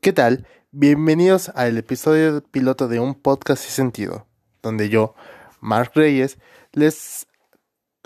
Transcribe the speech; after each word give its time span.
¿Qué 0.00 0.14
tal? 0.14 0.46
Bienvenidos 0.70 1.50
al 1.50 1.76
episodio 1.76 2.42
piloto 2.42 2.88
de 2.88 3.00
un 3.00 3.14
podcast 3.14 3.62
sin 3.62 3.72
sentido, 3.72 4.26
donde 4.62 4.88
yo, 4.88 5.14
Mark 5.60 5.90
Reyes, 5.94 6.38
les 6.72 7.26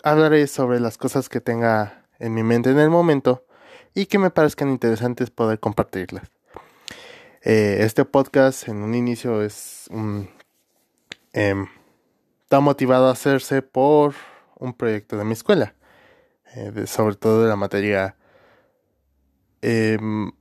hablaré 0.02 0.48
sobre 0.48 0.80
las 0.80 0.98
cosas 0.98 1.28
que 1.28 1.40
tenga 1.40 2.04
en 2.18 2.34
mi 2.34 2.42
mente 2.42 2.70
en 2.70 2.80
el 2.80 2.90
momento 2.90 3.46
y 3.94 4.06
que 4.06 4.18
me 4.18 4.30
parezcan 4.30 4.70
interesantes 4.70 5.30
poder 5.30 5.60
compartirlas. 5.60 6.32
Eh, 7.42 7.76
este 7.82 8.04
podcast 8.04 8.66
en 8.66 8.78
un 8.78 8.96
inicio 8.96 9.40
es 9.42 9.86
un... 9.92 10.28
Em, 11.32 11.68
está 12.42 12.58
motivado 12.58 13.06
a 13.06 13.12
hacerse 13.12 13.62
por 13.62 14.14
un 14.58 14.74
proyecto 14.74 15.16
de 15.16 15.24
mi 15.24 15.34
escuela, 15.34 15.76
eh, 16.56 16.88
sobre 16.88 17.14
todo 17.14 17.44
de 17.44 17.48
la 17.48 17.56
materia 17.56 18.16
em, 19.62 20.32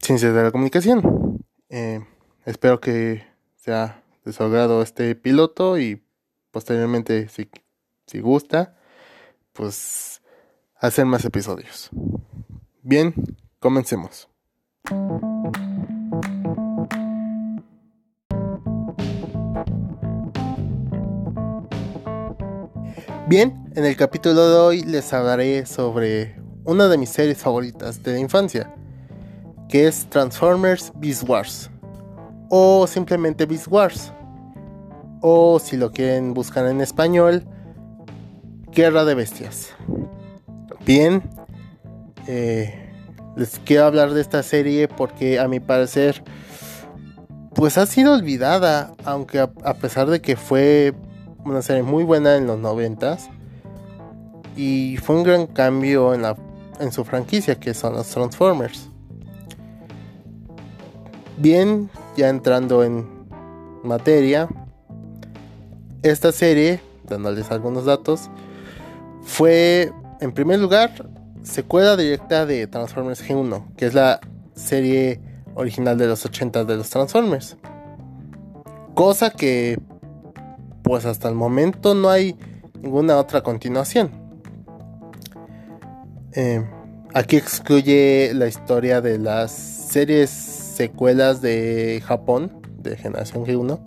Ciencias 0.00 0.34
de 0.34 0.42
la 0.42 0.50
Comunicación. 0.50 1.44
Eh, 1.68 2.00
espero 2.44 2.80
que 2.80 3.24
sea 3.56 4.02
de 4.24 4.82
este 4.82 5.14
piloto 5.14 5.78
y 5.78 6.02
posteriormente, 6.50 7.28
si, 7.28 7.48
si 8.06 8.20
gusta, 8.20 8.76
pues 9.52 10.20
hacer 10.76 11.06
más 11.06 11.24
episodios. 11.24 11.90
Bien, 12.82 13.14
comencemos. 13.58 14.28
Bien, 23.28 23.70
en 23.74 23.84
el 23.84 23.96
capítulo 23.96 24.48
de 24.48 24.56
hoy 24.56 24.82
les 24.84 25.12
hablaré 25.12 25.66
sobre 25.66 26.40
una 26.64 26.88
de 26.88 26.96
mis 26.96 27.10
series 27.10 27.36
favoritas 27.38 28.02
de 28.02 28.12
la 28.12 28.18
infancia, 28.20 28.74
que 29.68 29.86
es 29.86 30.06
Transformers 30.08 30.92
Beast 30.96 31.28
Wars, 31.28 31.70
o 32.48 32.86
simplemente 32.86 33.46
Beast 33.46 33.68
Wars, 33.68 34.12
o 35.20 35.58
si 35.58 35.76
lo 35.76 35.90
quieren 35.92 36.34
buscar 36.34 36.66
en 36.66 36.80
español, 36.80 37.44
Guerra 38.72 39.04
de 39.04 39.14
Bestias. 39.14 39.70
Bien, 40.86 41.22
eh, 42.26 42.92
les 43.36 43.58
quiero 43.60 43.84
hablar 43.84 44.12
de 44.12 44.20
esta 44.20 44.42
serie 44.42 44.88
porque 44.88 45.38
a 45.38 45.48
mi 45.48 45.60
parecer, 45.60 46.22
pues 47.54 47.76
ha 47.76 47.86
sido 47.86 48.14
olvidada, 48.14 48.94
aunque 49.04 49.40
a, 49.40 49.50
a 49.64 49.74
pesar 49.74 50.08
de 50.08 50.20
que 50.20 50.36
fue 50.36 50.94
una 51.44 51.62
serie 51.62 51.82
muy 51.82 52.04
buena 52.04 52.36
en 52.36 52.46
los 52.46 52.58
noventas 52.58 53.28
y 54.56 54.96
fue 54.96 55.16
un 55.16 55.22
gran 55.22 55.46
cambio 55.46 56.14
en, 56.14 56.22
la, 56.22 56.36
en 56.80 56.92
su 56.92 57.04
franquicia 57.04 57.58
que 57.58 57.74
son 57.74 57.94
los 57.94 58.08
Transformers. 58.08 58.90
Bien, 61.40 61.88
ya 62.16 62.30
entrando 62.30 62.82
en 62.82 63.06
materia, 63.84 64.48
esta 66.02 66.32
serie, 66.32 66.80
dándoles 67.08 67.52
algunos 67.52 67.84
datos, 67.84 68.28
fue 69.22 69.92
en 70.20 70.32
primer 70.32 70.58
lugar 70.58 71.08
secuela 71.44 71.96
directa 71.96 72.44
de 72.44 72.66
Transformers 72.66 73.24
G1, 73.24 73.72
que 73.76 73.86
es 73.86 73.94
la 73.94 74.18
serie 74.56 75.20
original 75.54 75.96
de 75.96 76.08
los 76.08 76.24
80 76.24 76.64
de 76.64 76.76
los 76.76 76.90
Transformers. 76.90 77.56
Cosa 78.94 79.30
que 79.30 79.78
pues 80.82 81.04
hasta 81.04 81.28
el 81.28 81.36
momento 81.36 81.94
no 81.94 82.10
hay 82.10 82.36
ninguna 82.82 83.16
otra 83.16 83.42
continuación. 83.42 84.10
Eh, 86.32 86.66
aquí 87.14 87.36
excluye 87.36 88.32
la 88.34 88.48
historia 88.48 89.00
de 89.00 89.18
las 89.18 89.52
series 89.52 90.57
secuelas 90.78 91.42
de 91.42 92.00
Japón, 92.06 92.62
de 92.78 92.96
Generación 92.96 93.44
G1, 93.44 93.80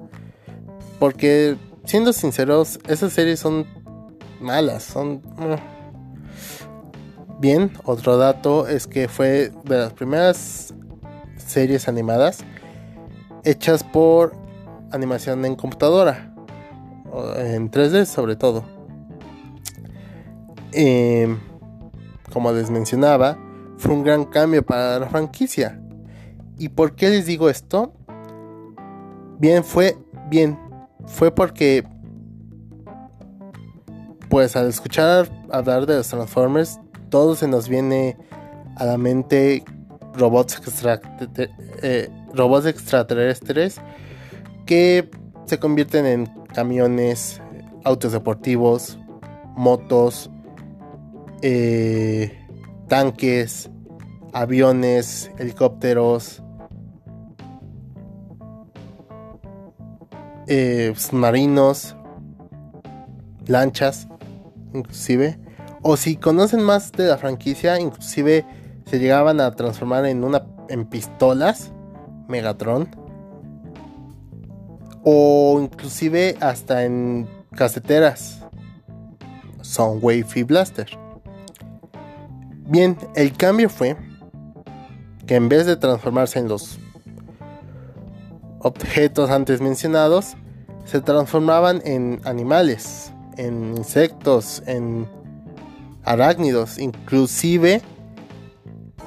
porque 1.00 1.56
siendo 1.86 2.12
sinceros, 2.12 2.80
esas 2.88 3.14
series 3.14 3.40
son 3.40 3.66
malas, 4.42 4.84
son... 4.84 5.22
Bien, 7.40 7.72
otro 7.86 8.18
dato 8.18 8.68
es 8.68 8.86
que 8.86 9.08
fue 9.08 9.52
de 9.64 9.78
las 9.78 9.94
primeras 9.94 10.76
series 11.38 11.88
animadas 11.88 12.44
hechas 13.44 13.84
por 13.84 14.34
animación 14.92 15.44
en 15.46 15.56
computadora 15.56 16.36
en 17.38 17.72
3D 17.72 18.06
sobre 18.06 18.36
todo. 18.36 18.64
Em, 20.72 21.40
como 22.32 22.52
les 22.52 22.70
mencionaba, 22.70 23.38
fue 23.78 23.94
un 23.94 24.04
gran 24.04 24.26
cambio 24.26 24.64
para 24.64 25.00
la 25.00 25.08
franquicia. 25.08 25.81
¿Y 26.62 26.70
por 26.70 26.96
qué 26.96 27.10
les 27.10 27.26
digo 27.26 27.50
esto? 27.50 27.92
Bien, 29.40 29.64
fue 29.64 29.98
bien. 30.30 30.60
Fue 31.08 31.34
porque, 31.34 31.84
pues 34.30 34.56
al 34.56 34.68
escuchar 34.70 35.28
hablar 35.52 35.88
de 35.88 35.96
los 35.96 36.10
Transformers, 36.10 36.80
todo 37.10 37.34
se 37.34 37.48
nos 37.48 37.68
viene 37.68 38.16
a 38.76 38.86
la 38.86 39.00
mente 39.00 39.64
robots, 40.14 40.62
eh, 41.82 42.10
extraterrestres 42.68 43.82
que 44.68 45.10
se 45.46 45.58
convierten 45.58 46.06
en 46.06 46.28
camiones, 46.54 47.42
autos 47.84 48.12
deportivos, 48.12 49.00
motos, 49.56 50.30
eh, 51.42 52.40
tanques, 52.88 53.72
aviones, 54.32 55.32
helicópteros, 55.40 56.44
eh, 60.54 60.94
submarinos, 60.98 61.96
lanchas, 63.48 64.10
inclusive. 64.74 65.40
O 65.82 65.96
si 65.96 66.18
conocen 66.18 66.62
más 66.62 66.92
de 66.92 67.08
la 67.08 67.18
franquicia, 67.18 67.80
inclusive 67.80 68.46
se 68.86 69.00
llegaban 69.00 69.40
a 69.40 69.52
transformar 69.56 70.06
en 70.06 70.26
una 70.26 70.46
en 70.68 70.86
pistolas, 70.86 71.72
Megatron 72.28 72.90
o 75.04 75.60
inclusive 75.62 76.36
hasta 76.42 76.84
en 76.84 77.30
caseteras 77.56 78.42
Soundwave 79.62 80.28
y 80.36 80.44
Blaster. 80.44 80.90
Bien, 82.68 82.98
el 83.16 83.32
cambio 83.38 83.70
fue 83.70 83.96
que 85.26 85.36
en 85.36 85.48
vez 85.48 85.66
de 85.66 85.78
transformarse 85.78 86.40
en 86.40 86.50
los 86.50 86.78
objetos 88.60 89.30
antes 89.30 89.62
mencionados, 89.62 90.36
se 90.86 91.02
transformaban 91.02 91.82
en 91.86 92.22
animales, 92.26 93.12
en 93.38 93.76
insectos, 93.78 94.64
en 94.66 95.08
arácnidos, 96.04 96.80
inclusive 96.80 97.82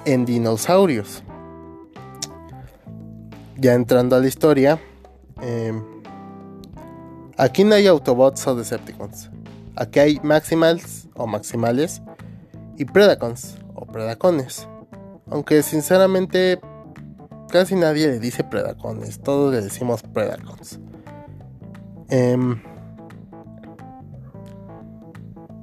en 0.04 0.24
dinosaurios. 0.24 1.22
Ya 3.56 3.74
entrando 3.74 4.16
a 4.16 4.20
la 4.20 4.26
historia, 4.26 4.78
Em, 5.40 5.82
aquí 7.36 7.64
no 7.64 7.74
hay 7.74 7.86
Autobots 7.86 8.46
o 8.46 8.54
Decepticons. 8.54 9.30
Aquí 9.76 9.98
hay 9.98 10.20
Maximals 10.22 11.08
o 11.16 11.26
Maximales 11.26 12.02
y 12.78 12.84
Predacons 12.84 13.56
o 13.74 13.84
Predacones. 13.86 14.68
Aunque 15.30 15.62
sinceramente 15.62 16.60
casi 17.50 17.74
nadie 17.74 18.06
le 18.06 18.20
dice 18.20 18.44
Predacones, 18.44 19.20
todos 19.20 19.52
le 19.52 19.60
decimos 19.60 20.02
Predacons. 20.02 20.78
Em, 22.08 22.60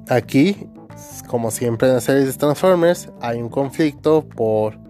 aquí, 0.08 0.68
como 1.26 1.50
siempre 1.50 1.88
en 1.88 1.94
las 1.94 2.04
series 2.04 2.26
de 2.26 2.32
Transformers, 2.34 3.10
hay 3.20 3.40
un 3.40 3.48
conflicto 3.48 4.22
por 4.28 4.82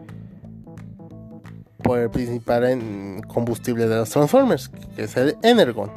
por 1.83 1.99
el 1.99 2.11
principal 2.11 2.65
en 2.65 3.23
combustible 3.27 3.89
de 3.89 3.97
los 3.97 4.11
Transformers, 4.11 4.69
que 4.95 5.05
es 5.05 5.17
el 5.17 5.37
Energon. 5.43 5.91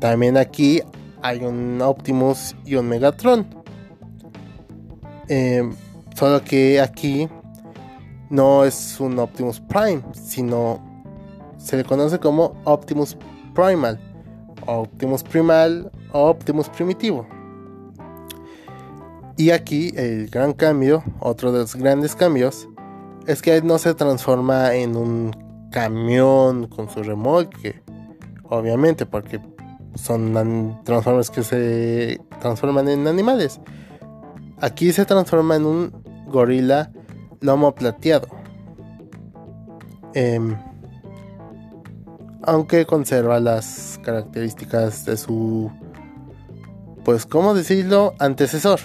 También 0.00 0.36
aquí 0.36 0.82
hay 1.22 1.44
un 1.44 1.80
Optimus 1.80 2.56
y 2.64 2.74
un 2.74 2.88
Megatron. 2.88 3.46
Em, 5.28 5.72
solo 6.16 6.42
que 6.42 6.80
aquí 6.80 7.28
no 8.28 8.64
es 8.64 8.98
un 8.98 9.18
Optimus 9.18 9.60
Prime, 9.60 10.02
sino 10.12 10.80
se 11.58 11.76
le 11.76 11.84
conoce 11.84 12.18
como 12.18 12.54
Optimus 12.64 13.16
Primal, 13.54 14.00
Optimus 14.66 15.22
Primal 15.22 15.90
o 16.12 16.28
Optimus 16.30 16.68
Primitivo. 16.68 17.26
Y 19.36 19.50
aquí 19.50 19.92
el 19.96 20.28
gran 20.28 20.52
cambio, 20.52 21.02
otro 21.18 21.52
de 21.52 21.60
los 21.60 21.74
grandes 21.74 22.14
cambios, 22.14 22.68
es 23.26 23.40
que 23.42 23.62
no 23.62 23.78
se 23.78 23.94
transforma 23.94 24.74
en 24.74 24.96
un 24.96 25.34
camión 25.70 26.66
con 26.66 26.90
su 26.90 27.02
remolque. 27.02 27.82
Obviamente, 28.44 29.06
porque 29.06 29.40
son 29.94 30.80
transformers 30.84 31.30
que 31.30 31.42
se 31.42 32.20
transforman 32.40 32.88
en 32.88 33.06
animales. 33.06 33.60
Aquí 34.60 34.92
se 34.92 35.04
transforma 35.04 35.56
en 35.56 35.64
un 35.64 36.02
gorila 36.28 36.92
lomo 37.40 37.74
plateado. 37.74 38.28
Em, 40.14 40.56
aunque 42.42 42.86
conserva 42.86 43.40
las 43.40 43.98
características 44.02 45.04
de 45.04 45.16
su, 45.16 45.70
pues, 47.04 47.26
¿cómo 47.26 47.54
decirlo?, 47.54 48.14
antecesor, 48.18 48.80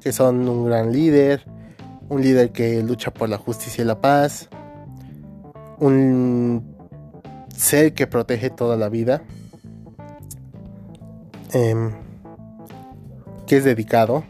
que 0.00 0.12
son 0.12 0.48
un 0.48 0.66
gran 0.66 0.92
líder, 0.92 1.44
un 2.08 2.22
líder 2.22 2.50
que 2.50 2.82
lucha 2.82 3.10
por 3.10 3.28
la 3.28 3.38
justicia 3.38 3.82
y 3.82 3.86
la 3.86 4.00
paz, 4.00 4.48
un 5.78 6.76
ser 7.56 7.94
que 7.94 8.06
protege 8.06 8.50
toda 8.50 8.76
la 8.76 8.88
vida, 8.88 9.22
em, 11.52 11.92
que 13.46 13.56
es 13.56 13.64
dedicado 13.64 14.24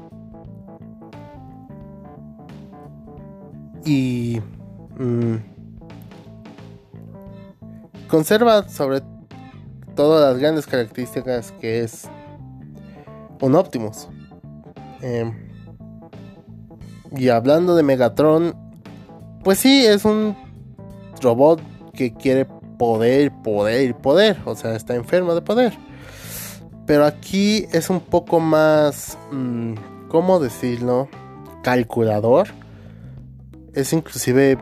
y 3.84 4.40
mm, 4.98 5.49
conserva 8.10 8.68
sobre 8.68 9.02
todas 9.94 10.32
las 10.32 10.40
grandes 10.40 10.66
características 10.66 11.52
que 11.60 11.80
es 11.80 12.08
un 13.40 13.54
Optimus. 13.54 14.08
Em, 15.00 15.32
y 17.16 17.28
hablando 17.28 17.74
de 17.74 17.82
Megatron, 17.82 18.54
pues 19.42 19.58
sí, 19.58 19.86
es 19.86 20.04
un 20.04 20.36
robot 21.22 21.60
que 21.94 22.12
quiere 22.12 22.46
poder, 22.78 23.32
poder, 23.42 23.96
poder. 23.96 24.38
O 24.44 24.54
sea, 24.54 24.74
está 24.74 24.94
enfermo 24.94 25.34
de 25.34 25.42
poder. 25.42 25.72
Pero 26.86 27.06
aquí 27.06 27.66
es 27.72 27.90
un 27.90 28.00
poco 28.00 28.40
más, 28.40 29.16
mm, 29.30 29.74
¿cómo 30.08 30.40
decirlo? 30.40 31.08
Calculador. 31.62 32.48
Es 33.74 33.92
inclusive 33.92 34.58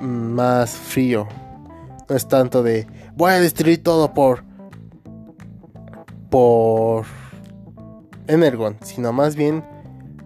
mm, 0.00 0.04
más 0.04 0.70
frío. 0.70 1.28
No 2.12 2.16
es 2.18 2.28
tanto 2.28 2.62
de, 2.62 2.86
voy 3.16 3.30
a 3.30 3.40
destruir 3.40 3.82
todo 3.82 4.12
por... 4.12 4.44
por... 6.28 7.06
Energon, 8.26 8.76
sino 8.82 9.14
más 9.14 9.34
bien 9.34 9.64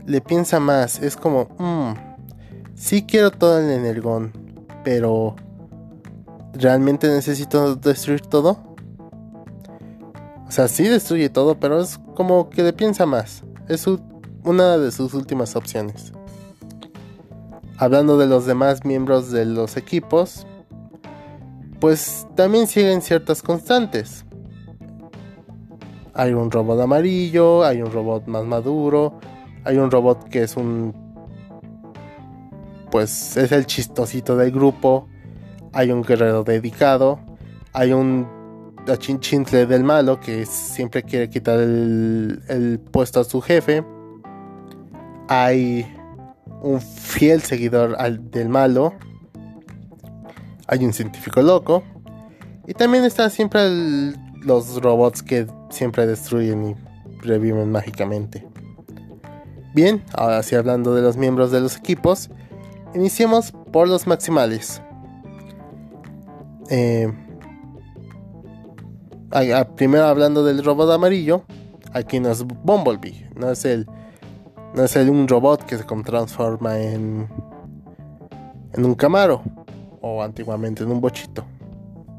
le 0.05 0.21
piensa 0.21 0.59
más. 0.59 1.01
Es 1.01 1.17
como, 1.17 1.47
mmm, 1.61 1.93
sí 2.75 3.07
quiero 3.07 3.31
todo 3.31 3.61
el 3.61 3.71
Energon, 3.71 4.33
pero 4.83 5.37
¿realmente 6.55 7.07
necesito 7.07 7.77
destruir 7.77 8.23
todo? 8.23 8.75
O 10.49 10.51
sea, 10.51 10.67
sí 10.67 10.89
destruye 10.89 11.29
todo, 11.29 11.61
pero 11.61 11.81
es 11.81 12.01
como 12.17 12.51
que 12.51 12.65
le 12.65 12.73
piensa 12.73 13.07
más. 13.07 13.45
Es 13.69 13.87
una 14.43 14.77
de 14.77 14.91
sus 14.91 15.15
últimas 15.15 15.55
opciones. 15.55 16.13
Hablando 17.79 18.19
de 18.19 18.27
los 18.27 18.45
demás 18.45 18.85
miembros 18.85 19.31
de 19.31 19.45
los 19.45 19.77
equipos, 19.77 20.49
pues 21.81 22.27
también 22.35 22.67
siguen 22.67 23.03
ciertas 23.03 23.43
constantes. 23.43 24.25
Hay 26.15 26.33
un 26.33 26.51
robot 26.51 26.81
amarillo, 26.81 27.65
hay 27.65 27.83
un 27.83 27.93
robot 27.93 28.27
más 28.27 28.45
maduro, 28.45 29.19
hay 29.65 29.77
un 29.77 29.91
robot 29.91 30.29
que 30.29 30.43
es 30.43 30.57
un... 30.57 30.95
Pues 32.91 33.37
es 33.37 33.53
el 33.53 33.67
chistosito 33.67 34.37
del 34.37 34.53
grupo, 34.53 35.09
hay 35.73 35.91
un 35.91 36.03
guerrero 36.03 36.45
dedicado, 36.45 37.21
hay 37.73 37.93
un 37.93 38.27
chinchintle 38.95 39.67
del 39.67 39.83
malo 39.83 40.21
que 40.21 40.47
siempre 40.47 41.03
quiere 41.03 41.29
quitar 41.29 41.59
el, 41.59 42.81
puesto 42.93 43.21
a 43.21 43.25
su 43.25 43.41
jefe, 43.41 43.85
hay 45.29 45.87
un 46.63 46.81
fiel 46.81 47.43
seguidor 47.43 47.97
del 48.31 48.49
malo, 48.49 48.95
hay 50.67 50.85
un 50.85 50.93
científico 50.93 51.43
loco, 51.43 51.83
y 52.67 52.75
también 52.75 53.05
están 53.05 53.31
siempre 53.31 53.61
los 54.43 54.83
robots 54.83 55.23
que 55.23 55.47
siempre 55.71 56.07
destruyen 56.07 56.71
y 56.71 56.77
reviven 57.21 57.71
mágicamente. 57.71 58.47
Bien, 59.75 60.03
ahora 60.15 60.43
sí 60.43 60.57
hablando 60.57 60.95
de 60.95 61.03
los 61.03 61.17
miembros 61.17 61.51
de 61.51 61.61
los 61.61 61.77
equipos, 61.77 62.31
iniciemos 62.95 63.53
por 63.73 63.89
los 63.89 64.07
maximales. 64.07 64.81
Eh, 66.71 67.13
primero 69.77 70.07
hablando 70.07 70.45
del 70.45 70.65
robot 70.65 70.91
amarillo, 70.91 71.45
aquí 71.93 72.19
no 72.19 72.31
es 72.31 72.43
Bumblebee, 72.45 73.29
no 73.37 73.51
es 73.51 73.65
el 73.65 73.87
no 74.75 74.85
es 74.85 74.97
el, 74.97 75.09
un 75.09 75.27
robot 75.29 75.65
que 75.65 75.79
se 75.79 75.85
transforma 75.85 76.79
en 76.79 77.29
en 78.73 78.85
un 78.85 78.95
Camaro 78.95 79.43
o 80.01 80.23
antiguamente 80.23 80.83
en 80.83 80.91
un 80.91 81.01
bochito. 81.01 81.45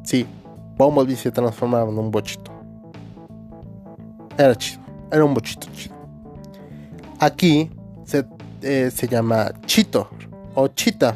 Sí, 0.04 0.26
Bumblebee 0.78 1.16
se 1.16 1.32
transformaba 1.32 1.90
en 1.90 1.98
un 1.98 2.12
bochito. 2.12 2.52
Era 4.38 4.56
chido, 4.56 4.82
era 5.12 5.26
un 5.26 5.34
bochito 5.34 5.68
chido. 5.74 5.96
Aquí 7.20 7.70
se, 8.06 8.26
eh, 8.62 8.92
se 8.94 9.08
llama 9.08 9.52
Chito 9.66 10.10
o 10.54 10.68
Chita 10.68 11.16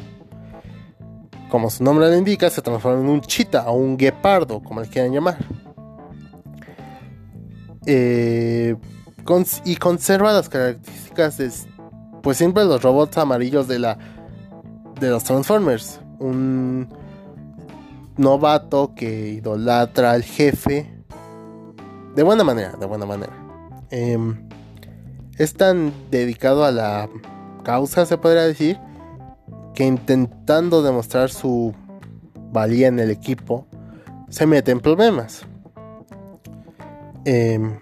como 1.52 1.70
su 1.70 1.84
nombre 1.84 2.08
lo 2.08 2.18
indica, 2.18 2.50
se 2.50 2.62
transforma 2.62 3.02
en 3.02 3.10
un 3.10 3.20
chita 3.20 3.70
o 3.70 3.74
un 3.74 3.98
guepardo, 3.98 4.64
como 4.64 4.80
le 4.80 4.88
quieran 4.88 5.12
llamar. 5.12 5.38
Eh, 7.86 8.78
y 9.66 9.76
conserva 9.76 10.32
las 10.32 10.48
características 10.48 11.38
de, 11.38 11.52
pues 12.24 12.38
siempre 12.38 12.64
los 12.64 12.82
robots 12.82 13.18
amarillos 13.18 13.68
de 13.68 13.80
la 13.80 13.98
de 15.00 15.10
los 15.10 15.26
Transformers. 15.26 16.00
Un 16.22 16.88
novato 18.18 18.94
que 18.96 19.30
idolatra 19.30 20.12
al 20.12 20.24
jefe 20.24 20.88
de 22.16 22.24
buena 22.24 22.44
manera, 22.44 22.74
de 22.74 22.86
buena 22.86 23.06
manera. 23.06 23.34
Em, 23.90 24.48
es 25.38 25.54
tan 25.54 25.92
dedicado 26.12 26.66
a 26.66 26.72
la 26.72 27.10
causa, 27.64 28.06
se 28.06 28.18
podría 28.18 28.44
decir, 28.44 28.78
que 29.74 29.86
intentando 29.86 30.84
demostrar 30.84 31.30
su 31.30 31.74
valía 32.52 32.88
en 32.88 33.00
el 33.00 33.10
equipo, 33.12 33.66
se 34.30 34.46
mete 34.46 34.72
en 34.72 34.80
problemas. 34.82 35.46
Em, 37.26 37.80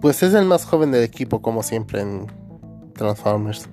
pues 0.00 0.22
es 0.22 0.34
el 0.34 0.44
más 0.44 0.64
joven 0.64 0.90
del 0.90 1.04
equipo, 1.04 1.40
como 1.42 1.62
siempre 1.62 2.00
en 2.00 2.26
Transformers. 2.94 3.68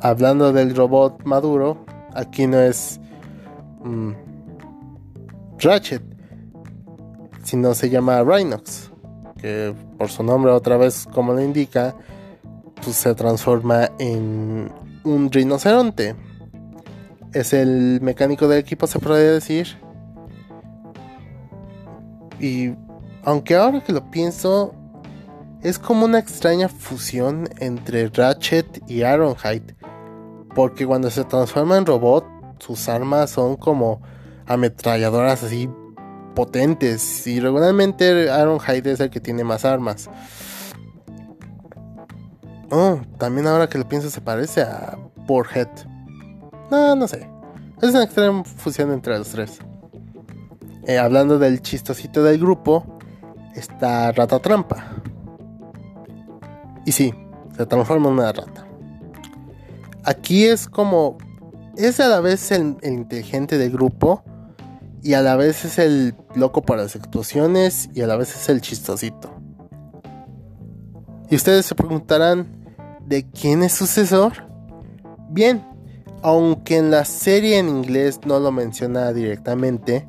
Hablando 0.00 0.52
del 0.52 0.74
robot 0.76 1.24
maduro, 1.24 1.84
aquí 2.14 2.46
no 2.46 2.58
es 2.60 3.00
mm, 3.82 4.12
Ratchet, 5.58 6.02
sino 7.42 7.74
se 7.74 7.90
llama 7.90 8.22
Rhinox, 8.22 8.90
que 9.38 9.74
por 9.96 10.08
su 10.08 10.22
nombre 10.22 10.52
otra 10.52 10.76
vez, 10.76 11.08
como 11.12 11.32
lo 11.32 11.42
indica, 11.42 11.96
pues, 12.82 12.96
se 12.96 13.14
transforma 13.14 13.90
en 13.98 14.70
un 15.04 15.30
rinoceronte. 15.30 16.14
Es 17.32 17.52
el 17.52 18.00
mecánico 18.00 18.48
del 18.48 18.60
equipo, 18.60 18.86
se 18.86 18.98
podría 18.98 19.32
decir. 19.32 19.78
Y 22.40 22.72
aunque 23.24 23.56
ahora 23.56 23.82
que 23.82 23.92
lo 23.92 24.10
pienso, 24.10 24.74
es 25.62 25.78
como 25.78 26.04
una 26.04 26.18
extraña 26.18 26.68
fusión 26.68 27.48
entre 27.58 28.08
Ratchet 28.08 28.82
y 28.86 29.02
Ironhide. 29.02 29.77
Porque 30.54 30.86
cuando 30.86 31.10
se 31.10 31.24
transforma 31.24 31.76
en 31.76 31.86
robot, 31.86 32.24
sus 32.58 32.88
armas 32.88 33.30
son 33.30 33.56
como 33.56 34.00
ametralladoras 34.46 35.42
así 35.42 35.70
potentes. 36.34 37.26
Y 37.26 37.40
regularmente 37.40 38.24
Ironhide 38.24 38.92
es 38.92 39.00
el 39.00 39.10
que 39.10 39.20
tiene 39.20 39.44
más 39.44 39.64
armas. 39.64 40.08
Oh, 42.70 43.00
también 43.18 43.46
ahora 43.46 43.68
que 43.68 43.78
lo 43.78 43.88
pienso 43.88 44.10
se 44.10 44.20
parece 44.20 44.62
a 44.62 44.98
Boarhead. 45.26 45.68
No, 46.70 46.94
no 46.94 47.08
sé. 47.08 47.28
Es 47.80 47.90
una 47.90 48.04
extrema 48.04 48.44
fusión 48.44 48.92
entre 48.92 49.16
los 49.18 49.28
tres. 49.28 49.58
Eh, 50.86 50.98
hablando 50.98 51.38
del 51.38 51.62
chistosito 51.62 52.22
del 52.22 52.38
grupo, 52.38 52.98
está 53.54 54.12
Rata 54.12 54.38
Trampa. 54.38 54.96
Y 56.84 56.92
sí, 56.92 57.12
se 57.56 57.66
transforma 57.66 58.08
en 58.08 58.14
una 58.14 58.32
rata. 58.32 58.67
Aquí 60.08 60.46
es 60.46 60.68
como. 60.68 61.18
Es 61.76 62.00
a 62.00 62.08
la 62.08 62.20
vez 62.20 62.50
el, 62.50 62.76
el 62.82 62.94
inteligente 62.94 63.58
del 63.58 63.70
grupo. 63.70 64.22
Y 65.02 65.12
a 65.14 65.20
la 65.20 65.36
vez 65.36 65.64
es 65.64 65.78
el 65.78 66.14
loco 66.34 66.62
por 66.62 66.78
las 66.78 66.96
explosiones. 66.96 67.90
Y 67.94 68.00
a 68.00 68.06
la 68.06 68.16
vez 68.16 68.34
es 68.34 68.48
el 68.48 68.60
chistosito. 68.60 69.30
Y 71.30 71.36
ustedes 71.36 71.66
se 71.66 71.74
preguntarán, 71.74 72.58
¿De 73.08 73.24
quién 73.24 73.62
es 73.62 73.72
sucesor? 73.72 74.34
Bien, 75.30 75.64
aunque 76.20 76.76
en 76.76 76.90
la 76.90 77.06
serie 77.06 77.56
en 77.56 77.70
inglés 77.70 78.20
no 78.26 78.38
lo 78.38 78.52
menciona 78.52 79.14
directamente, 79.14 80.06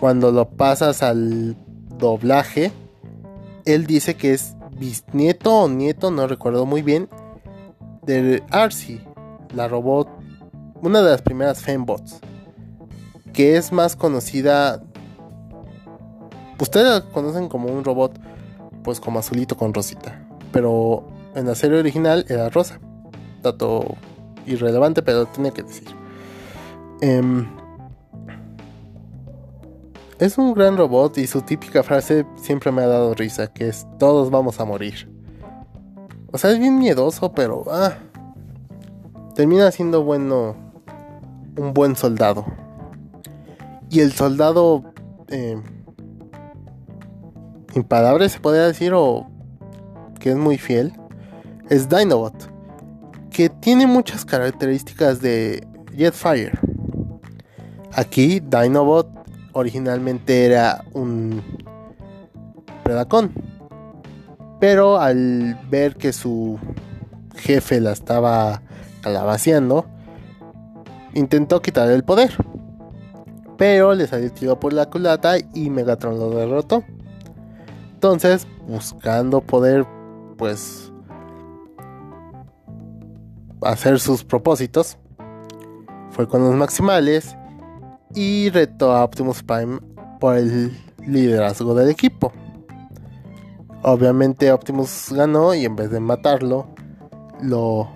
cuando 0.00 0.32
lo 0.32 0.48
pasas 0.48 1.02
al 1.02 1.54
doblaje, 1.98 2.72
él 3.66 3.86
dice 3.86 4.14
que 4.14 4.32
es 4.32 4.56
bisnieto 4.78 5.64
o 5.64 5.68
nieto, 5.68 6.10
no 6.10 6.26
recuerdo 6.26 6.64
muy 6.64 6.80
bien, 6.80 7.10
de 8.16 8.42
Arcee, 8.50 9.00
la 9.54 9.68
robot 9.68 10.08
una 10.80 11.02
de 11.02 11.10
las 11.10 11.22
primeras 11.22 11.60
fembots, 11.60 12.20
que 13.32 13.56
es 13.56 13.72
más 13.72 13.96
conocida. 13.96 14.82
Ustedes 16.60 17.04
la 17.04 17.10
conocen 17.10 17.48
como 17.48 17.68
un 17.68 17.84
robot, 17.84 18.18
pues 18.82 19.00
como 19.00 19.18
azulito 19.18 19.56
con 19.56 19.74
rosita, 19.74 20.26
pero 20.52 21.06
en 21.34 21.46
la 21.46 21.54
serie 21.54 21.78
original 21.78 22.24
era 22.28 22.48
rosa. 22.48 22.80
Dato 23.42 23.96
irrelevante, 24.46 25.02
pero 25.02 25.26
tiene 25.26 25.52
que 25.52 25.62
decir. 25.62 25.88
Em, 27.00 27.46
es 30.18 30.38
un 30.38 30.54
gran 30.54 30.76
robot 30.76 31.18
y 31.18 31.26
su 31.26 31.42
típica 31.42 31.82
frase 31.82 32.26
siempre 32.36 32.72
me 32.72 32.82
ha 32.82 32.86
dado 32.86 33.14
risa, 33.14 33.52
que 33.52 33.68
es 33.68 33.86
todos 33.98 34.30
vamos 34.30 34.58
a 34.60 34.64
morir. 34.64 35.17
O 36.30 36.38
sea, 36.38 36.50
es 36.50 36.58
bien 36.58 36.78
miedoso, 36.78 37.32
pero 37.32 37.64
ah, 37.70 37.94
termina 39.34 39.70
siendo 39.70 40.02
bueno, 40.02 40.56
un 41.56 41.72
buen 41.72 41.96
soldado. 41.96 42.44
Y 43.90 44.00
el 44.00 44.12
soldado 44.12 44.92
eh, 45.28 45.60
imparable 47.74 48.28
se 48.28 48.40
podría 48.40 48.66
decir 48.66 48.92
o 48.94 49.26
que 50.20 50.30
es 50.30 50.36
muy 50.36 50.58
fiel 50.58 50.92
es 51.70 51.88
Dinobot, 51.88 52.50
que 53.30 53.48
tiene 53.48 53.86
muchas 53.86 54.24
características 54.24 55.20
de 55.20 55.66
Jetfire. 55.96 56.58
Aquí 57.92 58.40
Dinobot 58.40 59.08
originalmente 59.52 60.46
era 60.46 60.84
un 60.92 61.42
Predacon, 62.84 63.32
pero 64.60 64.98
al 65.00 65.58
ver 65.70 65.96
que 65.96 66.12
su 66.12 66.58
jefe 67.36 67.80
la 67.80 67.92
estaba 67.92 68.62
calabaceando, 69.00 69.86
intentó 71.14 71.62
quitarle 71.62 71.94
el 71.94 72.04
poder. 72.04 72.32
Pero 73.56 73.94
le 73.94 74.06
salió 74.06 74.30
tiro 74.32 74.60
por 74.60 74.72
la 74.72 74.86
culata 74.86 75.36
y 75.54 75.70
Megatron 75.70 76.18
lo 76.18 76.30
derrotó. 76.30 76.84
Entonces, 77.94 78.46
buscando 78.68 79.40
poder, 79.40 79.84
pues, 80.36 80.92
hacer 83.62 83.98
sus 83.98 84.22
propósitos, 84.22 84.98
fue 86.10 86.28
con 86.28 86.42
los 86.42 86.54
maximales 86.54 87.36
y 88.14 88.50
retó 88.50 88.92
a 88.92 89.04
Optimus 89.04 89.42
Prime 89.42 89.80
por 90.20 90.36
el 90.36 90.76
liderazgo 91.04 91.74
del 91.74 91.90
equipo. 91.90 92.32
Obviamente 93.82 94.50
Optimus 94.52 95.12
ganó 95.12 95.54
y 95.54 95.64
en 95.64 95.76
vez 95.76 95.90
de 95.90 96.00
matarlo, 96.00 96.68
lo 97.40 97.88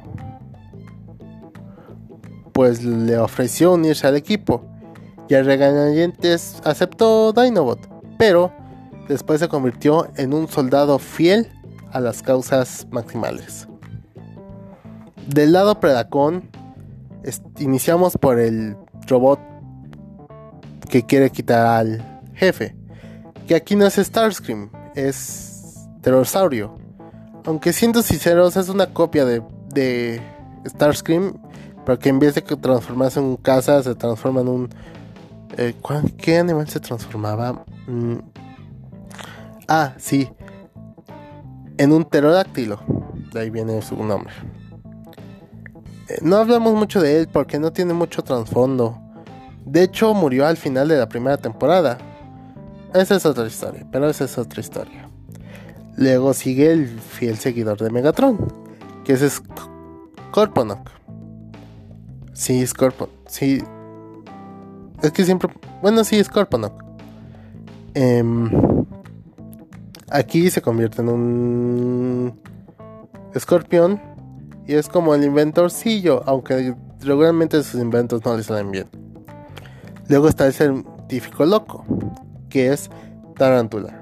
pues 2.53 2.85
le 2.85 3.19
ofreció 3.19 3.73
unirse 3.73 4.07
al 4.07 4.17
equipo. 4.17 4.62
Y 5.29 5.35
el 5.35 5.47
regañadientes 5.47 6.61
aceptó 6.65 7.33
Dinobot, 7.33 7.81
pero 8.19 8.53
después 9.09 9.41
se 9.41 9.49
convirtió 9.49 10.09
en 10.17 10.35
un 10.35 10.49
soldado 10.49 10.99
fiel 10.99 11.49
a 11.93 12.01
las 12.01 12.23
causas 12.23 12.87
maximales. 12.91 13.69
Del 15.27 15.53
lado 15.53 15.81
Predacon, 15.81 16.51
iniciamos 17.59 18.17
por 18.19 18.39
el 18.39 18.77
robot 19.07 19.41
que 20.89 21.05
quiere 21.07 21.31
quitar 21.31 21.67
al 21.67 22.21
jefe. 22.35 22.77
Que 23.47 23.55
aquí 23.55 23.77
no 23.77 23.87
es 23.87 23.95
Starscream, 23.95 24.71
es 24.95 25.51
Pterosaurio. 26.02 26.76
Aunque 27.47 27.73
siendo 27.73 28.02
sinceros, 28.02 28.56
es 28.56 28.68
una 28.68 28.92
copia 28.92 29.25
de, 29.25 29.42
de 29.73 30.21
Starscream, 30.66 31.38
pero 31.85 31.99
que 31.99 32.09
en 32.09 32.18
vez 32.18 32.35
de 32.35 32.42
transformarse 32.42 33.18
en 33.18 33.26
un 33.26 33.37
casa, 33.37 33.82
se 33.82 33.94
transforma 33.94 34.40
en 34.40 34.49
un. 34.49 34.68
Eh, 35.56 35.75
¿Qué 36.18 36.38
animal 36.38 36.68
se 36.68 36.80
transformaba? 36.80 37.64
Mm. 37.87 38.18
Ah, 39.68 39.94
sí. 39.99 40.30
En 41.78 41.92
un 41.92 42.04
pterodáctilo. 42.04 42.80
De 43.32 43.40
ahí 43.40 43.50
viene 43.50 43.80
su 43.82 43.97
nombre. 44.02 44.32
Eh, 46.09 46.18
no 46.23 46.37
hablamos 46.37 46.75
mucho 46.75 47.00
de 47.00 47.21
él 47.21 47.28
porque 47.32 47.59
no 47.59 47.73
tiene 47.73 47.94
mucho 47.94 48.23
trasfondo. 48.23 48.99
De 49.64 49.85
hecho, 49.85 50.12
murió 50.14 50.47
al 50.47 50.56
final 50.56 50.88
de 50.88 50.99
la 50.99 51.09
primera 51.09 51.37
temporada. 51.37 51.99
Esa 52.94 53.16
es 53.16 53.25
otra 53.25 53.47
historia, 53.47 53.87
pero 53.90 54.09
esa 54.11 54.25
es 54.25 54.37
otra 54.37 54.61
historia. 54.61 55.09
Luego 55.97 56.35
sigue 56.35 56.73
el 56.73 56.89
fiel 56.89 57.37
seguidor 57.37 57.79
de 57.79 57.91
Megatron, 57.91 58.39
que 59.05 59.13
es 59.13 59.43
Scorponok. 60.31 60.89
Sí, 62.33 62.67
Scorponok. 62.67 63.11
Sí. 63.27 63.63
Es 65.03 65.13
que 65.13 65.25
siempre. 65.25 65.51
Bueno, 65.83 66.05
sí, 66.05 66.23
Scorponok. 66.23 66.83
Em, 67.95 68.51
aquí 70.11 70.51
se 70.51 70.63
convierte 70.63 71.03
en 71.03 71.09
un 71.09 72.41
escorpión. 73.35 74.01
Y 74.67 74.75
es 74.75 74.89
como 74.89 75.15
el 75.15 75.25
inventorcillo, 75.25 76.23
aunque 76.25 76.75
regularmente 77.01 77.63
sus 77.63 77.81
inventos 77.81 78.25
no 78.25 78.37
le 78.37 78.43
salen 78.45 78.71
bien. 78.71 78.87
Luego 80.09 80.29
está 80.29 80.47
el 80.47 80.53
científico 80.53 81.45
loco, 81.45 81.85
que 82.49 82.73
es 82.73 82.89
Tarántula, 83.37 84.01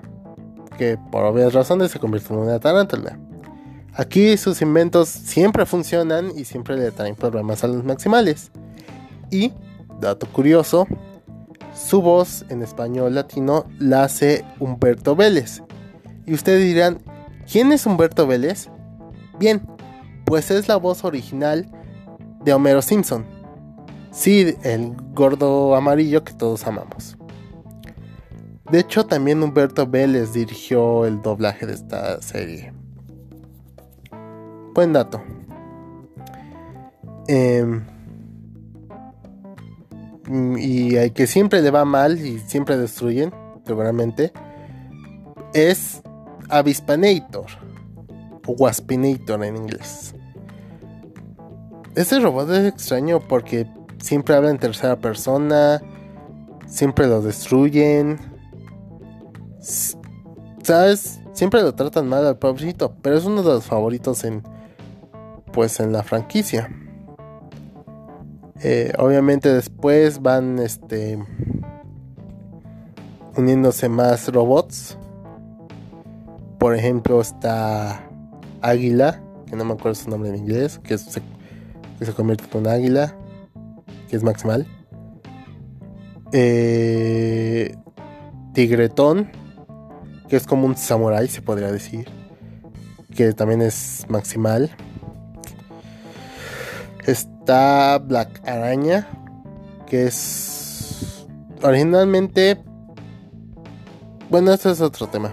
que 0.80 0.96
por 0.96 1.24
obvias 1.24 1.52
razones 1.52 1.90
se 1.90 1.98
convierte 1.98 2.32
en 2.32 2.40
una 2.40 2.58
tarántula. 2.58 3.18
Aquí 3.92 4.38
sus 4.38 4.62
inventos 4.62 5.10
siempre 5.10 5.66
funcionan 5.66 6.32
y 6.34 6.46
siempre 6.46 6.74
le 6.78 6.90
traen 6.90 7.16
problemas 7.16 7.62
a 7.62 7.66
los 7.66 7.84
maximales. 7.84 8.50
Y, 9.30 9.52
dato 10.00 10.26
curioso, 10.26 10.86
su 11.74 12.00
voz 12.00 12.46
en 12.48 12.62
español 12.62 13.14
latino 13.14 13.66
la 13.78 14.04
hace 14.04 14.42
Humberto 14.58 15.14
Vélez. 15.14 15.62
Y 16.24 16.32
ustedes 16.32 16.64
dirán, 16.64 17.02
¿quién 17.46 17.72
es 17.72 17.84
Humberto 17.84 18.26
Vélez? 18.26 18.70
Bien, 19.38 19.60
pues 20.24 20.50
es 20.50 20.66
la 20.66 20.76
voz 20.76 21.04
original 21.04 21.70
de 22.42 22.54
Homero 22.54 22.80
Simpson 22.80 23.26
Sí, 24.12 24.56
el 24.62 24.96
gordo 25.12 25.76
amarillo 25.76 26.24
que 26.24 26.32
todos 26.32 26.66
amamos. 26.66 27.18
De 28.70 28.78
hecho, 28.78 29.04
también 29.04 29.42
Humberto 29.42 29.84
Vélez 29.84 30.32
dirigió 30.32 31.04
el 31.04 31.20
doblaje 31.22 31.66
de 31.66 31.72
esta 31.72 32.22
serie. 32.22 32.72
Buen 34.74 34.92
dato. 34.92 35.20
Em, 37.26 37.84
y 40.56 40.96
al 40.96 41.12
que 41.12 41.26
siempre 41.26 41.62
le 41.62 41.72
va 41.72 41.84
mal 41.84 42.24
y 42.24 42.38
siempre 42.38 42.76
destruyen, 42.76 43.32
seguramente, 43.66 44.32
es 45.52 46.00
Avispanator 46.48 47.46
o 48.46 48.52
Waspinator 48.52 49.44
en 49.44 49.56
inglés. 49.56 50.14
Este 51.96 52.20
robot 52.20 52.50
es 52.50 52.68
extraño 52.68 53.18
porque 53.18 53.66
siempre 54.00 54.36
habla 54.36 54.50
en 54.50 54.58
tercera 54.58 54.94
persona, 54.96 55.82
siempre 56.66 57.08
lo 57.08 57.20
destruyen. 57.20 58.29
¿Sabes? 59.60 61.20
Siempre 61.32 61.62
lo 61.62 61.74
tratan 61.74 62.08
mal 62.08 62.26
al 62.26 62.38
pobrecito, 62.38 62.94
pero 63.02 63.16
es 63.16 63.24
uno 63.24 63.42
de 63.42 63.50
los 63.50 63.64
favoritos 63.64 64.24
en 64.24 64.42
pues 65.52 65.80
en 65.80 65.92
la 65.92 66.02
franquicia. 66.02 66.70
Eh, 68.62 68.92
obviamente 68.98 69.52
después 69.52 70.20
van 70.20 70.58
este 70.58 71.18
uniéndose 73.36 73.88
más 73.88 74.28
robots. 74.32 74.98
Por 76.58 76.74
ejemplo 76.74 77.20
está 77.20 78.06
Águila, 78.60 79.22
que 79.46 79.56
no 79.56 79.64
me 79.64 79.72
acuerdo 79.72 79.94
su 79.94 80.10
nombre 80.10 80.28
en 80.28 80.36
inglés, 80.36 80.78
que 80.78 80.98
se, 80.98 81.22
que 81.98 82.04
se 82.04 82.12
convierte 82.12 82.44
en 82.52 82.58
un 82.60 82.68
águila 82.68 83.16
que 84.08 84.16
es 84.16 84.22
maximal. 84.22 84.66
Eh, 86.32 87.74
tigretón, 88.52 89.30
que 90.30 90.36
es 90.36 90.46
como 90.46 90.64
un 90.64 90.76
samurai, 90.76 91.26
se 91.26 91.42
podría 91.42 91.72
decir. 91.72 92.08
Que 93.14 93.32
también 93.32 93.60
es 93.62 94.06
maximal. 94.08 94.70
Está 97.04 97.98
Black 97.98 98.40
Araña, 98.46 99.08
que 99.86 100.06
es 100.06 101.26
originalmente... 101.62 102.62
Bueno, 104.30 104.52
este 104.52 104.70
es 104.70 104.80
otro 104.80 105.08
tema. 105.08 105.32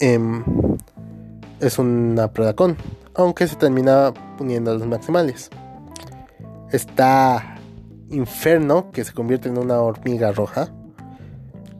Em, 0.00 0.42
es 1.60 1.78
una 1.78 2.32
Predacon, 2.32 2.76
aunque 3.14 3.46
se 3.46 3.54
termina 3.54 4.12
uniendo 4.40 4.72
a 4.72 4.74
los 4.74 4.86
maximales. 4.88 5.50
Está 6.72 7.54
Inferno, 8.08 8.90
que 8.90 9.04
se 9.04 9.12
convierte 9.12 9.48
en 9.48 9.58
una 9.58 9.80
hormiga 9.80 10.32
roja. 10.32 10.70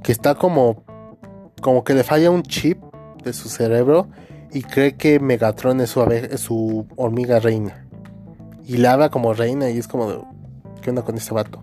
Que 0.05 0.13
está 0.13 0.37
como. 0.37 0.85
Como 1.61 1.85
que 1.85 1.95
le 1.95 2.05
falla 2.05 2.31
un 2.31 2.43
chip 2.43 2.83
de 3.23 3.33
su 3.33 3.49
cerebro. 3.49 4.09
Y 4.53 4.63
cree 4.63 4.97
que 4.97 5.21
Megatron 5.21 5.81
es 5.81 5.91
su, 5.91 6.01
su 6.37 6.87
hormiga 6.97 7.39
reina. 7.39 7.87
y 8.67 8.79
la 8.79 8.93
habla 8.93 9.11
como 9.11 9.33
reina 9.33 9.71
y 9.71 9.79
es 9.79 9.87
como 9.89 10.11
de, 10.11 10.19
¿qué 10.83 10.91
onda 10.91 11.03
con 11.03 11.17
este 11.17 11.33
vato? 11.35 11.63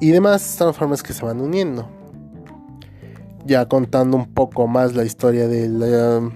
Y 0.00 0.10
demás 0.10 0.56
Transformers 0.56 1.02
que 1.02 1.12
se 1.12 1.24
van 1.24 1.40
uniendo. 1.40 1.88
Ya 3.44 3.66
contando 3.66 4.16
un 4.16 4.32
poco 4.32 4.66
más 4.66 4.94
la 4.94 5.04
historia 5.04 5.48
de 5.48 5.68
la 5.68 6.30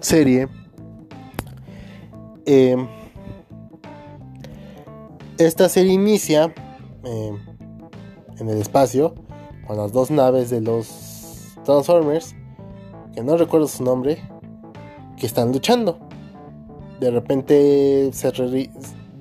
serie. 0.00 0.48
Eh, 2.46 2.76
esta 5.38 5.68
serie 5.68 5.92
inicia 5.92 6.52
eh, 7.04 7.32
en 8.38 8.48
el 8.48 8.58
espacio 8.58 9.14
con 9.66 9.76
las 9.76 9.92
dos 9.92 10.10
naves 10.10 10.50
de 10.50 10.60
los 10.60 10.86
Transformers, 11.64 12.34
que 13.14 13.22
no 13.22 13.36
recuerdo 13.36 13.68
su 13.68 13.84
nombre, 13.84 14.18
que 15.16 15.26
están 15.26 15.52
luchando. 15.52 15.98
De 17.00 17.10
repente 17.10 18.10
se 18.12 18.70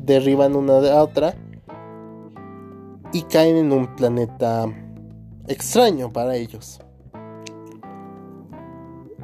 derriban 0.03 0.55
una 0.55 0.79
de 0.79 0.91
otra 0.91 1.36
y 3.13 3.24
caen 3.24 3.57
en 3.57 3.71
un 3.71 3.95
planeta 3.95 4.65
extraño 5.48 6.12
para 6.12 6.36
ellos. 6.36 6.79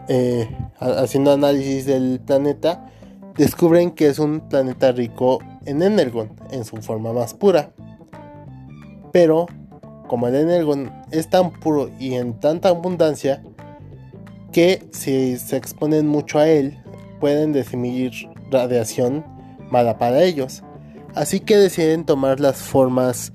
Eh, 0.09 0.49
haciendo 0.79 1.31
análisis 1.31 1.85
del 1.85 2.19
planeta, 2.19 2.85
descubren 3.35 3.91
que 3.91 4.07
es 4.07 4.19
un 4.19 4.41
planeta 4.41 4.91
rico 4.91 5.39
en 5.65 5.81
Energon, 5.81 6.31
en 6.51 6.63
su 6.65 6.77
forma 6.77 7.13
más 7.13 7.33
pura. 7.33 7.71
Pero, 9.11 9.47
como 10.07 10.27
el 10.27 10.35
Energon 10.35 10.91
es 11.11 11.29
tan 11.29 11.51
puro 11.51 11.89
y 11.99 12.15
en 12.15 12.39
tanta 12.39 12.69
abundancia, 12.69 13.43
que 14.51 14.87
si 14.91 15.37
se 15.37 15.57
exponen 15.57 16.07
mucho 16.07 16.39
a 16.39 16.47
él, 16.47 16.77
pueden 17.19 17.53
decidir 17.53 18.11
radiación 18.51 19.25
mala 19.69 19.97
para 19.97 20.23
ellos. 20.23 20.63
Así 21.15 21.39
que 21.39 21.57
deciden 21.57 22.05
tomar 22.05 22.39
las 22.39 22.57
formas 22.57 23.33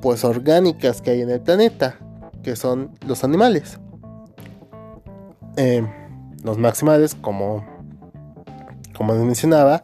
pues 0.00 0.24
orgánicas 0.24 1.00
que 1.00 1.10
hay 1.10 1.22
en 1.22 1.30
el 1.30 1.40
planeta, 1.40 1.98
que 2.42 2.56
son 2.56 2.90
los 3.06 3.24
animales. 3.24 3.78
Eh, 5.56 5.84
los 6.44 6.58
maximales, 6.58 7.14
como, 7.14 7.64
como 8.96 9.14
les 9.14 9.22
mencionaba, 9.22 9.82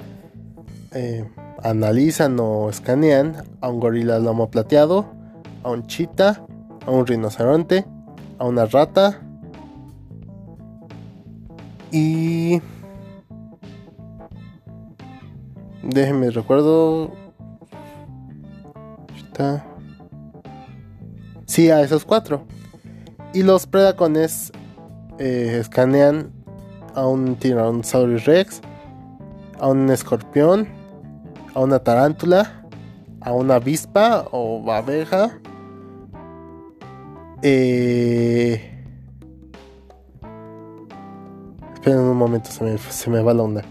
eh, 0.92 1.28
analizan 1.62 2.38
o 2.38 2.70
escanean 2.70 3.42
a 3.60 3.68
un 3.68 3.80
gorila 3.80 4.18
lomo 4.18 4.50
plateado, 4.50 5.06
a 5.64 5.70
un 5.70 5.86
chita, 5.86 6.44
a 6.86 6.90
un 6.90 7.06
rinoceronte, 7.06 7.84
a 8.38 8.44
una 8.44 8.66
rata 8.66 9.20
y... 11.90 12.60
Déjenme 15.82 16.30
recuerdo... 16.30 17.12
Sí, 21.46 21.70
a 21.70 21.82
esos 21.82 22.04
cuatro. 22.04 22.46
Y 23.32 23.42
los 23.42 23.66
predacones 23.66 24.52
eh, 25.18 25.58
escanean 25.60 26.32
a 26.94 27.06
un 27.06 27.36
Tyrannosaurus 27.36 28.24
Rex, 28.24 28.60
a 29.58 29.68
un 29.68 29.90
escorpión, 29.90 30.68
a 31.54 31.60
una 31.60 31.78
tarántula, 31.80 32.64
a 33.20 33.32
una 33.32 33.56
avispa 33.56 34.26
o 34.30 34.70
abeja. 34.72 35.38
Eh... 37.46 38.58
Esperen 41.74 41.98
un 41.98 42.16
momento, 42.16 42.50
se 42.50 42.64
me, 42.64 42.78
se 42.78 43.10
me 43.10 43.20
va 43.20 43.34
la 43.34 43.42
onda. 43.42 43.62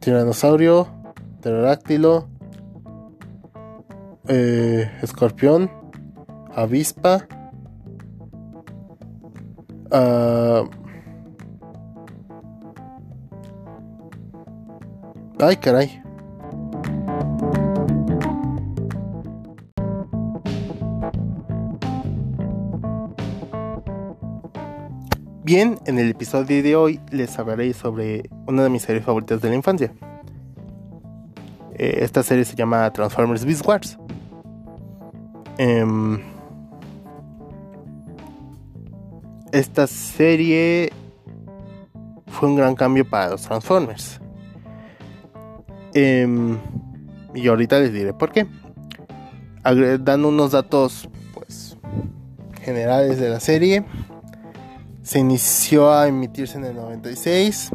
Tiranosaurio, 0.00 0.86
pterodáctilo, 1.40 2.28
eh, 4.28 4.90
escorpión, 5.00 5.70
avispa, 6.54 7.26
uh, 9.90 10.68
ay 15.40 15.56
caray. 15.56 16.05
Bien, 25.46 25.78
en 25.86 26.00
el 26.00 26.10
episodio 26.10 26.60
de 26.60 26.74
hoy 26.74 27.00
les 27.12 27.38
hablaré 27.38 27.72
sobre 27.72 28.28
una 28.48 28.64
de 28.64 28.68
mis 28.68 28.82
series 28.82 29.04
favoritas 29.04 29.40
de 29.40 29.48
la 29.48 29.54
infancia. 29.54 29.92
Eh, 31.74 31.98
esta 32.00 32.24
serie 32.24 32.44
se 32.44 32.56
llama 32.56 32.92
Transformers 32.92 33.44
Beast 33.44 33.64
Wars. 33.64 33.96
Em, 35.56 36.18
esta 39.52 39.86
serie 39.86 40.92
fue 42.26 42.48
un 42.48 42.56
gran 42.56 42.74
cambio 42.74 43.08
para 43.08 43.30
los 43.30 43.42
Transformers. 43.42 44.20
Em, 45.94 46.58
y 47.36 47.46
ahorita 47.46 47.78
les 47.78 47.92
diré 47.92 48.12
por 48.12 48.32
qué. 48.32 48.48
Dando 49.62 50.28
unos 50.28 50.50
datos 50.50 51.08
pues 51.32 51.78
generales 52.64 53.20
de 53.20 53.28
la 53.28 53.38
serie. 53.38 53.84
Se 55.06 55.20
inició 55.20 55.92
a 55.92 56.08
emitirse 56.08 56.58
en 56.58 56.64
el 56.64 56.74
96. 56.74 57.70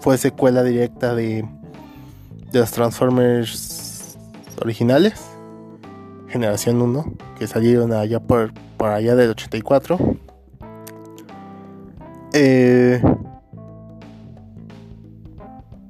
Fue 0.00 0.16
secuela 0.16 0.62
directa 0.62 1.14
de, 1.14 1.46
de 2.50 2.58
los 2.58 2.70
Transformers 2.70 4.16
originales 4.62 5.20
generación 6.30 6.80
1, 6.80 7.04
que 7.38 7.46
salieron 7.46 7.92
allá 7.92 8.18
por, 8.18 8.54
por 8.78 8.88
allá 8.88 9.14
del 9.14 9.30
84. 9.30 9.98
Eh, 12.32 13.02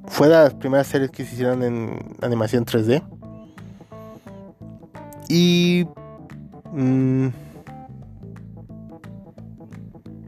fue 0.09 0.27
de 0.27 0.35
las 0.35 0.55
primeras 0.55 0.89
series 0.89 1.13
que 1.13 1.25
se 1.25 1.35
hicieron 1.35 1.63
en 1.63 2.17
animación 2.21 2.65
3D. 2.65 3.01
Y... 5.29 5.87
Mm, 6.73 7.29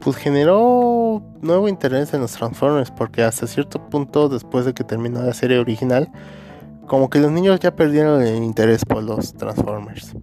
pues 0.03 0.17
generó 0.17 1.23
nuevo 1.41 1.67
interés 1.67 2.13
en 2.13 2.21
los 2.21 2.33
Transformers 2.33 2.91
porque 2.91 3.23
hasta 3.23 3.47
cierto 3.47 3.89
punto 3.89 4.29
después 4.29 4.65
de 4.65 4.73
que 4.73 4.83
terminó 4.83 5.21
la 5.21 5.33
serie 5.33 5.59
original 5.59 6.11
como 6.87 7.09
que 7.09 7.19
los 7.19 7.31
niños 7.31 7.59
ya 7.59 7.75
perdieron 7.75 8.21
el 8.21 8.43
interés 8.43 8.83
por 8.85 9.01
los 9.03 9.33
Transformers. 9.33 10.13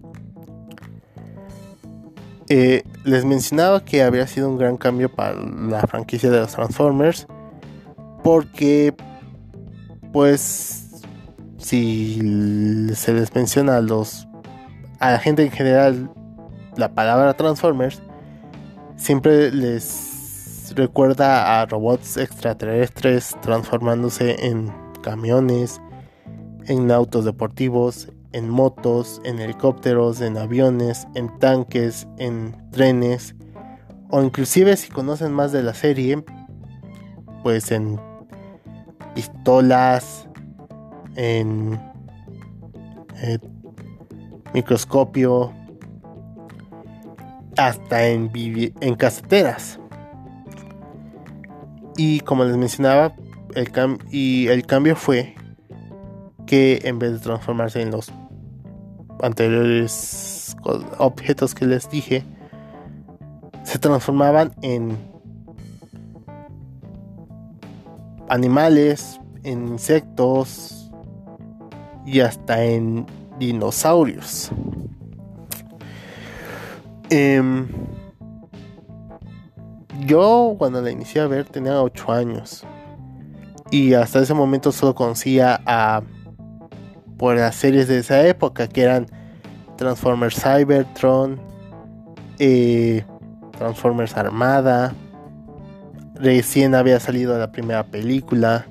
Eh, 2.49 2.83
les 3.05 3.23
mencionaba 3.23 3.83
que 3.85 4.03
había 4.03 4.27
sido 4.27 4.49
un 4.49 4.57
gran 4.57 4.75
cambio 4.75 5.09
para 5.09 5.35
la 5.35 5.81
franquicia 5.87 6.29
de 6.29 6.39
los 6.39 6.51
Transformers. 6.51 7.25
Porque, 8.23 8.93
pues, 10.11 11.01
si 11.57 12.89
se 12.93 13.13
les 13.13 13.33
menciona 13.33 13.77
a 13.77 13.81
los 13.81 14.27
a 14.99 15.11
la 15.11 15.19
gente 15.19 15.43
en 15.43 15.51
general 15.51 16.11
la 16.75 16.93
palabra 16.93 17.33
Transformers, 17.33 18.01
siempre 19.01 19.51
les 19.51 20.71
recuerda 20.75 21.59
a 21.59 21.65
robots 21.65 22.17
extraterrestres 22.17 23.35
transformándose 23.41 24.45
en 24.45 24.71
camiones, 25.01 25.81
en 26.67 26.91
autos 26.91 27.25
deportivos, 27.25 28.09
en 28.31 28.47
motos, 28.47 29.19
en 29.25 29.39
helicópteros, 29.39 30.21
en 30.21 30.37
aviones, 30.37 31.07
en 31.15 31.35
tanques, 31.39 32.07
en 32.19 32.55
trenes, 32.71 33.35
o 34.09 34.21
inclusive 34.21 34.77
si 34.77 34.89
conocen 34.89 35.33
más 35.33 35.51
de 35.51 35.63
la 35.63 35.73
serie, 35.73 36.23
pues 37.41 37.71
en 37.71 37.99
pistolas, 39.15 40.27
en 41.15 41.81
eh, 43.15 43.39
microscopio, 44.53 45.51
hasta 47.57 48.07
en, 48.07 48.31
en 48.33 48.95
caseteras. 48.95 49.79
Y 51.97 52.21
como 52.21 52.45
les 52.45 52.57
mencionaba, 52.57 53.13
el, 53.55 53.71
y 54.11 54.47
el 54.47 54.65
cambio 54.65 54.95
fue 54.95 55.35
que 56.45 56.81
en 56.83 56.99
vez 56.99 57.13
de 57.13 57.19
transformarse 57.19 57.81
en 57.81 57.91
los 57.91 58.11
anteriores 59.21 60.55
objetos 60.97 61.53
que 61.53 61.65
les 61.65 61.89
dije, 61.89 62.23
se 63.63 63.79
transformaban 63.79 64.53
en 64.61 64.97
animales, 68.29 69.19
en 69.43 69.67
insectos 69.67 70.91
y 72.05 72.21
hasta 72.21 72.63
en 72.63 73.05
dinosaurios. 73.37 74.51
Em, 77.11 77.67
yo 80.05 80.55
cuando 80.57 80.81
la 80.81 80.91
inicié 80.91 81.19
a 81.21 81.27
ver 81.27 81.45
tenía 81.45 81.81
8 81.81 82.11
años. 82.11 82.65
Y 83.69 83.93
hasta 83.93 84.19
ese 84.19 84.33
momento 84.33 84.71
solo 84.71 84.95
conocía 84.95 85.61
a 85.65 86.01
por 87.17 87.35
las 87.35 87.55
series 87.55 87.87
de 87.87 87.99
esa 87.99 88.25
época 88.25 88.67
que 88.67 88.81
eran 88.81 89.07
Transformers 89.77 90.41
Cybertron, 90.41 91.39
eh, 92.39 93.03
Transformers 93.57 94.15
Armada. 94.15 94.93
Recién 96.15 96.75
había 96.75 96.99
salido 96.99 97.37
la 97.37 97.51
primera 97.51 97.83
película. 97.83 98.65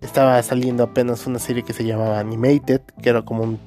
Estaba 0.00 0.42
saliendo 0.42 0.82
apenas 0.82 1.26
una 1.26 1.38
serie 1.38 1.62
que 1.62 1.72
se 1.72 1.84
llamaba 1.84 2.18
Animated, 2.18 2.80
que 3.02 3.08
era 3.08 3.22
como 3.22 3.44
un 3.44 3.58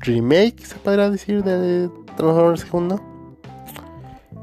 remake, 0.00 0.66
se 0.66 0.74
podría 0.76 1.08
decir, 1.08 1.44
de 1.44 1.88
Transformers 2.16 2.60
segundo. 2.62 3.07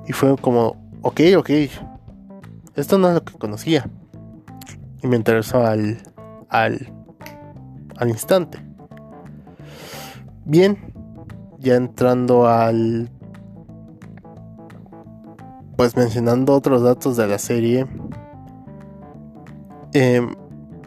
Y 0.08 0.14
fue 0.14 0.36
como, 0.38 0.76
ok, 1.02 1.22
ok, 1.38 1.50
esto 2.76 2.98
no 2.98 3.08
es 3.10 3.14
lo 3.16 3.24
que 3.24 3.34
conocía. 3.38 3.90
Y 5.02 5.08
me 5.08 5.16
interesó 5.16 5.66
al, 5.66 5.98
al, 6.50 6.92
al 7.98 8.10
instante. 8.10 8.60
Bien, 10.46 10.78
ya 11.60 11.76
entrando 11.76 12.48
al... 12.48 13.10
Pues 15.78 15.96
mencionando 15.98 16.54
otros 16.54 16.84
datos 16.84 17.18
de 17.18 17.28
la 17.28 17.38
serie. 17.38 17.88
Em, 19.94 20.36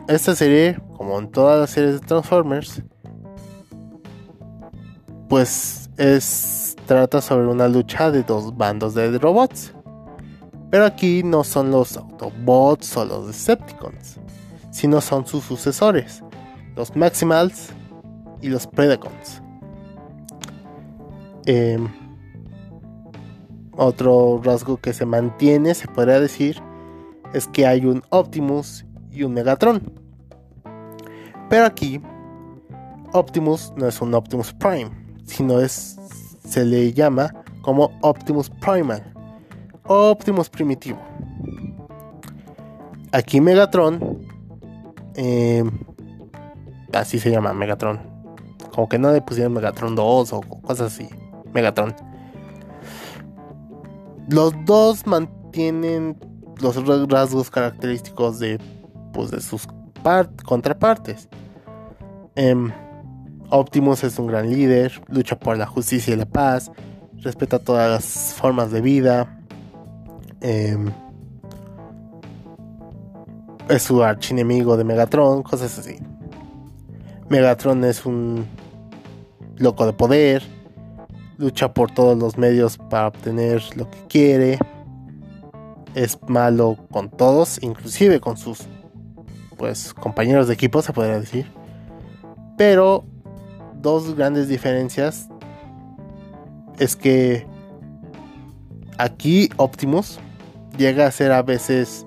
esta 0.07 0.35
serie, 0.35 0.81
como 0.96 1.18
en 1.18 1.31
todas 1.31 1.61
las 1.61 1.70
series 1.70 2.00
de 2.00 2.07
Transformers, 2.07 2.83
pues 5.28 5.90
es 5.96 6.67
trata 6.88 7.20
sobre 7.20 7.46
una 7.46 7.68
lucha 7.68 8.11
de 8.11 8.22
dos 8.22 8.57
bandos 8.57 8.94
de 8.94 9.18
robots. 9.18 9.74
Pero 10.70 10.87
aquí 10.87 11.22
no 11.22 11.44
son 11.44 11.70
los 11.70 11.98
Autobots 11.98 12.96
o 12.96 13.05
los 13.05 13.27
Decepticons, 13.27 14.18
sino 14.70 15.03
son 15.03 15.27
sus 15.27 15.44
sucesores, 15.44 16.24
los 16.77 16.96
Maximals 16.96 17.68
y 18.40 18.48
los 18.48 18.66
Predacons. 18.66 19.42
Em, 21.44 21.88
otro 23.77 24.40
rasgo 24.42 24.79
que 24.79 24.94
se 24.94 25.05
mantiene, 25.05 25.74
se 25.74 25.88
podría 25.88 26.20
decir, 26.20 26.62
es 27.35 27.48
que 27.48 27.66
hay 27.66 27.85
un 27.85 28.03
Optimus 28.09 28.87
y 29.11 29.24
un 29.24 29.35
Megatron. 29.35 29.92
Pero 31.51 31.66
aquí, 31.66 32.01
Optimus 33.12 33.74
no 33.77 33.87
es 33.87 34.01
un 34.01 34.14
Optimus 34.14 34.55
Prime, 34.55 34.90
sino 35.24 35.61
es, 35.61 35.97
se 36.48 36.64
le 36.64 36.92
llama 36.92 37.34
como 37.62 37.90
Optimus 38.00 38.48
Primal 38.50 39.02
Optimus 39.88 40.50
primitivo. 40.50 40.98
Aquí 43.12 43.40
Megatron, 43.40 44.26
em, 45.14 45.70
así 46.92 47.18
se 47.18 47.30
llama 47.30 47.54
Megatron. 47.54 47.98
Como 48.74 48.88
que 48.88 48.98
no 48.98 49.11
le 49.12 49.22
pusieron 49.22 49.54
Megatron 49.54 49.94
2 49.94 50.32
o 50.34 50.40
cosas 50.40 50.92
así. 50.92 51.08
Megatron. 51.54 51.94
Los 54.28 54.52
dos 54.66 55.06
mantienen 55.06 56.18
los 56.61 56.76
rasgos 57.08 57.50
característicos 57.50 58.38
de, 58.38 58.61
pues, 59.14 59.30
de 59.30 59.40
sus 59.40 59.66
contrapartes. 60.44 61.28
Em, 62.34 62.70
Optimus 63.50 64.04
es 64.04 64.18
un 64.18 64.26
gran 64.26 64.50
líder, 64.50 65.00
lucha 65.08 65.38
por 65.38 65.56
la 65.56 65.66
justicia 65.66 66.12
y 66.12 66.16
la 66.16 66.26
paz, 66.26 66.70
respeta 67.16 67.58
todas 67.58 67.90
las 67.90 68.34
formas 68.34 68.70
de 68.70 68.80
vida. 68.80 69.40
Em, 70.40 70.90
es 73.68 73.82
su 73.82 74.02
archienemigo 74.02 74.76
de 74.76 74.84
Megatron, 74.84 75.42
cosas 75.42 75.78
así. 75.78 75.98
Megatron 77.28 77.84
es 77.84 78.04
un 78.04 78.46
loco 79.56 79.87
de 79.87 79.92
poder, 79.92 80.42
lucha 81.38 81.72
por 81.72 81.90
todos 81.90 82.18
los 82.18 82.37
medios 82.38 82.76
para 82.76 83.08
obtener 83.08 83.62
lo 83.76 83.90
que 83.90 83.98
quiere. 84.08 84.58
Es 85.94 86.18
malo 86.28 86.76
con 86.90 87.11
todos, 87.11 87.62
inclusive 87.62 88.20
con 88.20 88.37
sus 88.37 88.66
pues 89.56 89.92
compañeros 89.92 90.48
de 90.48 90.54
equipo, 90.54 90.82
se 90.82 90.92
podría 90.92 91.18
decir. 91.18 91.50
Pero 92.56 93.04
dos 93.80 94.14
grandes 94.14 94.48
diferencias 94.48 95.28
es 96.78 96.96
que 96.96 97.46
aquí 98.98 99.50
Optimus 99.56 100.18
llega 100.76 101.06
a 101.06 101.10
ser 101.10 101.32
a 101.32 101.42
veces 101.42 102.06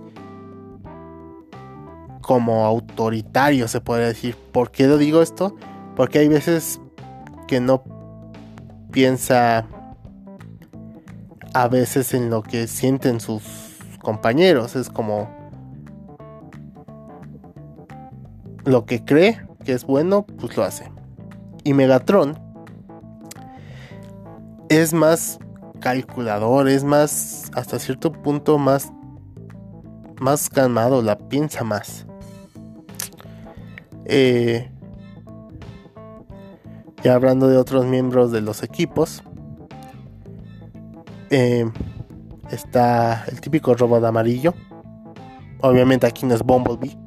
como 2.22 2.66
autoritario, 2.66 3.68
se 3.68 3.82
podría 3.82 4.08
decir. 4.08 4.36
¿Por 4.52 4.72
qué 4.72 4.88
lo 4.88 4.98
digo 4.98 5.22
esto? 5.22 5.56
Porque 5.96 6.20
hay 6.20 6.28
veces 6.28 6.80
que 7.48 7.60
no 7.60 7.84
piensa 8.92 9.68
a 11.54 11.68
veces 11.68 12.14
en 12.14 12.30
lo 12.30 12.44
que 12.44 12.68
sienten 12.68 13.20
sus 13.20 13.44
compañeros. 14.02 14.76
Es 14.76 14.90
como 14.90 15.30
lo 18.64 18.86
que 18.86 19.04
cree 19.04 19.42
que 19.66 19.74
es 19.74 19.86
bueno, 19.86 20.26
pues 20.26 20.56
lo 20.56 20.64
hace. 20.64 20.91
Y 21.64 21.74
Megatron 21.74 22.40
es 24.70 24.94
más 24.94 25.38
calculador, 25.82 26.70
es 26.70 26.84
más, 26.84 27.52
hasta 27.56 27.78
cierto 27.78 28.12
punto 28.12 28.58
más, 28.58 28.92
más 30.20 30.50
calmado, 30.50 31.02
la 31.02 31.18
piensa 31.18 31.64
más. 31.64 32.06
Eh, 34.06 34.72
ya 37.04 37.16
hablando 37.16 37.48
de 37.48 37.58
otros 37.58 37.86
miembros 37.86 38.32
de 38.32 38.42
los 38.42 38.64
equipos, 38.64 39.24
eh, 41.30 41.70
está 42.50 43.26
el 43.26 43.42
típico 43.42 43.74
robot 43.74 44.04
amarillo. 44.06 44.54
Obviamente 45.62 46.08
aquí 46.08 46.26
no 46.26 46.34
es 46.36 46.44
Bumblebee. 46.44 46.98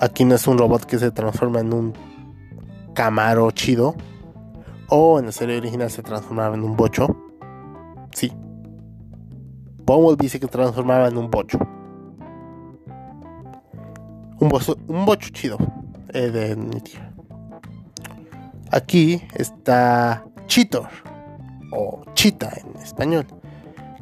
Aquí 0.00 0.24
no 0.24 0.34
es 0.34 0.46
un 0.46 0.58
robot 0.58 0.84
que 0.84 0.98
se 0.98 1.10
transforma 1.10 1.60
en 1.60 1.72
un 1.72 2.13
Camaro 2.94 3.50
chido. 3.50 3.94
O 4.88 5.18
en 5.18 5.26
la 5.26 5.32
serie 5.32 5.58
original 5.58 5.90
se 5.90 6.02
transformaba 6.02 6.54
en 6.54 6.62
un 6.62 6.76
bocho. 6.76 7.06
Sí. 8.12 8.32
Bumblebee 9.84 10.28
se 10.28 10.38
transformaba 10.38 11.08
en 11.08 11.18
un 11.18 11.30
bocho. 11.30 11.58
Un, 14.40 15.04
bocho 15.04 15.28
chido. 15.30 15.58
Eh, 16.12 16.30
de 16.30 16.56
Aquí 18.70 19.22
está 19.34 20.24
Cheetor 20.46 20.88
o 21.72 22.02
Chita 22.14 22.50
en 22.56 22.80
español, 22.80 23.26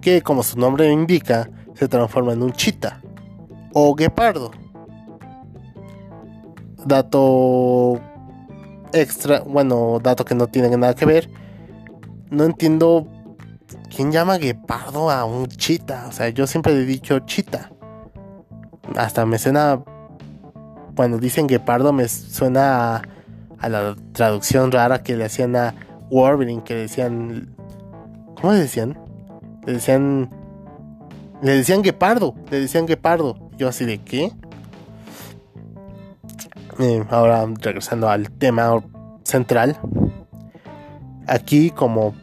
que 0.00 0.22
como 0.22 0.42
su 0.42 0.58
nombre 0.58 0.90
indica, 0.90 1.48
se 1.74 1.88
transforma 1.88 2.32
en 2.32 2.42
un 2.42 2.52
chita 2.52 3.00
o 3.72 3.94
guepardo. 3.94 4.50
Dato 6.84 8.00
extra, 8.92 9.40
bueno, 9.40 10.00
dato 10.02 10.24
que 10.24 10.34
no 10.34 10.46
tiene 10.46 10.76
nada 10.76 10.94
que 10.94 11.06
ver. 11.06 11.30
No 12.30 12.44
entiendo 12.44 13.06
quién 13.94 14.12
llama 14.12 14.38
guepardo 14.38 15.10
a 15.10 15.24
un 15.24 15.46
chita. 15.46 16.06
O 16.08 16.12
sea, 16.12 16.28
yo 16.30 16.46
siempre 16.46 16.72
he 16.72 16.84
dicho 16.84 17.18
chita. 17.20 17.70
Hasta 18.96 19.26
me 19.26 19.38
suena, 19.38 19.82
cuando 20.96 21.18
dicen 21.18 21.46
guepardo, 21.46 21.92
me 21.92 22.08
suena 22.08 22.96
a 22.96 23.02
a 23.62 23.68
la 23.68 23.96
traducción 24.12 24.72
rara 24.72 25.02
que 25.02 25.16
le 25.16 25.24
hacían 25.24 25.56
a 25.56 25.74
Wolverine, 26.10 26.62
que 26.64 26.74
decían. 26.74 27.54
¿Cómo 28.40 28.52
le 28.52 28.58
decían? 28.58 28.98
Le 29.64 29.74
decían. 29.74 30.28
Le 31.40 31.52
decían 31.52 31.82
guepardo, 31.82 32.34
le 32.50 32.60
decían 32.60 32.86
guepardo. 32.86 33.50
Yo 33.56 33.68
así 33.68 33.84
de 33.84 33.98
qué. 33.98 34.32
Eh, 36.78 37.04
ahora 37.10 37.46
regresando 37.60 38.08
al 38.08 38.30
tema 38.30 38.82
central. 39.24 39.78
Aquí 41.26 41.70
como 41.70 42.14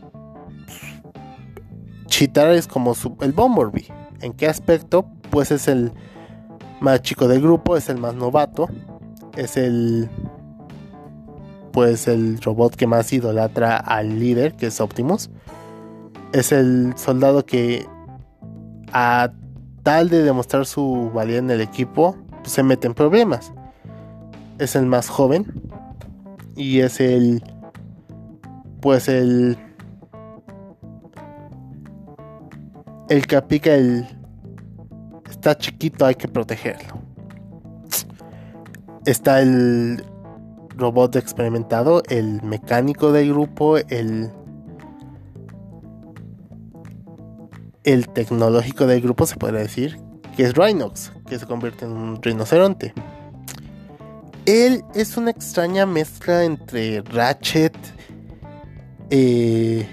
Chitar 2.08 2.50
es 2.52 2.68
como 2.68 2.94
el 3.22 3.32
Bumblebee. 3.32 3.88
¿En 4.22 4.34
qué 4.34 4.48
aspecto? 4.48 5.06
Pues 5.30 5.52
es 5.52 5.68
el 5.68 5.94
más 6.82 7.02
chico 7.02 7.28
del 7.28 7.42
grupo, 7.42 7.78
es 7.78 7.90
el 7.90 7.98
más 7.98 8.16
novato, 8.16 8.68
es 9.38 9.58
el 9.58 10.10
pues 11.72 12.08
el 12.08 12.42
robot 12.42 12.76
que 12.76 12.88
más 12.88 13.14
idolatra 13.14 13.78
al 13.78 14.20
líder, 14.20 14.56
que 14.56 14.68
es 14.68 14.82
Optimus. 14.82 15.30
Es 16.34 16.52
el 16.52 16.94
soldado 16.98 17.46
que 17.46 17.88
a 18.92 19.32
tal 19.84 20.10
de 20.10 20.24
demostrar 20.24 20.66
su 20.66 21.12
valía 21.14 21.38
en 21.38 21.50
el 21.52 21.62
equipo, 21.62 22.18
pues, 22.42 22.52
se 22.52 22.64
mete 22.64 22.88
en 22.88 22.96
problemas. 22.96 23.54
Es 24.60 24.76
el 24.76 24.86
más 24.86 25.10
joven 25.10 25.46
y 26.56 26.82
es 26.82 27.00
el 27.00 27.42
pues 28.82 29.08
el 29.08 29.58
el 33.10 33.26
que 33.26 33.36
aplica 33.36 33.74
el 33.74 34.08
está 35.30 35.58
chiquito, 35.58 36.06
hay 36.06 36.16
que 36.16 36.28
protegerlo. 36.28 37.00
está 39.06 39.42
el 39.42 40.04
robot 40.76 41.16
experimentado, 41.16 42.04
el 42.10 42.42
mecánico 42.44 43.12
del 43.12 43.30
grupo, 43.30 43.78
el 43.78 44.32
el 47.84 48.10
tecnológico 48.10 48.86
del 48.86 49.02
grupo 49.02 49.26
se 49.26 49.38
podría 49.38 49.62
decir, 49.62 50.00
que 50.36 50.44
es 50.44 50.54
Rhinox, 50.54 51.14
que 51.26 51.40
se 51.40 51.46
convierte 51.46 51.86
en 51.86 51.92
un 51.92 52.22
rinoceronte. 52.22 52.94
Él 54.50 54.84
es 54.96 55.16
una 55.16 55.30
extraña 55.30 55.86
mezcla 55.86 56.44
entre 56.44 57.02
Ratchet, 57.02 57.78
eh, 59.12 59.88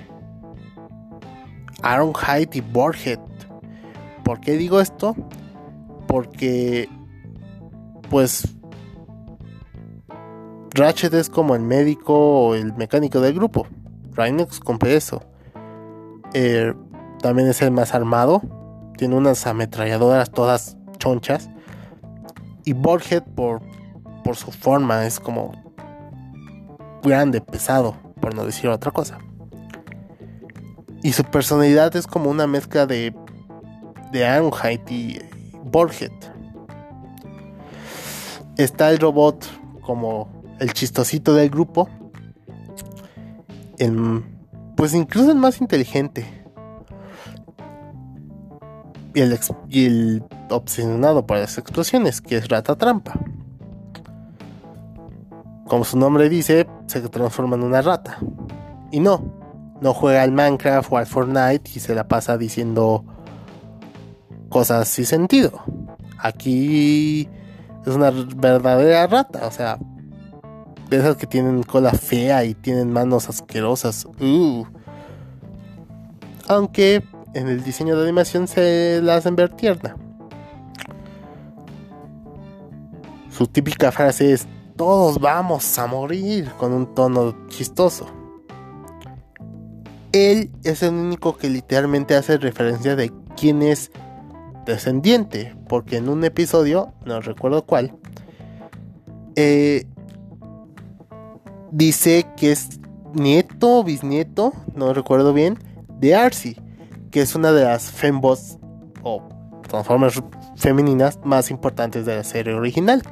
Ironhide 1.80 2.48
y 2.54 2.60
Borhead. 2.62 3.18
¿Por 4.24 4.40
qué 4.40 4.52
digo 4.52 4.80
esto? 4.80 5.14
Porque, 6.06 6.88
pues, 8.08 8.56
Ratchet 10.70 11.12
es 11.12 11.28
como 11.28 11.54
el 11.54 11.60
médico 11.60 12.14
o 12.14 12.54
el 12.54 12.72
mecánico 12.76 13.20
del 13.20 13.34
grupo. 13.34 13.66
Rhinox 14.14 14.60
cumple 14.60 14.96
eso. 14.96 15.22
Eh, 16.32 16.72
también 17.20 17.48
es 17.48 17.60
el 17.60 17.72
más 17.72 17.94
armado. 17.94 18.40
Tiene 18.96 19.16
unas 19.16 19.46
ametralladoras 19.46 20.30
todas 20.30 20.78
chonchas. 20.96 21.50
Y 22.64 22.72
Borhead 22.72 23.22
por, 23.34 23.60
por 24.26 24.34
su 24.34 24.50
forma 24.50 25.06
es 25.06 25.20
como 25.20 25.52
grande, 27.04 27.40
pesado, 27.40 27.94
por 28.20 28.34
no 28.34 28.44
decir 28.44 28.68
otra 28.68 28.90
cosa. 28.90 29.18
Y 31.04 31.12
su 31.12 31.22
personalidad 31.22 31.94
es 31.94 32.08
como 32.08 32.28
una 32.28 32.48
mezcla 32.48 32.86
de, 32.86 33.14
de 34.10 34.82
y 34.90 35.20
Borhead. 35.62 36.10
Está 38.56 38.90
el 38.90 38.98
robot 38.98 39.46
como 39.82 40.28
el 40.58 40.72
chistosito 40.72 41.32
del 41.32 41.48
grupo. 41.48 41.88
El, 43.78 44.24
pues 44.76 44.92
incluso 44.92 45.30
el 45.30 45.38
más 45.38 45.60
inteligente 45.60 46.26
y 49.14 49.20
el, 49.84 50.24
obsesionado 50.50 51.26
por 51.26 51.38
las 51.38 51.58
explosiones, 51.58 52.20
que 52.20 52.38
es 52.38 52.48
Rata 52.48 52.74
Trampa. 52.74 53.20
Como 55.66 55.84
su 55.84 55.98
nombre 55.98 56.28
dice, 56.28 56.66
se 56.86 57.00
transforma 57.08 57.56
en 57.56 57.64
una 57.64 57.82
rata. 57.82 58.18
Y 58.92 59.00
no, 59.00 59.24
no 59.80 59.92
juega 59.94 60.22
al 60.22 60.32
Minecraft 60.32 60.92
o 60.92 60.96
al 60.96 61.06
Fortnite 61.06 61.70
y 61.74 61.80
se 61.80 61.94
la 61.94 62.06
pasa 62.06 62.38
diciendo 62.38 63.04
cosas 64.48 64.88
sin 64.88 65.06
sentido. 65.06 65.62
Aquí 66.18 67.28
es 67.84 67.94
una 67.94 68.10
verdadera 68.10 69.06
rata, 69.06 69.46
o 69.46 69.50
sea, 69.50 69.78
de 70.88 70.96
esas 70.98 71.16
que 71.16 71.26
tienen 71.26 71.62
cola 71.62 71.92
fea 71.92 72.44
y 72.44 72.54
tienen 72.54 72.92
manos 72.92 73.28
asquerosas. 73.28 74.06
Uh. 74.20 74.64
Aunque 76.48 77.02
en 77.34 77.48
el 77.48 77.64
diseño 77.64 77.96
de 77.96 78.04
animación 78.04 78.46
se 78.46 79.00
la 79.02 79.16
hacen 79.16 79.36
ver 79.36 79.50
tierna. 79.50 79.96
Su 83.30 83.46
típica 83.46 83.92
frase 83.92 84.32
es 84.32 84.46
todos 84.76 85.18
vamos 85.18 85.78
a 85.78 85.86
morir 85.86 86.50
con 86.58 86.72
un 86.72 86.94
tono 86.94 87.46
chistoso. 87.48 88.06
Él 90.12 90.50
es 90.64 90.82
el 90.82 90.94
único 90.94 91.36
que 91.36 91.48
literalmente 91.48 92.14
hace 92.14 92.38
referencia 92.38 92.96
de 92.96 93.12
quién 93.36 93.62
es 93.62 93.90
descendiente, 94.64 95.54
porque 95.68 95.98
en 95.98 96.08
un 96.08 96.24
episodio, 96.24 96.92
no 97.04 97.20
recuerdo 97.20 97.66
cuál, 97.66 97.94
eh, 99.36 99.86
dice 101.70 102.26
que 102.36 102.52
es 102.52 102.80
nieto 103.12 103.80
o 103.80 103.84
bisnieto, 103.84 104.52
no 104.74 104.94
recuerdo 104.94 105.32
bien, 105.32 105.58
de 106.00 106.14
Arcee 106.14 106.56
que 107.16 107.22
es 107.22 107.34
una 107.34 107.50
de 107.50 107.64
las 107.64 107.90
fembots 107.90 108.58
o 109.02 109.22
Transformers 109.66 110.22
femeninas 110.54 111.18
más 111.24 111.50
importantes 111.50 112.04
de 112.04 112.16
la 112.16 112.24
serie 112.24 112.52
original. 112.52 113.02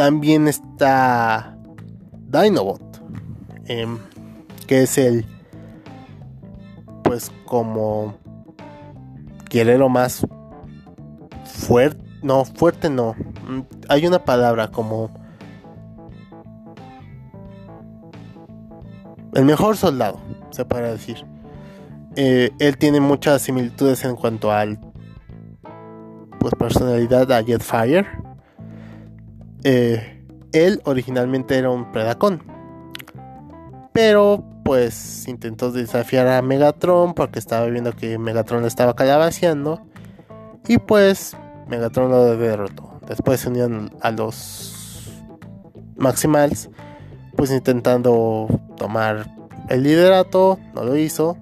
También 0.00 0.48
está 0.48 1.58
Dinobot, 2.10 2.80
em, 3.66 3.98
que 4.66 4.84
es 4.84 4.96
el, 4.96 5.26
pues 7.04 7.30
como 7.44 8.14
guerrero 9.50 9.90
más 9.90 10.26
fuerte, 11.44 12.02
no, 12.22 12.46
fuerte 12.46 12.88
no, 12.88 13.12
mm, 13.46 13.60
hay 13.90 14.06
una 14.06 14.24
palabra 14.24 14.68
como 14.68 15.10
el 19.34 19.44
mejor 19.44 19.76
soldado, 19.76 20.18
se 20.48 20.64
puede 20.64 20.92
decir. 20.92 21.26
Eh, 22.16 22.52
él 22.58 22.78
tiene 22.78 23.00
muchas 23.00 23.42
similitudes 23.42 24.02
en 24.06 24.16
cuanto 24.16 24.50
al 24.50 24.80
pues 26.38 26.54
personalidad 26.54 27.30
a 27.32 27.44
Jetfire. 27.44 28.29
Eh, 29.64 30.24
él 30.52 30.80
originalmente 30.84 31.56
era 31.56 31.70
un 31.70 31.90
Predacon. 31.92 32.42
Pero 33.92 34.44
pues 34.64 35.26
intentó 35.26 35.72
desafiar 35.72 36.28
a 36.28 36.42
Megatron 36.42 37.14
porque 37.14 37.38
estaba 37.38 37.66
viendo 37.66 37.92
que 37.92 38.18
Megatron 38.18 38.64
estaba 38.64 38.94
calabaceando. 38.94 39.80
Y 40.66 40.78
pues 40.78 41.36
Megatron 41.68 42.10
lo 42.10 42.36
derrotó. 42.36 43.00
Después 43.06 43.40
se 43.40 43.48
unieron 43.48 43.92
a 44.00 44.10
los 44.10 45.22
Maximals. 45.96 46.70
Pues 47.36 47.50
intentando 47.50 48.48
tomar 48.76 49.30
el 49.68 49.82
liderato. 49.82 50.58
No 50.74 50.84
lo 50.84 50.96
hizo 50.96 51.36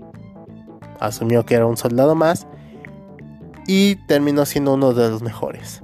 asumió 1.01 1.45
que 1.45 1.55
era 1.55 1.67
un 1.67 1.77
soldado 1.77 2.15
más 2.15 2.47
y 3.67 3.97
terminó 4.07 4.47
siendo 4.47 4.75
uno 4.75 4.93
de 4.93 5.11
los 5.11 5.23
mejores. 5.23 5.83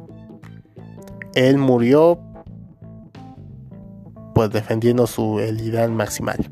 Él 1.35 1.59
murió 1.59 2.19
pues 4.35 4.51
defendiendo 4.51 5.07
su 5.07 5.41
ideal 5.41 5.93
maximal. 5.93 6.51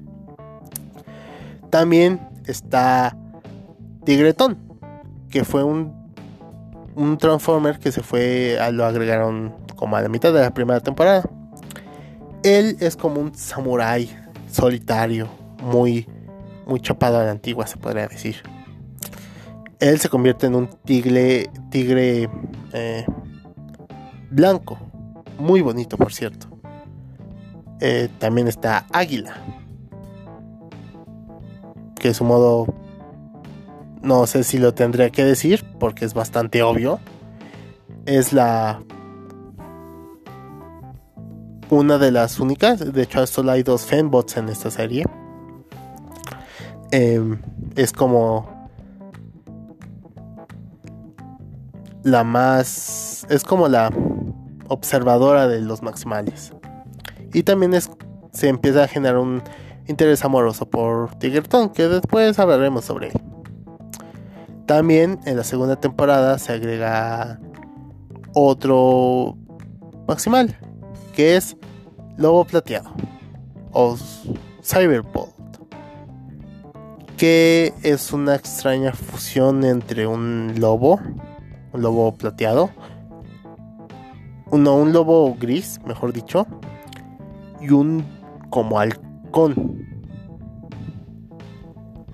También 1.70 2.20
está 2.46 3.16
Tigretón, 4.04 4.58
que 5.30 5.44
fue 5.44 5.64
un, 5.64 5.92
un 6.94 7.18
Transformer 7.18 7.78
que 7.78 7.92
se 7.92 8.02
fue, 8.02 8.58
lo 8.72 8.84
agregaron 8.84 9.54
como 9.76 9.96
a 9.96 10.02
la 10.02 10.08
mitad 10.08 10.32
de 10.32 10.40
la 10.40 10.54
primera 10.54 10.80
temporada. 10.80 11.28
Él 12.42 12.76
es 12.80 12.96
como 12.96 13.20
un 13.20 13.34
samurái 13.34 14.10
solitario, 14.50 15.28
muy 15.62 16.06
muy 16.66 16.80
chapado 16.80 17.18
a 17.18 17.24
la 17.24 17.30
antigua, 17.30 17.66
se 17.66 17.76
podría 17.76 18.08
decir. 18.08 18.36
Él 19.78 19.98
se 19.98 20.08
convierte 20.08 20.46
en 20.46 20.54
un 20.54 20.68
tigre, 20.68 21.50
tigre 21.70 22.28
eh, 22.72 23.04
blanco, 24.30 24.78
muy 25.38 25.60
bonito, 25.60 25.96
por 25.96 26.12
cierto. 26.12 26.51
Eh, 27.84 28.08
también 28.18 28.46
está 28.46 28.86
Águila, 28.92 29.34
que 31.98 32.14
su 32.14 32.22
modo, 32.24 32.72
no 34.02 34.26
sé 34.26 34.44
si 34.44 34.58
lo 34.58 34.72
tendría 34.72 35.10
que 35.10 35.24
decir, 35.24 35.64
porque 35.80 36.04
es 36.04 36.14
bastante 36.14 36.62
obvio. 36.62 37.00
Es 38.06 38.32
la 38.32 38.80
una 41.70 41.98
de 41.98 42.12
las 42.12 42.38
únicas, 42.38 42.92
de 42.92 43.02
hecho 43.02 43.26
solo 43.26 43.50
hay 43.50 43.62
dos 43.62 43.86
fanbots 43.86 44.36
en 44.36 44.48
esta 44.48 44.70
serie 44.70 45.04
Em, 46.92 47.40
es 47.74 47.90
como 47.90 48.68
la 52.02 52.22
más 52.22 53.26
es 53.30 53.44
como 53.44 53.66
la 53.68 53.90
observadora 54.68 55.48
de 55.48 55.62
los 55.62 55.82
maximales 55.82 56.52
y 57.32 57.42
también 57.42 57.72
se 58.32 58.48
empieza 58.48 58.84
a 58.84 58.88
generar 58.88 59.18
un 59.18 59.42
interés 59.86 60.24
amoroso 60.24 60.68
por 60.68 61.14
Tigerton 61.16 61.70
que 61.70 61.88
después 61.88 62.38
hablaremos 62.38 62.84
sobre 62.84 63.08
él. 63.08 63.20
También 64.66 65.20
en 65.24 65.36
la 65.36 65.44
segunda 65.44 65.76
temporada 65.76 66.38
se 66.38 66.52
agrega 66.52 67.40
otro 68.34 69.36
maximal 70.06 70.56
que 71.14 71.36
es 71.36 71.56
lobo 72.16 72.44
plateado 72.44 72.90
o 73.72 73.96
cyberpol 74.62 75.28
que 77.22 77.72
es 77.84 78.12
una 78.12 78.34
extraña 78.34 78.92
fusión 78.92 79.62
entre 79.62 80.08
un 80.08 80.54
lobo, 80.58 81.00
un 81.72 81.80
lobo 81.80 82.12
plateado, 82.16 82.70
no, 84.50 84.74
un 84.74 84.92
lobo 84.92 85.36
gris, 85.38 85.80
mejor 85.86 86.12
dicho, 86.12 86.48
y 87.62 87.70
un 87.70 88.04
como 88.50 88.78
halcón. 88.78 89.86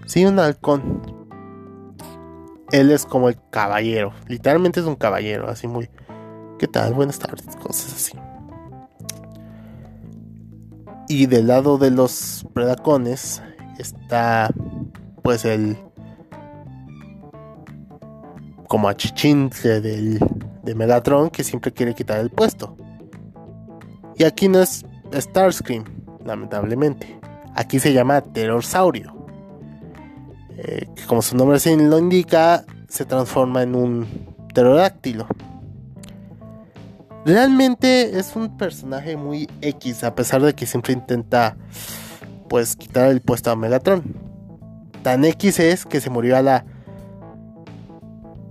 Sí, 0.06 0.24
un 0.24 0.38
halcón. 0.38 1.02
Él 2.70 2.90
es 2.90 3.06
como 3.06 3.30
el 3.30 3.38
caballero, 3.50 4.12
literalmente 4.26 4.80
es 4.80 4.86
un 4.86 4.94
caballero, 4.94 5.48
así 5.48 5.66
muy, 5.66 5.88
¿qué 6.58 6.68
tal? 6.68 6.92
Buenas 6.92 7.18
tardes, 7.18 7.56
cosas 7.56 7.94
así. 7.94 8.12
Y 11.08 11.24
del 11.24 11.46
lado 11.46 11.78
de 11.78 11.90
los 11.90 12.46
Predacones 12.52 13.42
está 13.78 14.50
pues 15.22 15.46
el 15.46 15.78
como 18.68 18.88
achichintle 18.88 19.80
del, 19.80 20.18
de 20.62 20.74
Megatron 20.74 21.30
que 21.30 21.42
siempre 21.42 21.72
quiere 21.72 21.94
quitar 21.94 22.20
el 22.20 22.28
puesto. 22.28 22.76
Y 24.16 24.24
aquí 24.24 24.48
no 24.48 24.60
es 24.60 24.84
Starscream, 25.12 25.84
lamentablemente. 26.24 27.18
Aquí 27.54 27.78
se 27.78 27.92
llama 27.92 28.20
Terrorsaurio. 28.20 29.14
Eh, 30.56 30.88
que 30.94 31.04
como 31.06 31.22
su 31.22 31.36
nombre 31.36 31.58
lo 31.76 31.98
indica, 31.98 32.64
se 32.88 33.04
transforma 33.04 33.62
en 33.62 33.74
un 33.74 34.06
pterodáctilo. 34.48 35.26
Realmente 37.24 38.18
es 38.18 38.34
un 38.36 38.56
personaje 38.56 39.16
muy 39.16 39.48
X, 39.60 40.04
a 40.04 40.14
pesar 40.14 40.42
de 40.42 40.54
que 40.54 40.66
siempre 40.66 40.92
intenta 40.92 41.56
pues 42.48 42.74
quitar 42.76 43.10
el 43.10 43.20
puesto 43.20 43.50
a 43.50 43.56
Megatron. 43.56 44.02
Tan 45.02 45.24
X 45.24 45.60
es 45.60 45.84
que 45.84 46.00
se 46.00 46.10
murió 46.10 46.40
la 46.42 46.64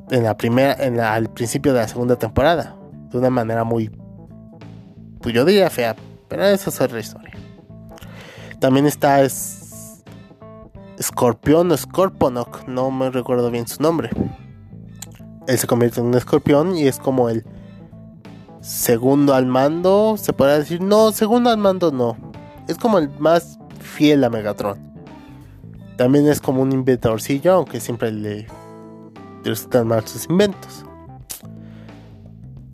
en 0.09 0.23
la 0.23 0.37
primera 0.37 0.73
en 0.73 0.99
al 0.99 1.29
principio 1.29 1.73
de 1.73 1.81
la 1.81 1.87
segunda 1.87 2.15
temporada 2.15 2.77
de 3.11 3.17
una 3.17 3.29
manera 3.29 3.65
muy 3.65 3.91
pues 5.19 5.35
yo 5.35 5.43
diría 5.43 5.69
fea, 5.69 5.95
pero 6.27 6.45
esa 6.45 6.69
es 6.69 6.81
otra 6.81 6.99
historia. 6.99 7.33
También 8.59 8.85
está 8.85 9.21
es, 9.21 10.03
Escorpión 10.97 11.71
o 11.71 11.77
Scorponok, 11.77 12.67
no 12.67 12.89
me 12.89 13.11
recuerdo 13.11 13.51
bien 13.51 13.67
su 13.67 13.81
nombre. 13.81 14.09
Él 15.47 15.57
se 15.57 15.67
convierte 15.67 15.99
en 15.99 16.07
un 16.07 16.15
escorpión 16.15 16.75
y 16.75 16.87
es 16.87 16.97
como 16.97 17.29
el 17.29 17.45
segundo 18.61 19.33
al 19.33 19.45
mando, 19.45 20.15
se 20.17 20.33
podría 20.33 20.59
decir, 20.59 20.81
no, 20.81 21.11
segundo 21.11 21.51
al 21.51 21.57
mando 21.57 21.91
no. 21.91 22.17
Es 22.67 22.77
como 22.77 22.97
el 22.97 23.09
más 23.19 23.59
fiel 23.79 24.23
a 24.23 24.29
Megatron. 24.29 24.77
También 25.95 26.27
es 26.27 26.41
como 26.41 26.61
un 26.61 26.71
inventorcillo, 26.71 27.53
aunque 27.53 27.79
siempre 27.79 28.11
le 28.11 28.47
resultan 29.43 29.87
mal 29.87 30.05
sus 30.07 30.29
inventos. 30.29 30.83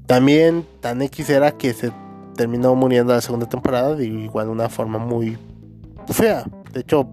También 0.08 0.66
tan 0.80 1.02
X 1.02 1.30
era 1.30 1.52
que 1.52 1.74
se 1.74 1.92
terminó 2.36 2.76
muriendo 2.76 3.13
en 3.13 3.17
la 3.17 3.22
segunda 3.22 3.48
temporada 3.48 3.96
de 3.96 4.06
igual 4.06 4.50
una 4.50 4.69
forma 4.69 4.98
muy 4.98 5.38
fea. 6.08 6.46
De 6.72 6.82
hecho, 6.82 7.08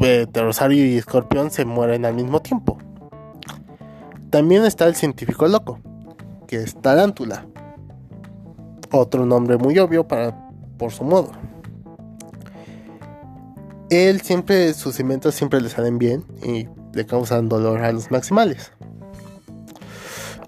eh, 0.00 0.26
Rosario 0.34 0.84
y 0.86 0.96
Escorpión 0.98 1.50
se 1.50 1.64
mueren 1.64 2.04
al 2.04 2.14
mismo 2.14 2.40
tiempo. 2.40 2.78
También 4.30 4.64
está 4.64 4.86
el 4.86 4.94
científico 4.94 5.48
loco, 5.48 5.80
que 6.46 6.56
es 6.56 6.74
Tarántula. 6.76 7.46
Otro 8.92 9.26
nombre 9.26 9.56
muy 9.56 9.78
obvio 9.78 10.06
para, 10.06 10.50
por 10.78 10.92
su 10.92 11.04
modo. 11.04 11.32
Él 13.88 14.20
siempre, 14.20 14.72
sus 14.74 15.00
inventos 15.00 15.34
siempre 15.34 15.60
le 15.60 15.68
salen 15.68 15.98
bien 15.98 16.24
y 16.44 16.68
le 16.92 17.06
causan 17.06 17.48
dolor 17.48 17.82
a 17.82 17.92
los 17.92 18.10
maximales 18.10 18.72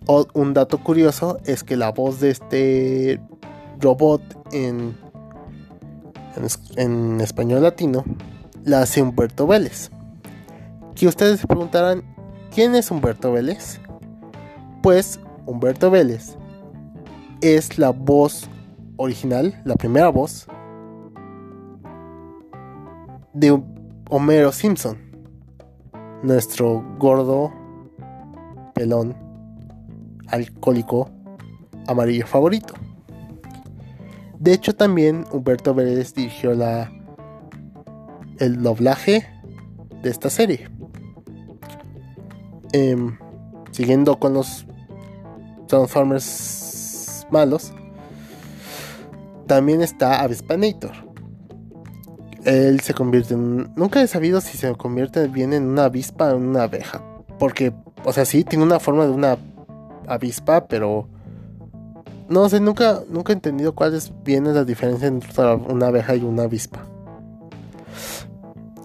un 0.07 0.55
dato 0.55 0.79
curioso 0.79 1.39
es 1.45 1.65
que 1.65 1.77
la 1.77 1.91
voz 1.91 2.21
de 2.21 2.31
este 2.31 3.21
robot 3.81 4.23
en, 4.53 4.97
en, 6.77 7.21
español 7.21 7.63
latino 7.63 8.05
la 8.65 8.83
hace 8.83 9.03
Humberto 9.03 9.47
Vélez. 9.47 9.91
Que 10.95 11.07
ustedes 11.07 11.41
se 11.41 11.47
preguntarán, 11.47 12.03
¿quién 12.55 12.75
es 12.75 12.91
Humberto 12.91 13.33
Vélez? 13.33 13.81
Pues 14.83 15.21
Humberto 15.47 15.91
Vélez 15.91 16.37
es 17.41 17.79
la 17.79 17.91
voz 17.91 18.49
original, 18.97 19.61
la 19.65 19.75
primera 19.75 20.09
voz 20.09 20.47
de 23.33 23.61
Homero 24.11 24.53
Simpson, 24.53 24.99
nuestro 26.23 26.85
gordo 26.99 27.53
pelón 28.75 29.32
alcohólico 30.33 31.11
amarillo 31.87 32.27
favorito. 32.27 32.75
De 34.39 34.53
hecho, 34.53 34.75
también 34.75 35.25
Humberto 35.31 35.73
Vélez 35.73 36.15
dirigió 36.15 36.53
la, 36.55 36.91
el 38.41 38.61
doblaje 38.61 39.29
de 40.03 40.11
esta 40.11 40.31
serie. 40.31 40.69
Em, 42.73 43.17
siguiendo 43.71 44.19
con 44.19 44.35
los 44.35 44.67
Transformers 45.69 47.27
malos, 47.31 47.73
también 49.47 49.81
está 49.81 50.23
Avispanator. 50.23 50.93
Él 52.45 52.81
se 52.81 52.95
convierte 52.95 53.35
en. 53.35 53.73
Nunca 53.77 54.03
he 54.03 54.09
sabido 54.09 54.41
si 54.41 54.59
se 54.59 54.75
convierte 54.75 55.29
bien 55.29 55.53
en 55.53 55.65
una 55.65 55.85
avispa 55.85 56.33
o 56.33 56.37
en 56.37 56.49
una 56.49 56.65
abeja. 56.65 57.01
Porque, 57.39 57.73
o 58.05 58.13
sea, 58.13 58.25
sí, 58.25 58.43
tiene 58.43 58.65
una 58.65 58.81
forma 58.81 59.05
de 59.05 59.13
una 59.13 59.39
avispa, 60.07 60.67
pero 60.67 61.09
no 62.29 62.49
sé, 62.49 62.61
nunca, 62.61 63.03
nunca 63.09 63.33
he 63.33 63.35
entendido 63.35 63.75
cuál 63.75 63.95
es 63.95 64.13
bien 64.25 64.53
la 64.53 64.65
diferencia 64.65 65.09
entre 65.09 65.31
una 65.55 65.89
abeja 65.89 66.15
y 66.17 66.23
una 66.23 66.45
avispa. 66.45 66.81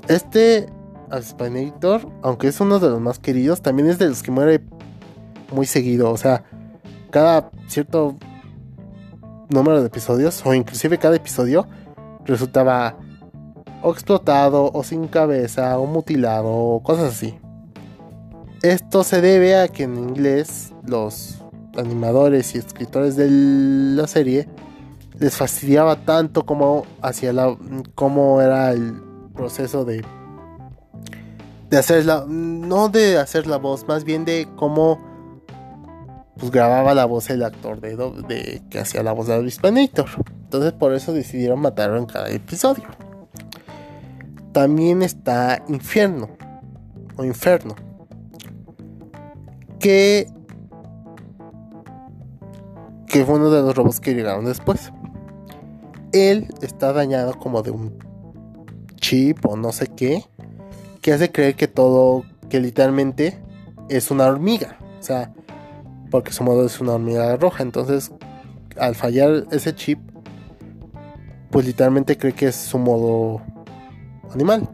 Este 0.08 0.67
Avispanator, 1.10 2.08
aunque 2.21 2.47
es 2.47 2.60
uno 2.60 2.80
de 2.80 2.89
los 2.89 2.99
más 2.99 3.19
queridos, 3.19 3.62
también 3.62 3.89
es 3.89 3.97
de 3.97 4.10
los 4.10 4.23
que 4.23 4.32
muere 4.32 4.62
muy 5.53 5.65
seguido. 5.65 6.12
O 6.12 6.17
sea, 6.17 6.43
cada 7.10 7.49
cierto 7.67 8.17
número 9.49 9.80
de 9.80 9.88
episodios, 9.88 10.45
o 10.45 10.53
inclusive 10.53 10.97
cada 10.97 11.15
episodio, 11.15 11.67
resultaba 12.25 12.97
o 13.82 13.91
explotado, 13.91 14.71
o 14.73 14.84
sin 14.84 15.08
cabeza, 15.08 15.77
o 15.80 15.86
mutilado, 15.86 16.49
o 16.49 16.84
cosas 16.84 17.13
así. 17.13 17.39
Esto 18.62 19.03
se 19.03 19.21
debe 19.21 19.56
a 19.56 19.67
que 19.67 19.84
en 19.84 19.97
inglés 19.97 20.73
los 20.88 21.38
animadores 21.78 22.56
y 22.56 22.58
escritores 22.58 23.15
de 23.15 23.30
la 23.30 24.08
serie 24.08 24.47
les 25.19 25.36
fastidiaba 25.36 25.95
tanto 25.95 26.45
como 26.45 26.86
la 27.02 27.58
cómo 27.95 28.41
era 28.41 28.71
el 28.71 29.02
proceso 29.34 29.86
de 29.86 30.04
de 31.69 31.78
hacer 31.78 32.06
la 32.06 32.26
no 32.28 32.89
de 32.89 33.17
hacer 33.17 33.47
la 33.47 33.58
voz, 33.58 33.88
más 33.88 34.04
bien 34.04 34.26
de 34.26 34.47
cómo 34.56 35.00
pues 36.38 36.52
grababa 36.52 36.93
la 36.93 37.06
voz 37.06 37.30
el 37.30 37.43
actor 37.43 37.82
de, 37.82 37.95
de 38.28 38.62
que 38.69 38.80
hacía 38.80 39.02
la 39.02 39.12
voz 39.12 39.28
de 39.28 39.39
Hispanator. 39.43 40.08
Entonces 40.43 40.71
por 40.73 40.93
eso 40.93 41.13
decidieron 41.13 41.60
matarlo 41.60 41.97
en 41.97 42.06
cada 42.06 42.30
episodio. 42.30 42.86
También 44.54 45.02
está 45.02 45.63
Infierno 45.67 46.30
o 47.15 47.26
Inferno 47.26 47.76
que 49.80 50.28
que 53.08 53.26
fue 53.26 53.36
uno 53.36 53.50
de 53.50 53.62
los 53.62 53.76
robots 53.76 54.00
que 54.00 54.13
llegaron 54.13 54.46
después. 54.46 54.91
Él 56.12 56.48
está 56.62 56.93
dañado 56.93 57.38
como 57.39 57.63
de 57.63 57.72
un 57.72 57.98
chip 58.98 59.46
o 59.46 59.56
no 59.56 59.72
sé 59.72 59.88
qué, 59.88 60.24
que 61.02 61.13
hace 61.13 61.32
creer 61.32 61.56
que 61.56 61.67
todo, 61.67 62.24
que 62.50 62.60
literalmente 62.60 63.39
es 63.89 64.12
una 64.12 64.26
hormiga. 64.26 64.78
O 65.00 65.04
sea, 65.04 65.34
porque 66.12 66.32
su 66.32 66.43
modo 66.43 66.65
es 66.65 66.80
una 66.80 66.93
hormiga 66.93 67.36
roja. 67.38 67.63
Entonces, 67.63 68.12
al 68.78 68.96
fallar 68.96 69.46
ese 69.52 69.74
chip, 69.74 70.00
pues 71.50 71.65
literalmente 71.65 72.17
cree 72.17 72.34
que 72.34 72.48
es 72.48 72.56
su 72.56 72.78
modo 72.78 73.41
animal. 74.34 74.70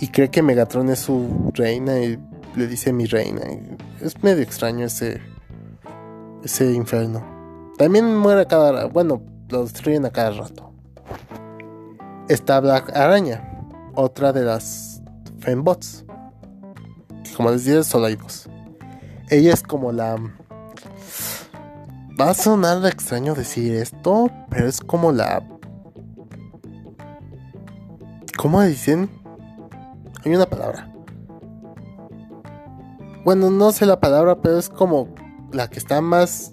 Y 0.00 0.08
cree 0.08 0.30
que 0.30 0.42
Megatron 0.42 0.90
es 0.90 1.00
su 1.00 1.50
reina 1.54 1.98
y 1.98 2.18
le 2.54 2.66
dice 2.68 2.92
mi 2.92 3.06
reina. 3.06 3.42
Es 4.00 4.22
medio 4.22 4.42
extraño 4.42 4.86
ese, 4.86 5.20
ese 6.42 6.72
infierno. 6.72 7.24
También 7.76 8.16
muere 8.16 8.46
cada 8.46 8.86
bueno, 8.86 9.22
lo 9.48 9.62
destruyen 9.62 10.04
a 10.06 10.10
cada 10.10 10.30
rato. 10.30 10.72
Está 12.28 12.60
Black 12.60 12.94
Araña, 12.96 13.42
otra 13.94 14.32
de 14.32 14.42
las 14.44 15.00
Fembots. 15.40 16.04
Como 17.36 17.50
les 17.50 17.64
dije, 17.64 17.84
solo 17.84 18.06
hay. 18.06 18.18
Ella 19.30 19.52
es 19.52 19.62
como 19.62 19.92
la. 19.92 20.16
Va 22.20 22.30
a 22.30 22.34
sonar 22.34 22.84
extraño 22.84 23.34
decir 23.34 23.74
esto, 23.76 24.28
pero 24.50 24.66
es 24.66 24.80
como 24.80 25.12
la. 25.12 25.42
¿Cómo 28.36 28.62
dicen? 28.62 29.08
Hay 30.24 30.34
una 30.34 30.46
palabra. 30.46 30.92
Bueno, 33.24 33.50
no 33.50 33.72
sé 33.72 33.86
la 33.86 34.00
palabra, 34.00 34.40
pero 34.40 34.58
es 34.58 34.68
como 34.68 35.08
la 35.52 35.68
que 35.68 35.78
está 35.78 36.00
más 36.00 36.50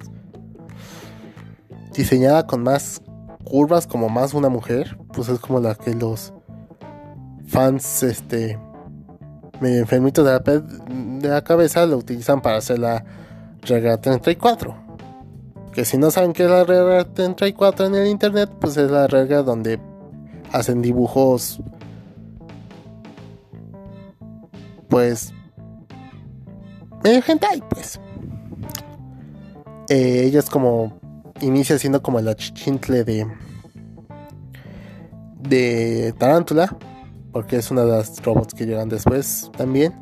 diseñada 1.93 2.45
con 2.47 2.63
más 2.63 3.01
curvas, 3.43 3.87
como 3.87 4.09
más 4.09 4.33
una 4.33 4.49
mujer. 4.49 4.97
Pues 5.13 5.29
es 5.29 5.39
como 5.39 5.59
la 5.59 5.75
que 5.75 5.93
los 5.93 6.33
fans, 7.47 8.03
este, 8.03 8.59
medio 9.61 9.79
enfermitos 9.79 10.25
de 10.25 10.31
la, 10.31 10.39
de 10.39 11.29
la 11.29 11.43
cabeza 11.43 11.85
lo 11.85 11.97
utilizan 11.97 12.41
para 12.41 12.57
hacer 12.57 12.79
la 12.79 13.03
regla 13.61 13.99
34. 13.99 14.75
Que 15.73 15.85
si 15.85 15.97
no 15.97 16.11
saben 16.11 16.33
qué 16.33 16.45
es 16.45 16.49
la 16.49 16.63
regla 16.63 17.05
34 17.05 17.87
en 17.87 17.95
el 17.95 18.07
internet, 18.07 18.49
pues 18.59 18.77
es 18.77 18.89
la 18.89 19.07
regla 19.07 19.43
donde 19.43 19.79
hacen 20.51 20.81
dibujos 20.81 21.59
pues 24.87 25.33
medio 27.03 27.21
hentai 27.27 27.61
pues 27.69 27.99
eh, 29.89 30.23
ella 30.25 30.39
es 30.39 30.49
como 30.49 30.99
inicia 31.41 31.77
siendo 31.77 32.01
como 32.01 32.19
la 32.21 32.35
chichintle 32.35 33.03
de 33.03 33.27
de 35.39 36.13
Tarántula 36.17 36.75
porque 37.31 37.57
es 37.57 37.69
una 37.69 37.83
de 37.83 37.91
las 37.91 38.23
robots 38.23 38.53
que 38.53 38.65
llegan 38.65 38.89
después 38.89 39.51
también 39.57 39.93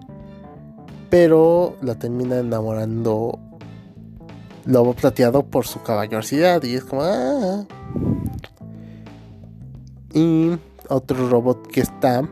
pero 1.10 1.78
la 1.82 1.96
termina 1.96 2.38
enamorando 2.38 3.40
Lobo 4.66 4.94
Plateado 4.94 5.44
por 5.44 5.68
su 5.68 5.82
caballerosidad 5.82 6.64
y 6.64 6.76
es 6.76 6.86
como 6.86 7.02
ah. 7.04 7.66
y 10.14 10.52
otro 10.88 11.30
robot 11.30 11.68
que 11.68 11.82
está 11.82 12.28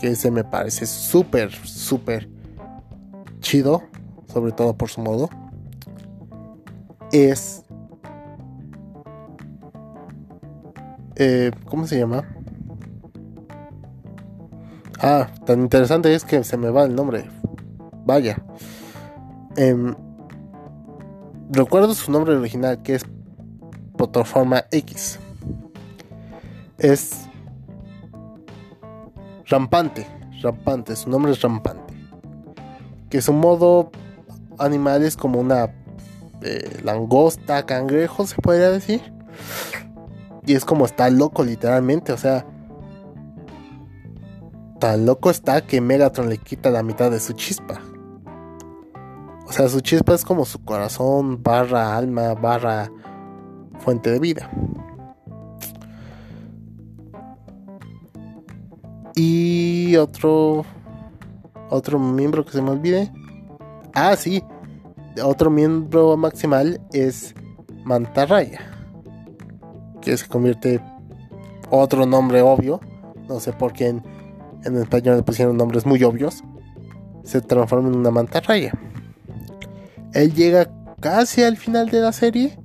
que 0.00 0.08
ese 0.08 0.30
me 0.30 0.44
parece 0.44 0.84
súper 0.86 1.50
súper 1.52 2.28
chido 3.40 3.82
sobre 4.32 4.52
todo 4.52 4.74
por 4.74 4.90
su 4.90 5.00
modo 5.00 5.30
es 7.12 7.64
eh, 11.16 11.50
¿cómo 11.66 11.86
se 11.86 11.98
llama? 11.98 12.24
Ah, 15.00 15.28
tan 15.44 15.60
interesante 15.60 16.14
es 16.14 16.24
que 16.24 16.42
se 16.42 16.56
me 16.56 16.70
va 16.70 16.84
el 16.84 16.94
nombre. 16.94 17.28
Vaya. 18.04 18.42
Em, 19.56 19.94
recuerdo 21.50 21.94
su 21.94 22.10
nombre 22.10 22.34
original 22.34 22.82
que 22.82 22.94
es 22.94 23.04
Potoforma 23.96 24.64
X. 24.70 25.18
Es 26.78 27.28
rampante, 29.46 30.06
rampante, 30.40 30.96
su 30.96 31.10
nombre 31.10 31.32
es 31.32 31.42
rampante. 31.42 31.94
Que 33.10 33.20
su 33.20 33.32
modo 33.32 33.90
animal 34.58 35.02
es 35.04 35.16
como 35.16 35.38
una 35.38 35.70
langosta, 36.82 37.64
cangrejo, 37.66 38.26
se 38.26 38.36
podría 38.36 38.70
decir. 38.70 39.00
Y 40.44 40.54
es 40.54 40.64
como 40.64 40.84
está 40.84 41.08
loco, 41.10 41.44
literalmente. 41.44 42.12
O 42.12 42.16
sea, 42.16 42.46
tan 44.80 45.06
loco 45.06 45.30
está 45.30 45.60
que 45.62 45.80
Megatron 45.80 46.28
le 46.28 46.38
quita 46.38 46.70
la 46.70 46.82
mitad 46.82 47.10
de 47.10 47.20
su 47.20 47.32
chispa. 47.34 47.80
O 49.46 49.52
sea, 49.52 49.68
su 49.68 49.80
chispa 49.80 50.14
es 50.14 50.24
como 50.24 50.44
su 50.44 50.64
corazón, 50.64 51.42
barra 51.42 51.96
alma, 51.96 52.34
barra 52.34 52.90
fuente 53.78 54.10
de 54.10 54.18
vida. 54.18 54.50
Y 59.14 59.96
otro. 59.96 60.64
Otro 61.70 61.98
miembro 61.98 62.44
que 62.44 62.52
se 62.52 62.60
me 62.60 62.70
olvide. 62.70 63.12
Ah, 63.94 64.16
sí. 64.16 64.42
Otro 65.22 65.50
miembro 65.50 66.16
maximal 66.16 66.80
es 66.92 67.34
Mantarraya. 67.84 68.60
Que 70.00 70.16
se 70.16 70.26
convierte. 70.26 70.80
Otro 71.70 72.06
nombre 72.06 72.42
obvio. 72.42 72.80
No 73.28 73.40
sé 73.40 73.52
por 73.52 73.72
qué 73.72 73.88
en, 73.88 74.02
en 74.64 74.76
español 74.76 75.16
le 75.16 75.22
pusieron 75.22 75.56
nombres 75.56 75.86
muy 75.86 76.02
obvios. 76.02 76.42
Se 77.24 77.40
transforma 77.40 77.88
en 77.88 77.96
una 77.96 78.10
mantarraya. 78.10 78.72
Él 80.12 80.34
llega 80.34 80.70
casi 81.00 81.42
al 81.42 81.56
final 81.56 81.88
de 81.88 82.00
la 82.00 82.12
serie 82.12 82.58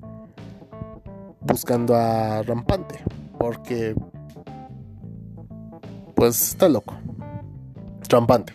buscando 1.41 1.95
a 1.95 2.43
Rampante. 2.43 3.00
Porque. 3.38 3.95
Pues 6.16 6.41
está 6.50 6.68
loco. 6.68 6.95
Rampante. 8.10 8.54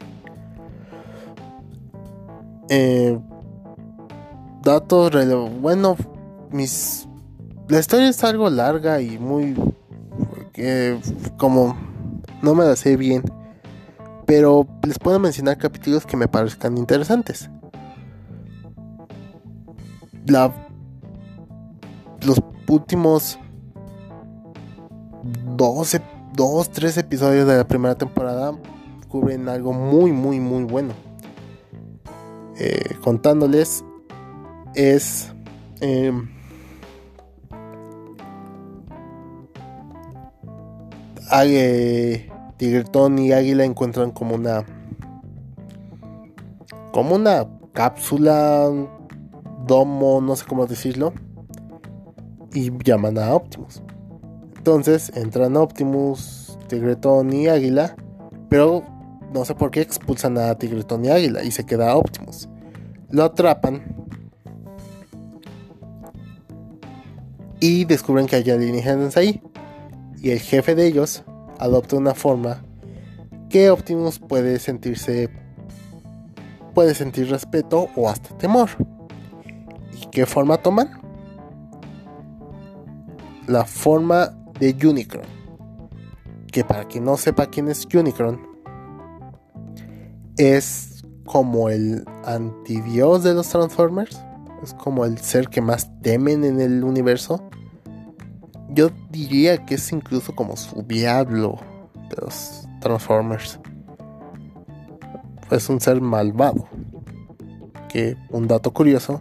Eh, 2.68 3.18
datos 4.62 5.12
Bueno, 5.60 5.96
mis. 6.50 7.08
La 7.68 7.78
historia 7.78 8.08
es 8.08 8.22
algo 8.24 8.50
larga 8.50 9.00
y 9.00 9.18
muy. 9.18 9.54
Que 10.52 10.98
como. 11.36 11.76
No 12.42 12.54
me 12.54 12.64
la 12.64 12.76
sé 12.76 12.96
bien. 12.96 13.22
Pero 14.26 14.66
les 14.86 14.98
puedo 14.98 15.18
mencionar 15.18 15.58
capítulos 15.58 16.06
que 16.06 16.16
me 16.16 16.28
parezcan 16.28 16.78
interesantes 16.78 17.50
la, 20.26 20.52
los 22.24 22.40
últimos 22.68 23.38
12, 25.56 26.02
2, 26.34 26.70
3 26.70 26.98
episodios 26.98 27.46
de 27.46 27.56
la 27.56 27.66
primera 27.66 27.94
temporada 27.96 28.52
cubren 29.08 29.48
algo 29.48 29.72
muy, 29.72 30.12
muy, 30.12 30.40
muy 30.40 30.64
bueno. 30.64 30.94
Eh, 32.58 32.96
contándoles 33.02 33.84
es... 34.74 35.32
Eh, 35.80 36.12
Tigretón 42.58 43.18
y 43.18 43.32
Águila 43.32 43.64
encuentran 43.64 44.10
como 44.10 44.34
una 44.34 44.64
como 46.92 47.14
una 47.14 47.48
cápsula 47.72 48.70
domo, 49.66 50.20
no 50.20 50.36
sé 50.36 50.44
cómo 50.46 50.66
decirlo, 50.66 51.14
y 52.52 52.70
llaman 52.84 53.18
a 53.18 53.34
Optimus. 53.34 53.82
Entonces 54.58 55.10
entran 55.16 55.56
Optimus, 55.56 56.58
Tigretón 56.68 57.32
y 57.32 57.48
Águila, 57.48 57.96
pero 58.50 58.84
no 59.32 59.44
sé 59.46 59.54
por 59.54 59.70
qué 59.70 59.80
expulsan 59.80 60.36
a 60.36 60.54
Tigretón 60.56 61.04
y 61.06 61.08
Águila 61.08 61.42
y 61.42 61.50
se 61.50 61.64
queda 61.64 61.96
Optimus. 61.96 62.48
Lo 63.10 63.24
atrapan 63.24 64.01
y 67.62 67.84
descubren 67.84 68.26
que 68.26 68.34
hay 68.34 68.50
alienígenas 68.50 69.16
ahí. 69.16 69.40
Y 70.20 70.30
el 70.30 70.40
jefe 70.40 70.74
de 70.74 70.84
ellos 70.84 71.22
adopta 71.60 71.96
una 71.96 72.12
forma 72.12 72.64
que 73.48 73.70
Optimus 73.70 74.18
puede 74.18 74.58
sentirse 74.58 75.30
puede 76.74 76.94
sentir 76.94 77.30
respeto 77.30 77.88
o 77.94 78.08
hasta 78.08 78.36
temor. 78.36 78.68
¿Qué 80.10 80.26
forma 80.26 80.56
toman? 80.56 81.00
La 83.46 83.64
forma 83.64 84.36
de 84.58 84.76
Unicron. 84.84 85.26
Que 86.50 86.64
para 86.64 86.84
quien 86.86 87.04
no 87.04 87.16
sepa 87.16 87.46
quién 87.46 87.68
es 87.68 87.86
Unicron, 87.94 88.40
es 90.36 91.04
como 91.24 91.68
el 91.68 92.04
antidios 92.24 93.22
de 93.22 93.34
los 93.34 93.48
Transformers. 93.48 94.20
Es 94.62 94.74
como 94.74 95.04
el 95.04 95.18
ser 95.18 95.48
que 95.48 95.60
más 95.60 95.90
temen 96.02 96.44
en 96.44 96.60
el 96.60 96.84
universo. 96.84 97.42
Yo 98.70 98.90
diría 99.10 99.64
que 99.66 99.74
es 99.74 99.92
incluso 99.92 100.34
como 100.34 100.56
su 100.56 100.82
diablo 100.82 101.58
de 102.08 102.16
los 102.22 102.66
Transformers. 102.80 103.58
Es 105.50 105.68
un 105.68 105.80
ser 105.80 106.00
malvado. 106.00 106.66
Que 107.88 108.16
un 108.30 108.48
dato 108.48 108.72
curioso 108.72 109.20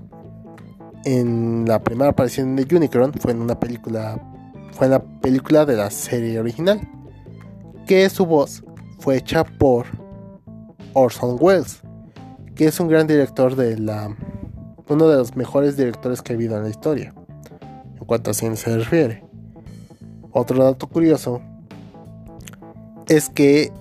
en 1.04 1.66
la 1.68 1.84
primera 1.84 2.12
aparición 2.12 2.56
de 2.56 2.76
Unicron 2.76 3.14
fue 3.14 3.32
en 3.32 3.42
una 3.42 3.60
película 3.60 4.20
fue 4.74 4.86
en 4.86 4.92
la 4.92 5.04
película 5.04 5.66
de 5.66 5.76
la 5.76 5.90
serie 5.90 6.40
original 6.40 6.80
que 7.88 8.08
su 8.10 8.26
voz 8.26 8.64
fue 9.00 9.18
hecha 9.18 9.44
por 9.44 9.88
Orson 10.94 11.38
Welles 11.40 11.82
que 12.56 12.68
es 12.68 12.80
un 12.80 12.88
gran 12.88 13.08
director 13.08 13.56
de 13.56 13.80
la 13.80 14.16
uno 14.92 15.08
de 15.08 15.18
los 15.18 15.36
mejores 15.36 15.78
directores 15.78 16.22
que 16.22 16.34
ha 16.34 16.36
habido 16.36 16.58
en 16.58 16.64
la 16.64 16.70
historia 16.70 17.14
en 18.00 18.06
cuanto 18.06 18.32
a 18.32 18.34
cine 18.34 18.56
se 18.56 18.78
refiere 18.78 19.24
otro 20.32 20.64
dato 20.64 20.88
curioso 20.88 21.42
es 23.08 23.30
que 23.30 23.72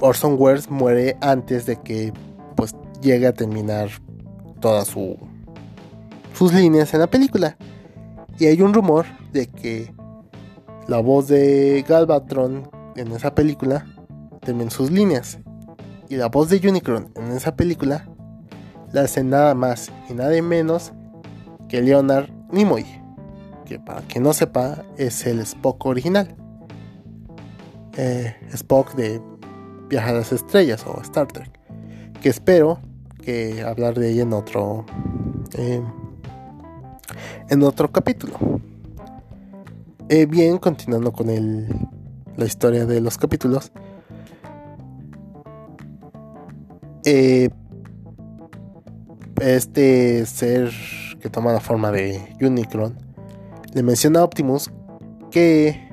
Orson 0.00 0.36
Welles 0.38 0.70
muere 0.70 1.16
antes 1.20 1.66
de 1.66 1.76
que 1.76 2.12
pues 2.56 2.74
llegue 3.02 3.26
a 3.26 3.32
terminar 3.32 3.90
toda 4.60 4.84
su 4.84 5.16
sus 6.34 6.52
líneas 6.54 6.94
en 6.94 7.00
la 7.00 7.06
película. 7.06 7.56
Y 8.38 8.46
hay 8.46 8.62
un 8.62 8.72
rumor 8.72 9.04
de 9.32 9.46
que 9.46 9.92
la 10.88 10.98
voz 10.98 11.28
de 11.28 11.84
Galvatron 11.86 12.70
en 12.96 13.12
esa 13.12 13.34
película 13.34 13.86
termina 14.40 14.70
sus 14.70 14.90
líneas. 14.90 15.38
Y 16.08 16.16
la 16.16 16.28
voz 16.28 16.48
de 16.48 16.66
Unicron 16.66 17.12
en 17.14 17.32
esa 17.32 17.54
película 17.54 18.08
la 18.92 19.02
hace 19.02 19.22
nada 19.24 19.54
más 19.54 19.90
y 20.08 20.14
nada 20.14 20.40
menos 20.42 20.92
que 21.68 21.82
Leonard 21.82 22.30
Nimoy, 22.50 22.86
que 23.64 23.78
para 23.78 24.00
quien 24.02 24.24
no 24.24 24.32
sepa 24.32 24.84
es 24.96 25.26
el 25.26 25.40
Spock 25.40 25.86
original. 25.86 26.34
Eh, 27.96 28.34
Spock 28.52 28.94
de 28.94 29.20
Viajar 29.88 30.14
a 30.14 30.18
las 30.18 30.32
Estrellas 30.32 30.84
o 30.86 31.00
Star 31.02 31.26
Trek. 31.26 31.50
Que 32.20 32.28
espero 32.28 32.78
que 33.24 33.62
hablar 33.62 33.98
de 33.98 34.10
ella 34.10 34.22
en 34.22 34.32
otro 34.32 34.86
eh, 35.58 35.82
en 37.48 37.62
otro 37.64 37.90
capítulo. 37.90 38.38
Eh, 40.08 40.26
bien, 40.26 40.58
continuando 40.58 41.12
con 41.12 41.28
el, 41.28 41.68
la 42.36 42.44
historia 42.44 42.86
de 42.86 43.00
los 43.00 43.18
capítulos. 43.18 43.72
Eh, 47.04 47.50
este 49.40 50.24
ser 50.26 50.70
que 51.20 51.30
toma 51.30 51.52
la 51.52 51.60
forma 51.60 51.90
de 51.90 52.36
Unicron 52.40 52.96
le 53.72 53.82
menciona 53.82 54.20
a 54.20 54.24
Optimus 54.24 54.70
que 55.30 55.88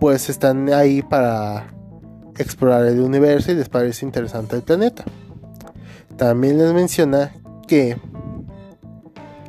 pues 0.00 0.28
están 0.28 0.72
ahí 0.72 1.02
para 1.02 1.72
explorar 2.38 2.86
el 2.86 3.00
universo 3.00 3.52
y 3.52 3.54
les 3.54 3.68
parece 3.68 4.04
interesante 4.04 4.56
el 4.56 4.62
planeta. 4.62 5.04
También 6.16 6.58
les 6.58 6.72
menciona 6.72 7.32
que 7.68 7.96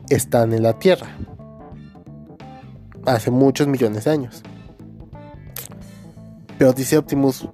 están 0.10 0.54
en 0.54 0.64
la 0.64 0.78
Tierra 0.78 1.08
hace 3.06 3.32
muchos 3.32 3.68
millones 3.68 4.06
de 4.06 4.12
años. 4.12 4.44
Pero 6.58 6.74
dice 6.74 6.98
Optimus, 6.98 7.48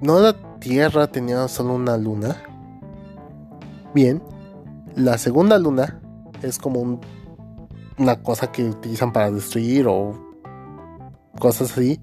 ¿no 0.00 0.20
la 0.20 0.34
Tierra 0.58 1.06
tenía 1.06 1.48
solo 1.48 1.74
una 1.74 1.96
luna? 1.96 2.36
Bien, 3.94 4.22
la 4.96 5.18
segunda 5.18 5.58
luna 5.58 6.00
es 6.42 6.58
como 6.58 7.00
una 7.98 8.22
cosa 8.22 8.50
que 8.50 8.64
utilizan 8.64 9.12
para 9.12 9.30
destruir 9.30 9.86
o 9.86 10.14
cosas 11.38 11.72
así. 11.72 12.00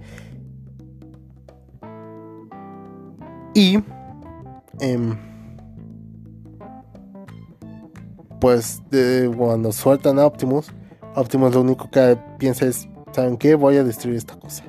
Y 3.54 3.80
em, 4.80 5.18
pues 8.40 8.84
cuando 9.36 9.72
sueltan 9.72 10.20
a 10.20 10.26
Optimus, 10.28 10.72
Optimus 11.16 11.56
lo 11.56 11.62
único 11.62 11.90
que 11.90 12.18
piensa 12.38 12.68
es, 12.68 12.88
¿saben 13.12 13.38
qué? 13.38 13.56
Voy 13.56 13.78
a 13.78 13.84
destruir 13.84 14.18
esta 14.18 14.40
cosa. 14.40 14.64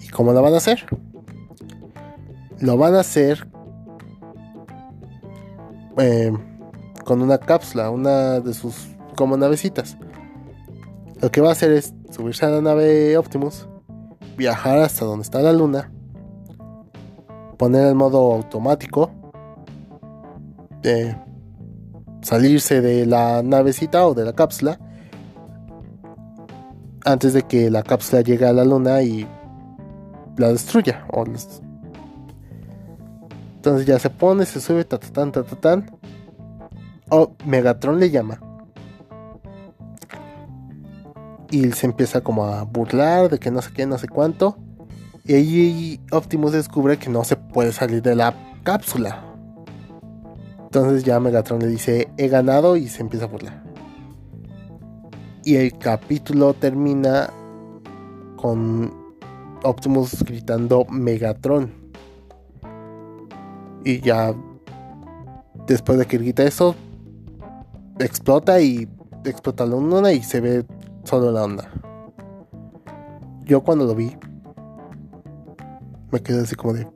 ¿Y 0.00 0.08
cómo 0.08 0.32
la 0.32 0.40
van 0.40 0.54
a 0.54 0.56
hacer? 0.56 0.84
Lo 2.58 2.76
van 2.76 2.96
a 2.96 3.00
hacer 3.00 3.46
em, 5.98 6.51
con 7.04 7.22
una 7.22 7.38
cápsula, 7.38 7.90
una 7.90 8.40
de 8.40 8.54
sus 8.54 8.88
como 9.16 9.36
navecitas. 9.36 9.96
Lo 11.20 11.30
que 11.30 11.40
va 11.40 11.50
a 11.50 11.52
hacer 11.52 11.72
es 11.72 11.94
subirse 12.10 12.44
a 12.46 12.50
la 12.50 12.60
nave 12.60 13.16
Optimus, 13.16 13.68
viajar 14.36 14.78
hasta 14.78 15.04
donde 15.04 15.22
está 15.22 15.40
la 15.40 15.52
luna, 15.52 15.92
poner 17.58 17.86
el 17.86 17.94
modo 17.94 18.32
automático, 18.32 19.10
salirse 22.22 22.80
de 22.80 23.06
la 23.06 23.42
navecita 23.42 24.06
o 24.06 24.14
de 24.14 24.24
la 24.24 24.32
cápsula 24.32 24.78
antes 27.04 27.32
de 27.32 27.42
que 27.42 27.70
la 27.70 27.82
cápsula 27.82 28.22
llegue 28.22 28.46
a 28.46 28.52
la 28.52 28.64
luna 28.64 29.02
y 29.02 29.26
la 30.36 30.48
destruya. 30.48 31.06
Entonces 33.56 33.86
ya 33.86 33.98
se 33.98 34.10
pone, 34.10 34.44
se 34.44 34.60
sube, 34.60 34.84
ta 34.84 34.98
ta 34.98 35.30
ta 35.30 35.42
ta 35.42 35.84
O 37.14 37.36
Megatron 37.44 38.00
le 38.00 38.10
llama. 38.10 38.40
Y 41.50 41.70
se 41.72 41.84
empieza 41.84 42.22
como 42.22 42.46
a 42.46 42.62
burlar 42.62 43.28
de 43.28 43.38
que 43.38 43.50
no 43.50 43.60
sé 43.60 43.70
qué, 43.74 43.84
no 43.84 43.98
sé 43.98 44.08
cuánto. 44.08 44.56
Y 45.26 45.34
ahí 45.34 46.00
Optimus 46.10 46.52
descubre 46.52 46.96
que 46.96 47.10
no 47.10 47.22
se 47.24 47.36
puede 47.36 47.72
salir 47.72 48.00
de 48.00 48.16
la 48.16 48.34
cápsula. 48.62 49.22
Entonces 50.64 51.04
ya 51.04 51.20
Megatron 51.20 51.60
le 51.60 51.66
dice, 51.66 52.08
he 52.16 52.28
ganado 52.28 52.78
y 52.78 52.88
se 52.88 53.02
empieza 53.02 53.26
a 53.26 53.28
burlar. 53.28 53.62
Y 55.44 55.56
el 55.56 55.76
capítulo 55.76 56.54
termina 56.54 57.28
con 58.36 58.90
Optimus 59.64 60.22
gritando 60.22 60.86
Megatron. 60.86 61.74
Y 63.84 64.00
ya 64.00 64.34
después 65.66 65.98
de 65.98 66.06
que 66.06 66.16
grita 66.16 66.44
eso, 66.44 66.74
explota 67.98 68.60
y 68.60 68.88
explota 69.24 69.66
la 69.66 69.76
onda 69.76 70.12
y 70.12 70.22
se 70.22 70.40
ve 70.40 70.66
solo 71.04 71.30
la 71.30 71.44
onda. 71.44 71.70
Yo 73.44 73.62
cuando 73.62 73.84
lo 73.84 73.94
vi, 73.94 74.16
me 76.10 76.22
quedé 76.22 76.42
así 76.42 76.54
como 76.54 76.74
de, 76.74 76.86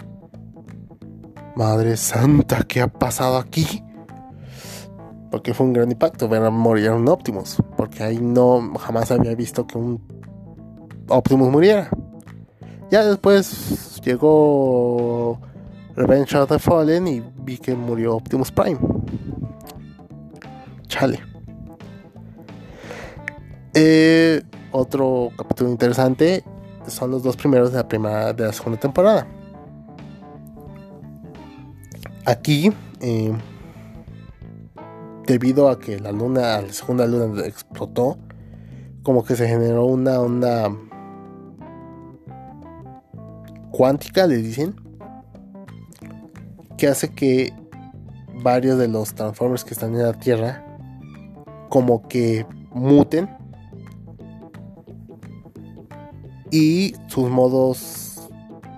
Madre 1.56 1.96
Santa, 1.96 2.64
¿qué 2.68 2.82
ha 2.82 2.86
pasado 2.86 3.38
aquí? 3.38 3.82
Porque 5.30 5.54
fue 5.54 5.66
un 5.66 5.72
gran 5.72 5.90
impacto 5.90 6.28
ver 6.28 6.42
a 6.44 6.50
morir 6.50 6.90
un 6.90 7.08
Optimus. 7.08 7.56
Porque 7.78 8.02
ahí 8.02 8.18
no 8.20 8.74
jamás 8.78 9.10
había 9.10 9.34
visto 9.34 9.66
que 9.66 9.78
un 9.78 10.00
Optimus 11.08 11.50
muriera. 11.50 11.88
Ya 12.90 13.04
después 13.04 14.00
llegó 14.04 15.40
Revenge 15.94 16.36
of 16.36 16.50
the 16.50 16.58
Fallen 16.58 17.08
y 17.08 17.22
vi 17.38 17.56
que 17.56 17.74
murió 17.74 18.16
Optimus 18.16 18.52
Prime. 18.52 18.78
Chale. 20.98 21.22
Eh, 23.74 24.42
otro 24.72 25.30
capítulo 25.36 25.68
interesante 25.68 26.42
son 26.86 27.10
los 27.10 27.22
dos 27.22 27.36
primeros 27.36 27.70
de 27.72 27.76
la 27.76 27.86
primera 27.86 28.32
de 28.32 28.46
la 28.46 28.52
segunda 28.54 28.80
temporada. 28.80 29.26
Aquí, 32.24 32.72
eh, 33.02 33.30
debido 35.26 35.68
a 35.68 35.78
que 35.78 36.00
la 36.00 36.12
luna, 36.12 36.62
la 36.62 36.72
segunda 36.72 37.06
luna 37.06 37.44
explotó, 37.44 38.16
como 39.02 39.22
que 39.22 39.36
se 39.36 39.46
generó 39.46 39.84
una 39.84 40.18
onda 40.18 40.74
cuántica, 43.70 44.26
le 44.26 44.36
dicen, 44.36 44.74
que 46.78 46.88
hace 46.88 47.12
que 47.12 47.52
varios 48.42 48.78
de 48.78 48.88
los 48.88 49.14
Transformers 49.14 49.62
que 49.62 49.74
están 49.74 49.94
en 49.94 50.02
la 50.02 50.14
Tierra, 50.14 50.65
como 51.68 52.06
que 52.08 52.46
muten 52.72 53.28
y 56.50 56.94
sus 57.08 57.28
modos 57.28 58.06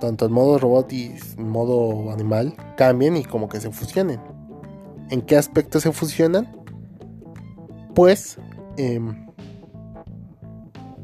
tanto 0.00 0.24
el 0.24 0.30
modo 0.30 0.58
robot 0.58 0.92
y 0.92 1.14
el 1.36 1.44
modo 1.44 2.10
animal 2.12 2.54
cambien 2.76 3.16
y 3.16 3.24
como 3.24 3.48
que 3.48 3.60
se 3.60 3.70
fusionen. 3.70 4.20
¿En 5.10 5.22
qué 5.22 5.36
aspecto 5.36 5.80
se 5.80 5.92
fusionan? 5.92 6.48
Pues 7.94 8.38
em, 8.76 9.26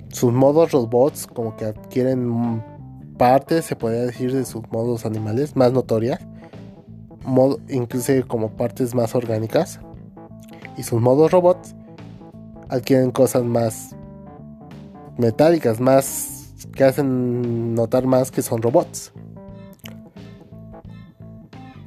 sus 0.09 0.33
modos 0.33 0.73
robots 0.73 1.27
como 1.27 1.57
que 1.57 1.67
adquieren 1.67 2.63
partes, 3.19 3.65
se 3.65 3.77
podría 3.77 4.03
decir, 4.03 4.33
de 4.33 4.45
sus 4.45 4.63
modos 4.71 5.07
animales 5.07 5.57
más 5.57 5.73
notorias, 5.73 6.21
modo, 7.25 7.61
incluso 7.69 8.13
como 8.29 8.51
partes 8.51 8.95
más 8.95 9.15
orgánicas. 9.15 9.81
Y 10.77 10.83
sus 10.83 11.01
modos 11.01 11.31
robots 11.31 11.75
adquieren 12.69 13.11
cosas 13.11 13.45
más 13.45 13.97
metálicas, 15.19 15.81
más 15.81 16.55
que 16.75 16.85
hacen 16.85 17.75
notar 17.75 18.07
más 18.07 18.31
que 18.31 18.43
son 18.43 18.63
robots. 18.63 19.13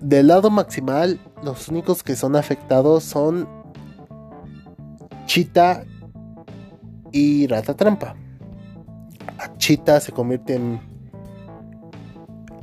Del 0.02 0.28
lado 0.28 0.50
maximal, 0.50 1.20
los 1.44 1.68
únicos 1.68 2.04
que 2.04 2.16
son 2.16 2.36
afectados 2.36 3.04
son 3.04 3.48
Chita 5.26 5.84
y 7.12 7.48
Rata 7.48 7.76
Trampa. 7.76 8.16
Chita 9.58 10.00
se 10.00 10.12
convierte 10.12 10.56
en. 10.56 10.80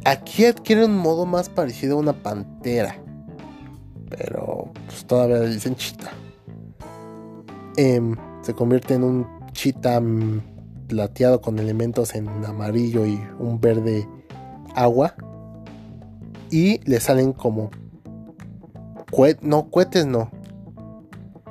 Aquí 0.04 0.44
adquiere 0.44 0.84
un 0.84 0.96
modo 0.96 1.26
más 1.26 1.48
parecido 1.48 1.96
a 1.96 2.00
una 2.00 2.12
pantera. 2.12 2.96
Pero 4.08 4.53
pues, 4.94 5.06
todavía 5.06 5.40
dicen 5.40 5.74
Chita. 5.74 6.10
Em, 7.76 8.14
se 8.42 8.54
convierte 8.54 8.94
en 8.94 9.02
un 9.02 9.26
Chita 9.52 10.00
plateado 10.88 11.40
con 11.40 11.58
elementos 11.58 12.14
en 12.14 12.28
amarillo 12.44 13.04
y 13.04 13.20
un 13.38 13.60
verde 13.60 14.08
agua. 14.74 15.14
Y 16.50 16.78
le 16.88 17.00
salen 17.00 17.32
como 17.32 17.70
no, 19.42 19.70
cohetes 19.70 20.06
no. 20.06 20.30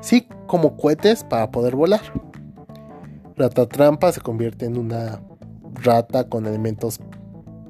Sí, 0.01 0.27
como 0.47 0.75
cohetes 0.77 1.23
para 1.23 1.51
poder 1.51 1.75
volar. 1.75 2.01
Rata 3.35 3.67
trampa 3.67 4.11
se 4.11 4.21
convierte 4.21 4.65
en 4.65 4.77
una 4.77 5.21
rata 5.75 6.29
con 6.29 6.45
elementos, 6.45 6.99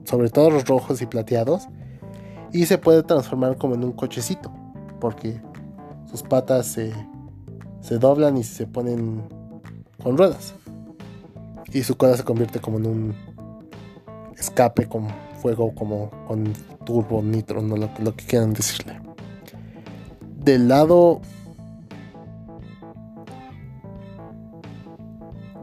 sobre 0.03 0.29
todo 0.29 0.49
los 0.49 0.67
rojos 0.67 1.01
y 1.01 1.05
plateados. 1.05 1.67
Y 2.51 2.65
se 2.65 2.77
puede 2.77 3.03
transformar 3.03 3.57
como 3.57 3.75
en 3.75 3.83
un 3.83 3.93
cochecito. 3.93 4.51
Porque 4.99 5.41
sus 6.13 6.21
patas 6.21 6.67
se, 6.67 6.93
se 7.81 7.97
doblan 7.97 8.37
y 8.37 8.43
se 8.43 8.67
ponen 8.67 9.23
con 10.03 10.15
ruedas 10.15 10.53
y 11.71 11.81
su 11.81 11.97
cola 11.97 12.15
se 12.15 12.23
convierte 12.23 12.59
como 12.59 12.77
en 12.77 12.85
un 12.85 13.15
escape 14.37 14.87
con 14.87 15.07
fuego, 15.41 15.73
como 15.73 16.11
con 16.27 16.53
turbo, 16.85 17.23
nitro, 17.23 17.63
no 17.63 17.77
lo, 17.77 18.15
que 18.15 18.25
quieran 18.27 18.53
decirle. 18.53 19.01
del 20.37 20.67
lado 20.67 21.19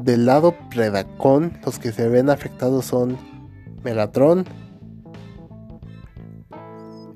del 0.00 0.26
lado 0.26 0.56
Predacon, 0.68 1.60
los 1.64 1.78
que 1.78 1.92
se 1.92 2.08
ven 2.08 2.28
afectados 2.28 2.86
son 2.86 3.16
Megatron, 3.84 4.46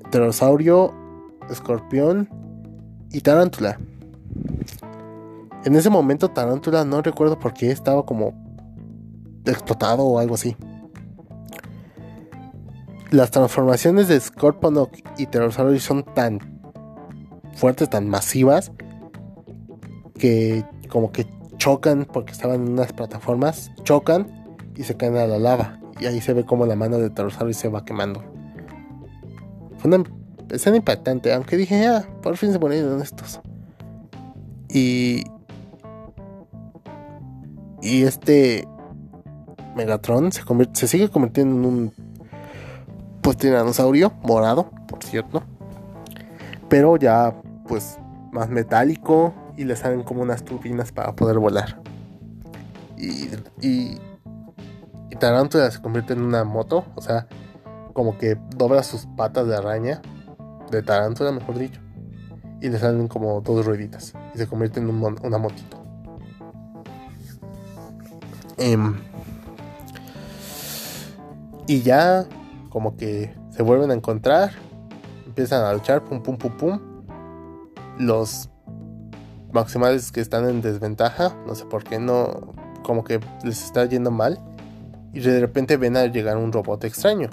Pterosaurio, 0.09 0.93
Escorpión 1.49 2.44
y 3.15 3.21
Tarántula. 3.21 3.79
En 5.63 5.73
ese 5.75 5.89
momento 5.89 6.31
Tarántula 6.31 6.83
no 6.83 7.01
recuerdo 7.01 7.39
por 7.39 7.53
qué 7.53 7.71
estaba 7.71 8.05
como 8.05 8.33
explotado 9.45 10.03
o 10.03 10.19
algo 10.19 10.35
así. 10.35 10.57
Las 13.11 13.31
transformaciones 13.31 14.09
de 14.09 14.19
Scorponok 14.19 14.91
y 15.17 15.27
Pterosaurio 15.27 15.79
son 15.79 16.03
tan 16.03 16.39
fuertes, 17.53 17.89
tan 17.89 18.09
masivas, 18.09 18.73
que 20.19 20.65
como 20.89 21.13
que 21.13 21.25
chocan 21.55 22.05
porque 22.11 22.33
estaban 22.33 22.65
en 22.65 22.73
unas 22.73 22.91
plataformas, 22.91 23.71
chocan 23.83 24.27
y 24.75 24.83
se 24.83 24.97
caen 24.97 25.15
a 25.15 25.25
la 25.25 25.39
lava. 25.39 25.79
Y 26.01 26.07
ahí 26.07 26.19
se 26.19 26.33
ve 26.33 26.43
como 26.43 26.65
la 26.65 26.75
mano 26.75 26.97
de 26.97 27.09
Pterosaurio 27.09 27.53
se 27.53 27.69
va 27.69 27.85
quemando. 27.85 28.21
Fue 29.77 29.87
una 29.87 30.03
escena 30.49 30.77
impactante, 30.77 31.33
aunque 31.33 31.57
dije, 31.57 31.79
ya, 31.81 31.97
ah, 31.97 32.05
por 32.21 32.37
fin 32.37 32.51
se 32.51 32.59
ponen 32.59 33.01
estos. 33.01 33.41
Y. 34.69 35.23
Y 37.81 38.03
este. 38.03 38.67
Megatron 39.75 40.31
se, 40.31 40.43
se 40.73 40.87
sigue 40.87 41.09
convirtiendo 41.09 41.55
en 41.55 41.65
un. 41.65 41.93
Pues 43.21 43.37
tiranosaurio 43.37 44.13
morado, 44.23 44.69
por 44.87 45.03
cierto. 45.03 45.43
Pero 46.69 46.97
ya, 46.97 47.33
pues, 47.67 47.97
más 48.31 48.49
metálico. 48.49 49.33
Y 49.57 49.63
le 49.63 49.77
salen 49.77 50.03
como 50.03 50.21
unas 50.21 50.43
turbinas 50.43 50.91
para 50.91 51.15
poder 51.15 51.39
volar. 51.39 51.81
Y. 52.97 53.29
Y. 53.61 53.97
Y 55.09 55.15
Tarántula 55.17 55.71
se 55.71 55.81
convierte 55.81 56.13
en 56.13 56.21
una 56.21 56.43
moto. 56.43 56.85
O 56.95 57.01
sea, 57.01 57.27
como 57.93 58.17
que 58.17 58.37
dobla 58.57 58.83
sus 58.83 59.05
patas 59.15 59.47
de 59.47 59.55
araña. 59.55 60.01
De 60.71 60.81
tarántula, 60.81 61.31
mejor 61.31 61.57
dicho. 61.57 61.79
Y 62.61 62.69
le 62.69 62.79
salen 62.79 63.07
como 63.07 63.41
dos 63.41 63.65
rueditas. 63.65 64.13
Y 64.33 64.37
se 64.37 64.47
convierte 64.47 64.79
en 64.79 64.89
una 64.89 65.37
motito. 65.37 65.83
Em, 68.57 68.95
y 71.67 71.81
ya 71.81 72.25
como 72.69 72.95
que 72.95 73.35
se 73.51 73.63
vuelven 73.63 73.91
a 73.91 73.93
encontrar. 73.93 74.51
Empiezan 75.25 75.63
a 75.65 75.73
luchar, 75.73 76.03
pum, 76.03 76.21
pum, 76.21 76.37
pum, 76.37 76.51
pum. 76.57 76.79
Los 77.97 78.49
maximales 79.51 80.11
que 80.11 80.21
están 80.21 80.49
en 80.49 80.61
desventaja, 80.61 81.35
no 81.47 81.55
sé 81.55 81.65
por 81.65 81.83
qué, 81.83 81.99
no, 81.99 82.53
como 82.83 83.03
que 83.03 83.19
les 83.43 83.63
está 83.63 83.85
yendo 83.85 84.11
mal. 84.11 84.39
Y 85.13 85.19
de 85.19 85.39
repente 85.39 85.77
ven 85.77 85.95
a 85.95 86.05
llegar 86.07 86.37
un 86.37 86.51
robot 86.51 86.83
extraño 86.83 87.29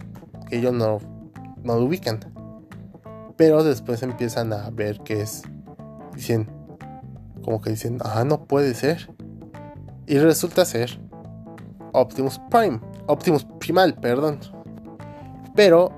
ellos 0.52 0.72
no, 0.72 1.00
no 1.64 1.76
lo 1.76 1.84
ubican. 1.84 2.20
Pero 3.42 3.64
después 3.64 4.00
empiezan 4.04 4.52
a 4.52 4.70
ver 4.70 5.00
que 5.00 5.20
es. 5.20 5.42
Dicen. 6.14 6.48
Como 7.42 7.60
que 7.60 7.70
dicen, 7.70 7.98
ah, 8.04 8.22
no 8.24 8.44
puede 8.44 8.72
ser. 8.72 9.12
Y 10.06 10.16
resulta 10.18 10.64
ser 10.64 11.00
Optimus 11.92 12.40
Prime. 12.52 12.78
Optimus 13.08 13.44
Primal, 13.58 13.96
perdón. 13.96 14.38
Pero 15.56 15.90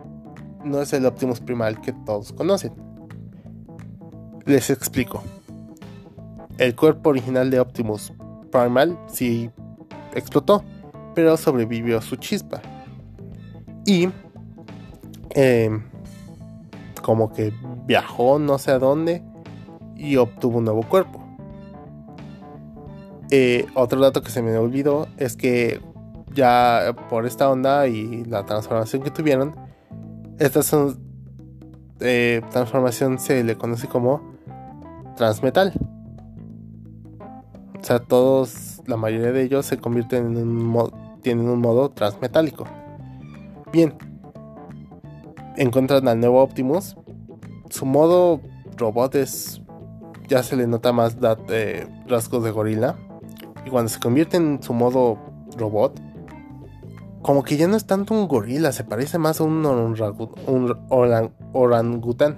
no 0.64 0.80
es 0.80 0.94
el 0.94 1.04
Optimus 1.04 1.40
Primal 1.40 1.82
que 1.82 1.92
todos 1.92 2.32
conocen. 2.32 2.72
Les 4.46 4.70
explico. 4.70 5.22
El 6.56 6.74
cuerpo 6.74 7.10
original 7.10 7.50
de 7.50 7.60
Optimus 7.60 8.14
Primal 8.50 8.98
sí 9.06 9.50
explotó, 10.14 10.64
pero 11.14 11.36
sobrevivió 11.36 12.00
su 12.00 12.16
chispa. 12.16 12.62
Y 13.84 14.08
Em, 15.34 15.82
como 17.04 17.30
que 17.30 17.52
viajó 17.86 18.38
no 18.38 18.56
sé 18.56 18.70
a 18.70 18.78
dónde 18.78 19.22
y 19.94 20.16
obtuvo 20.16 20.58
un 20.58 20.64
nuevo 20.64 20.82
cuerpo. 20.84 21.22
Eh, 23.30 23.66
otro 23.74 24.00
dato 24.00 24.22
que 24.22 24.30
se 24.30 24.40
me 24.40 24.56
olvidó 24.56 25.06
es 25.18 25.36
que 25.36 25.82
ya 26.32 26.96
por 27.10 27.26
esta 27.26 27.50
onda 27.50 27.86
y 27.88 28.24
la 28.24 28.46
transformación 28.46 29.02
que 29.02 29.10
tuvieron, 29.10 29.54
esta 30.38 30.60
eh, 32.00 32.40
transformación 32.50 33.18
se 33.18 33.44
le 33.44 33.56
conoce 33.56 33.86
como 33.86 34.22
transmetal. 35.14 35.74
O 37.78 37.84
sea, 37.84 37.98
todos, 37.98 38.80
la 38.86 38.96
mayoría 38.96 39.30
de 39.30 39.42
ellos 39.42 39.66
se 39.66 39.76
convierten 39.76 40.38
en 40.38 40.38
un 40.38 41.20
tienen 41.20 41.50
un 41.50 41.60
modo 41.60 41.90
transmetálico. 41.90 42.64
Bien, 43.72 43.94
encuentran 45.56 46.08
al 46.08 46.20
nuevo 46.20 46.42
Optimus. 46.42 46.96
Su 47.70 47.86
modo 47.86 48.40
robot 48.76 49.14
es. 49.16 49.60
Ya 50.28 50.42
se 50.42 50.56
le 50.56 50.66
nota 50.66 50.92
más 50.92 51.16
eh, 51.48 51.86
rasgos 52.06 52.44
de 52.44 52.50
gorila. 52.50 52.96
Y 53.66 53.70
cuando 53.70 53.88
se 53.88 54.00
convierte 54.00 54.36
en 54.36 54.62
su 54.62 54.72
modo 54.72 55.18
robot, 55.56 56.00
como 57.22 57.42
que 57.42 57.56
ya 57.56 57.66
no 57.66 57.76
es 57.76 57.86
tanto 57.86 58.14
un 58.14 58.28
gorila, 58.28 58.72
se 58.72 58.84
parece 58.84 59.18
más 59.18 59.40
a 59.40 59.44
un, 59.44 59.64
orangután 61.52 62.36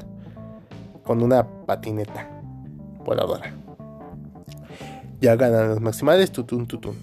con 1.04 1.22
una 1.22 1.46
patineta 1.66 2.28
voladora. 3.04 3.52
Ya 5.20 5.34
ganan 5.36 5.68
los 5.68 5.80
maximales, 5.80 6.30
tutun 6.30 6.66
tutun. 6.66 6.96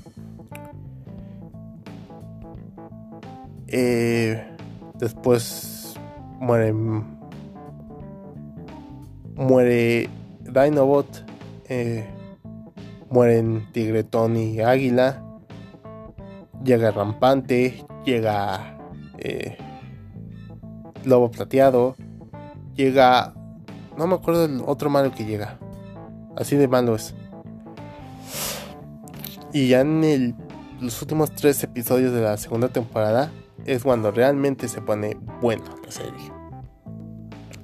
Eh, 3.67 4.45
después 4.99 5.72
muere 6.43 6.73
muere 9.35 10.09
Dinobot 10.41 11.07
eh, 11.69 12.05
mueren 13.09 13.65
Tigretón 13.71 14.35
y 14.35 14.59
Águila 14.59 15.23
llega 16.63 16.91
Rampante 16.91 17.85
llega 18.05 18.77
eh, 19.19 19.57
Lobo 21.05 21.31
Plateado 21.31 21.95
llega 22.75 23.33
no 23.97 24.07
me 24.07 24.15
acuerdo 24.15 24.45
del 24.45 24.61
otro 24.65 24.89
malo 24.89 25.13
que 25.15 25.25
llega 25.25 25.57
así 26.35 26.57
de 26.57 26.67
malo 26.67 26.95
es 26.95 27.15
y 29.53 29.69
ya 29.69 29.79
en 29.79 30.35
los 30.81 31.01
últimos 31.01 31.31
tres 31.31 31.63
episodios 31.63 32.11
de 32.11 32.21
la 32.21 32.35
segunda 32.35 32.67
temporada 32.67 33.31
es 33.65 33.83
cuando 33.83 34.11
realmente 34.11 34.67
se 34.67 34.81
pone 34.81 35.17
bueno 35.41 35.63
la 35.85 35.91
serie. 35.91 36.32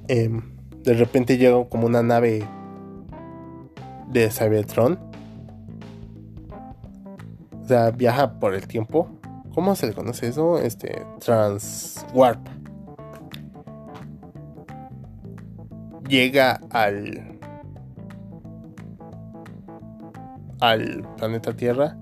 Em, 0.09 0.41
de 0.83 0.95
repente 0.95 1.37
llega 1.37 1.63
como 1.69 1.85
una 1.85 2.01
nave 2.01 2.43
de 4.07 4.31
Cybertron. 4.31 4.97
O 7.61 7.67
sea, 7.67 7.91
viaja 7.91 8.39
por 8.39 8.55
el 8.55 8.67
tiempo. 8.67 9.07
¿Cómo 9.53 9.75
se 9.75 9.85
le 9.85 9.93
conoce 9.93 10.27
eso? 10.27 10.57
Este, 10.57 11.05
Transwarp. 11.19 12.39
Llega 16.07 16.59
al. 16.71 17.37
al 20.59 21.07
planeta 21.17 21.55
Tierra 21.55 21.97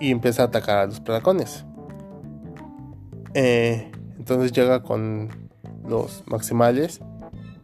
y 0.00 0.10
empieza 0.10 0.42
a 0.42 0.46
atacar 0.46 0.78
a 0.78 0.86
los 0.86 0.98
placones. 0.98 1.64
Eh, 3.34 3.92
entonces 4.18 4.50
llega 4.50 4.82
con 4.82 5.45
los 5.88 6.22
maximales 6.26 7.00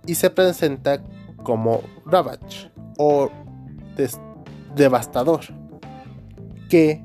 y 0.06 0.14
se 0.14 0.30
presenta 0.30 1.02
como 1.42 1.82
Ravage 2.06 2.70
o 2.98 3.30
devastador. 4.74 5.40
Que 6.68 7.04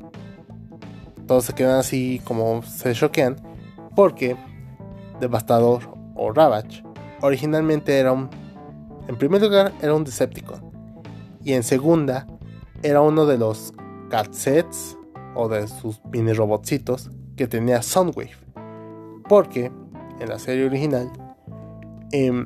todos 1.28 1.46
se 1.46 1.54
quedan 1.54 1.80
así 1.80 2.22
como 2.24 2.64
se 2.64 2.94
choquean 2.94 3.36
porque 3.96 4.38
devastador 5.20 5.90
o 6.16 6.32
Ravage 6.32 6.84
originalmente 7.22 8.00
era 8.00 8.14
un 8.14 8.30
en 9.08 9.18
primer 9.18 9.42
lugar 9.42 9.74
era 9.82 9.94
un 9.94 10.04
Decepticon 10.04 10.62
y 11.44 11.54
en 11.54 11.64
segunda 11.64 12.28
era 12.82 13.02
uno 13.02 13.26
de 13.26 13.38
los 13.38 13.74
catsets 14.10 14.98
o 15.36 15.50
de 15.50 15.68
sus 15.68 16.02
mini 16.06 16.34
robotcitos 16.34 17.10
que 17.36 17.48
tenía 17.48 17.82
Soundwave 17.82 18.32
porque 19.28 19.72
en 20.20 20.30
la 20.30 20.40
serie 20.40 20.66
original, 20.66 21.12
eh, 22.12 22.46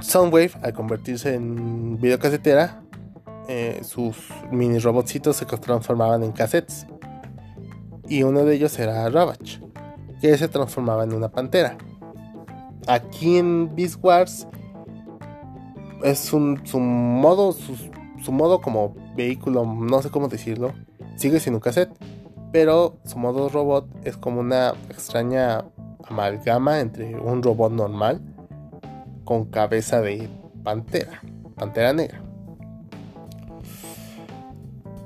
Soundwave, 0.00 0.52
al 0.62 0.72
convertirse 0.72 1.34
en 1.34 2.00
videocasetera, 2.00 2.82
eh, 3.48 3.80
sus 3.82 4.16
mini 4.52 4.78
robotcitos 4.78 5.36
se 5.36 5.46
transformaban 5.46 6.22
en 6.22 6.32
cassettes. 6.32 6.86
Y 8.08 8.22
uno 8.22 8.44
de 8.44 8.54
ellos 8.54 8.78
era 8.78 9.08
Ravage, 9.10 9.60
que 10.20 10.36
se 10.38 10.48
transformaba 10.48 11.04
en 11.04 11.12
una 11.12 11.28
pantera. 11.28 11.76
Aquí 12.86 13.38
en 13.38 13.74
Beast 13.74 14.02
Wars 14.02 14.46
es 16.04 16.32
un, 16.32 16.60
su 16.64 16.78
modo, 16.78 17.52
su 17.52 18.32
modo 18.32 18.60
como 18.60 18.94
vehículo, 19.16 19.64
no 19.64 20.00
sé 20.00 20.10
cómo 20.10 20.28
decirlo, 20.28 20.72
sigue 21.16 21.40
siendo 21.40 21.58
un 21.58 21.62
cassette, 21.62 21.90
pero 22.52 22.98
su 23.04 23.18
modo 23.18 23.48
robot 23.48 23.88
es 24.04 24.16
como 24.16 24.40
una 24.40 24.74
extraña 24.90 25.64
amalgama 26.06 26.80
entre 26.80 27.16
un 27.16 27.42
robot 27.42 27.72
normal 27.72 28.20
con 29.24 29.44
cabeza 29.46 30.00
de 30.00 30.28
pantera, 30.62 31.22
pantera 31.56 31.92
negra. 31.92 32.22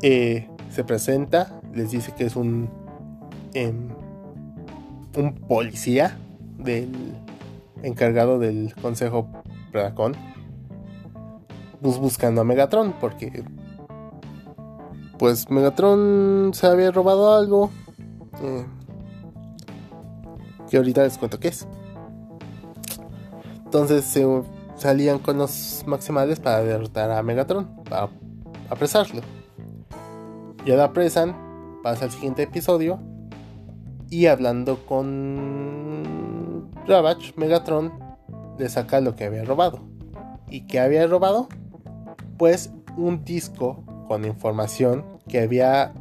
Eh, 0.03 0.49
se 0.71 0.85
presenta, 0.85 1.61
les 1.75 1.91
dice 1.91 2.13
que 2.17 2.27
es 2.27 2.37
un, 2.37 2.71
em, 3.55 3.89
un 5.17 5.35
policía 5.35 6.17
del 6.59 7.15
encargado 7.83 8.39
del 8.39 8.75
Consejo 8.81 9.29
Predacon, 9.71 10.15
pues 11.81 11.99
buscando 11.99 12.41
a 12.41 12.45
Megatron, 12.45 12.95
porque 13.01 13.45
pues 15.23 15.49
Megatron 15.51 16.51
se 16.53 16.67
había 16.67 16.91
robado 16.91 17.33
algo. 17.33 17.71
Eh, 18.43 18.67
que 20.69 20.79
ahorita 20.79 21.05
les 21.05 21.17
cuento 21.17 21.39
qué 21.39 21.47
es. 21.47 21.69
Entonces 23.65 24.05
se 24.05 24.27
salían 24.75 25.21
con 25.21 25.39
los 25.39 25.85
maximales 25.87 26.41
para 26.41 26.65
derrotar 26.65 27.13
a 27.13 27.23
Megatron, 27.23 27.85
para 27.89 28.09
apresarlo. 28.69 29.21
Ya 30.67 30.75
lo 30.75 30.83
apresan, 30.83 31.37
pasa 31.85 32.07
al 32.07 32.11
siguiente 32.11 32.43
episodio 32.43 32.99
y 34.11 34.27
hablando 34.27 34.85
con 34.87 36.69
Ravage, 36.89 37.33
Megatron 37.37 37.93
le 38.59 38.69
saca 38.69 39.01
lo 39.01 39.15
que 39.15 39.27
había 39.27 39.45
robado. 39.45 39.85
¿Y 40.49 40.67
qué 40.67 40.81
había 40.81 41.07
robado? 41.07 41.47
Pues 42.39 42.73
un 42.97 43.25
disco 43.25 43.85
con 44.09 44.25
información 44.25 45.12
que 45.29 45.41
había, 45.41 45.93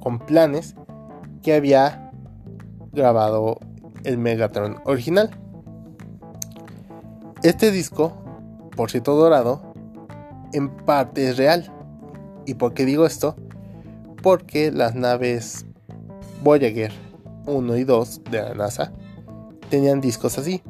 con 0.00 0.18
planes 0.18 0.74
que 1.42 1.54
había 1.54 2.10
grabado 2.92 3.58
el 4.04 4.18
Megatron 4.18 4.80
original. 4.84 5.30
Este 7.42 7.70
disco, 7.70 8.12
por 8.76 8.90
cierto 8.90 9.14
dorado, 9.14 9.62
en 10.52 10.68
parte 10.68 11.28
es 11.28 11.36
real. 11.36 11.72
¿Y 12.46 12.54
por 12.54 12.74
qué 12.74 12.84
digo 12.84 13.06
esto? 13.06 13.36
Porque 14.22 14.70
las 14.70 14.94
naves 14.94 15.66
Voyager 16.42 16.92
1 17.46 17.76
y 17.76 17.84
2 17.84 18.24
de 18.30 18.42
la 18.42 18.54
NASA 18.54 18.92
tenían 19.68 20.00
discos 20.00 20.38
así 20.38 20.62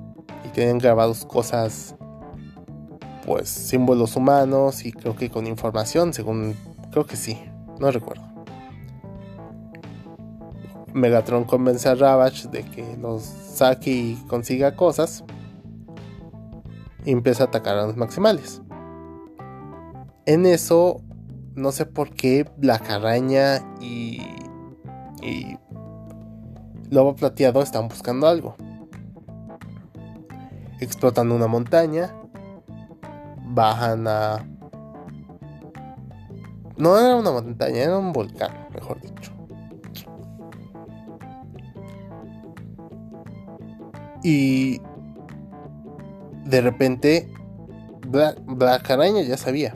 y 0.45 0.49
tenían 0.49 0.79
grabados 0.79 1.25
cosas 1.25 1.95
pues 3.25 3.49
símbolos 3.49 4.17
humanos 4.17 4.85
y 4.85 4.93
creo 4.93 5.15
que 5.15 5.31
con 5.31 5.47
información 5.47 6.13
según 6.13 6.57
creo 6.91 7.07
que 7.07 7.17
sí 7.17 7.39
no 7.81 7.91
recuerdo 7.91 8.23
Megatron 10.93 11.45
convence 11.45 11.89
a 11.89 11.95
Ravage 11.95 12.49
de 12.49 12.65
que 12.65 12.97
los 12.97 13.23
saque 13.23 13.91
y 13.91 14.15
consiga 14.29 14.75
cosas 14.75 15.25
y 17.05 17.13
empieza 17.13 17.45
a 17.45 17.47
atacar 17.47 17.79
a 17.79 17.87
los 17.87 17.97
maximales 17.97 18.61
en 20.27 20.47
eso 20.47 21.01
no 21.55 21.73
sé 21.73 21.87
por 21.87 22.11
qué 22.11 22.49
Black 22.57 22.91
Araña 22.91 23.59
y, 23.81 24.23
y 25.23 25.57
Lobo 26.91 27.15
Plateado 27.15 27.63
están 27.63 27.89
buscando 27.89 28.27
algo. 28.27 28.57
Explotan 30.81 31.31
una 31.31 31.47
montaña, 31.47 32.15
bajan 33.45 34.09
a... 34.09 34.47
No 36.81 36.99
era 36.99 37.15
una 37.15 37.31
montaña, 37.31 37.83
era 37.83 37.99
un 37.99 38.13
volcán, 38.13 38.69
mejor 38.75 39.01
dicho. 39.01 39.33
Y 44.23 44.81
de 46.45 46.61
repente 46.61 47.33
Black, 48.07 48.91
Araña 48.91 49.23
ya 49.23 49.37
sabía. 49.37 49.75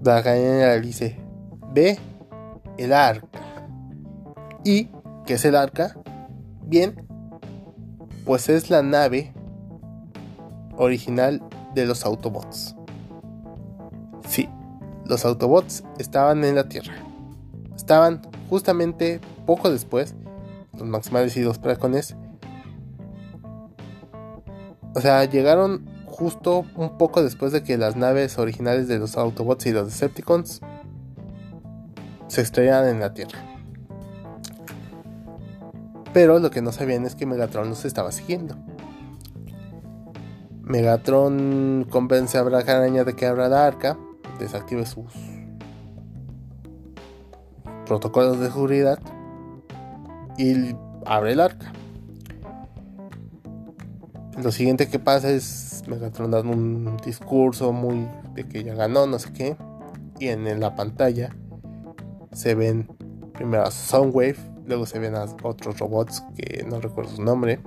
Black 0.00 0.26
Araña 0.26 0.74
le 0.74 0.80
dice, 0.80 1.16
ve 1.72 1.98
el 2.76 2.92
arca. 2.92 3.40
Y 4.64 4.90
¿Qué 5.30 5.34
es 5.34 5.44
el 5.44 5.54
arca? 5.54 5.96
Bien, 6.66 7.06
pues 8.24 8.48
es 8.48 8.68
la 8.68 8.82
nave 8.82 9.32
original 10.76 11.40
de 11.74 11.86
los 11.86 12.04
Autobots. 12.04 12.74
Los 15.10 15.24
Autobots 15.24 15.82
estaban 15.98 16.44
en 16.44 16.54
la 16.54 16.68
Tierra. 16.68 16.94
Estaban 17.74 18.22
justamente 18.48 19.20
poco 19.44 19.68
después, 19.68 20.14
los 20.78 20.86
Maximales 20.86 21.36
y 21.36 21.42
los 21.42 21.58
Pracones. 21.58 22.14
O 24.94 25.00
sea, 25.00 25.24
llegaron 25.24 25.84
justo 26.06 26.64
un 26.76 26.96
poco 26.96 27.24
después 27.24 27.50
de 27.50 27.64
que 27.64 27.76
las 27.76 27.96
naves 27.96 28.38
originales 28.38 28.86
de 28.86 29.00
los 29.00 29.16
Autobots 29.16 29.66
y 29.66 29.72
los 29.72 29.86
Decepticons 29.86 30.60
se 32.28 32.42
estrellaran 32.42 32.90
en 32.90 33.00
la 33.00 33.12
Tierra. 33.12 33.40
Pero 36.12 36.38
lo 36.38 36.52
que 36.52 36.62
no 36.62 36.70
sabían 36.70 37.04
es 37.04 37.16
que 37.16 37.26
Megatron 37.26 37.68
los 37.68 37.84
estaba 37.84 38.12
siguiendo. 38.12 38.54
Megatron 40.62 41.84
convence 41.90 42.38
a 42.38 42.42
Araña 42.42 43.02
de 43.02 43.16
que 43.16 43.26
abra 43.26 43.48
la 43.48 43.66
arca, 43.66 43.98
desactive 44.40 44.86
sus 44.86 45.12
protocolos 47.86 48.40
de 48.40 48.46
seguridad 48.46 48.98
y 50.36 50.74
abre 51.06 51.32
el 51.32 51.40
arca. 51.40 51.72
Lo 54.42 54.52
siguiente 54.52 54.88
que 54.88 54.98
pasa 54.98 55.30
es 55.30 55.82
Megatron 55.86 56.30
dando 56.30 56.52
un 56.52 56.96
discurso 57.04 57.72
muy 57.72 58.08
de 58.34 58.48
que 58.48 58.64
ya 58.64 58.74
ganó, 58.74 59.06
no 59.06 59.18
sé 59.18 59.32
qué. 59.32 59.56
Y 60.18 60.28
en 60.28 60.60
la 60.60 60.74
pantalla 60.74 61.34
se 62.32 62.54
ven 62.54 62.88
primero 63.32 63.64
a 63.64 63.70
Soundwave 63.70 64.50
Luego 64.70 64.86
se 64.86 65.00
ven 65.00 65.16
a 65.16 65.24
otros 65.42 65.80
robots 65.80 66.22
que 66.36 66.64
no 66.64 66.80
recuerdo 66.80 67.16
su 67.16 67.22
nombre. 67.24 67.58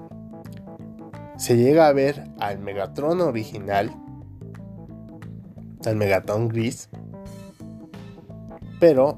Se 1.36 1.58
llega 1.58 1.88
a 1.88 1.92
ver 1.92 2.24
al 2.40 2.60
Megatron 2.60 3.20
original, 3.20 3.92
al 5.88 5.96
Megatron 5.96 6.48
gris. 6.48 6.90
Pero 8.80 9.18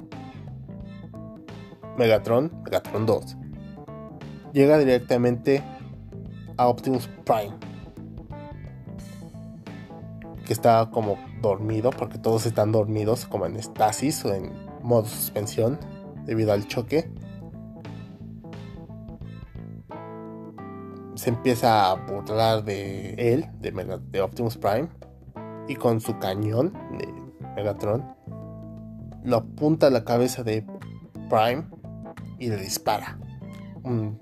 Megatron, 1.97 2.51
Megatron 2.63 3.05
2, 3.05 3.38
llega 4.53 4.78
directamente 4.78 5.63
a 6.57 6.68
Optimus 6.68 7.09
Prime. 7.26 7.55
Que 10.45 10.53
está 10.53 10.89
como 10.91 11.18
dormido, 11.41 11.89
porque 11.89 12.20
todos 12.20 12.45
están 12.45 12.72
dormidos, 12.72 13.26
como 13.26 13.45
en 13.45 13.55
estasis 13.55 14.24
o 14.26 14.34
en 14.34 14.53
modo 14.84 15.05
suspensión, 15.05 15.80
debido 16.26 16.53
al 16.53 16.68
choque. 16.68 17.09
se 21.16 21.32
empieza 21.32 21.89
a 21.89 21.95
burlar 21.95 22.63
de 22.63 23.16
él, 23.18 23.47
de, 23.59 24.22
Optimus 24.22 24.57
Prime, 24.57 24.89
y 25.68 25.76
con 25.76 26.01
su 26.01 26.18
cañón 26.20 26.74
de 26.97 27.07
Megatron 27.55 28.03
lo 29.24 29.38
apunta 29.38 29.88
a 29.88 29.89
la 29.89 30.03
cabeza 30.03 30.43
de 30.43 30.66
Prime 31.30 31.66
y 32.38 32.49
le 32.49 32.57
dispara 32.57 33.18
un 33.84 34.20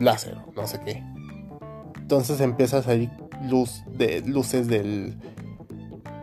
láser, 0.00 0.36
no 0.54 0.66
sé 0.66 0.80
qué. 0.84 1.02
Entonces 1.96 2.40
empieza 2.40 2.78
a 2.78 2.82
salir 2.82 3.10
luz 3.48 3.84
de 3.96 4.22
luces 4.22 4.68
del, 4.68 5.18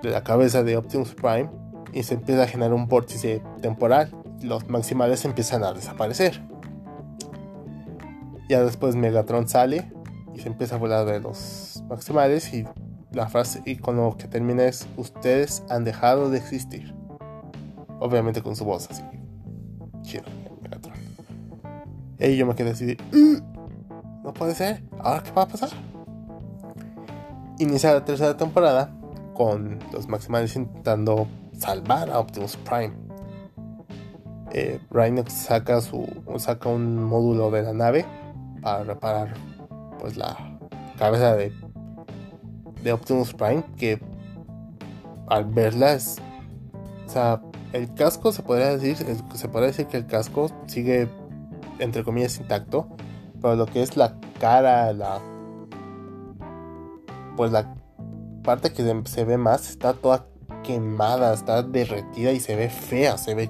de 0.02 0.10
la 0.10 0.24
cabeza 0.24 0.64
de 0.64 0.78
Optimus 0.78 1.14
Prime 1.14 1.50
y 1.94 2.04
se 2.04 2.16
empieza 2.16 2.44
a 2.44 2.48
generar 2.48 2.74
un 2.74 2.88
vórtice 2.88 3.42
temporal. 3.62 4.12
Los 4.42 4.68
maximales 4.70 5.24
empiezan 5.26 5.64
a 5.64 5.74
desaparecer. 5.74 6.42
Ya 8.50 8.64
después 8.64 8.96
Megatron 8.96 9.48
sale 9.48 9.92
y 10.34 10.40
se 10.40 10.50
empieza 10.50 10.76
a 10.76 10.80
volar 10.80 11.06
de 11.06 11.20
los 11.22 11.84
maximales 11.88 12.54
y 12.54 12.66
la 13.14 13.28
frase 13.30 13.62
y 13.66 13.78
con 13.78 13.96
lo 13.98 14.18
que 14.18 14.28
termina 14.28 14.66
es 14.66 14.88
ustedes 14.98 15.64
han 15.70 15.84
dejado 15.84 16.30
de 16.30 16.40
existir. 16.40 16.94
Obviamente 18.00 18.42
con 18.42 18.56
su 18.56 18.66
voz 18.66 18.90
así. 18.90 19.04
Chido, 20.02 20.24
Megatron. 20.62 20.98
Y 22.20 22.36
yo 22.36 22.46
me 22.46 22.56
quedé 22.56 22.72
así 22.72 22.98
mm, 23.12 24.24
no 24.24 24.34
puede 24.34 24.56
ser. 24.56 24.84
¿Ahora 25.00 25.22
qué 25.24 25.32
va 25.32 25.44
a 25.44 25.48
pasar? 25.48 25.70
Inicia 27.60 27.94
la 27.94 28.04
tercera 28.04 28.36
temporada 28.36 28.92
con 29.34 29.80
los 29.92 30.08
maximales 30.08 30.56
intentando 30.56 31.28
salvar 31.58 32.10
a 32.10 32.20
Optimus 32.20 32.58
Prime. 32.58 32.94
Eh, 34.52 34.80
Rhinox 34.92 35.34
saca, 35.34 35.82
su, 35.82 36.08
saca 36.38 36.70
un 36.70 37.04
módulo 37.04 37.50
de 37.52 37.64
la 37.64 37.74
nave 37.74 38.06
para 38.62 38.84
reparar 38.84 39.34
pues 40.00 40.16
la 40.16 40.60
cabeza 40.98 41.36
de, 41.36 41.52
de 42.84 42.94
Optimus 42.94 43.34
Prime 43.34 43.64
que 43.78 44.00
al 45.28 45.46
verla 45.46 45.94
es, 45.94 46.18
o 47.08 47.10
sea, 47.10 47.42
el 47.72 47.94
casco 47.94 48.32
se 48.32 48.44
podría 48.44 48.78
decir, 48.78 48.98
se 49.34 49.48
podría 49.48 49.68
decir 49.68 49.88
que 49.88 49.98
el 49.98 50.06
casco 50.06 50.52
sigue 50.68 51.10
entre 51.80 52.04
comillas 52.04 52.38
intacto, 52.38 52.88
pero 53.42 53.56
lo 53.56 53.66
que 53.66 53.82
es 53.82 53.98
la 53.98 54.16
cara, 54.40 54.94
la 54.94 55.20
pues 57.36 57.52
la 57.52 57.74
parte 58.44 58.72
que 58.74 59.04
se 59.06 59.26
ve 59.26 59.38
más 59.38 59.70
está 59.70 59.94
toda 59.94 60.28
quemada, 60.64 61.34
está 61.34 61.64
derretida 61.64 62.32
y 62.32 62.40
se 62.40 62.56
ve 62.56 62.70
fea, 62.70 63.18
se 63.18 63.34
ve 63.34 63.50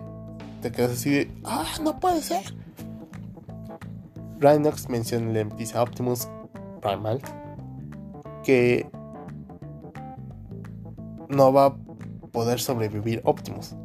te 0.61 0.71
quedas 0.71 0.91
así 0.91 1.09
de, 1.09 1.31
ah, 1.43 1.65
no 1.81 1.99
puede 1.99 2.21
ser. 2.21 2.55
Rhinox 4.39 4.89
menciona 4.89 5.39
el 5.39 5.49
dice 5.57 5.77
Optimus 5.77 6.27
Primal 6.81 7.21
que 8.43 8.89
no 11.33 11.51
va 11.51 11.65
a 11.65 11.75
poder 12.31 12.59
sobrevivir 12.59 13.21
Optimus. 13.25 13.75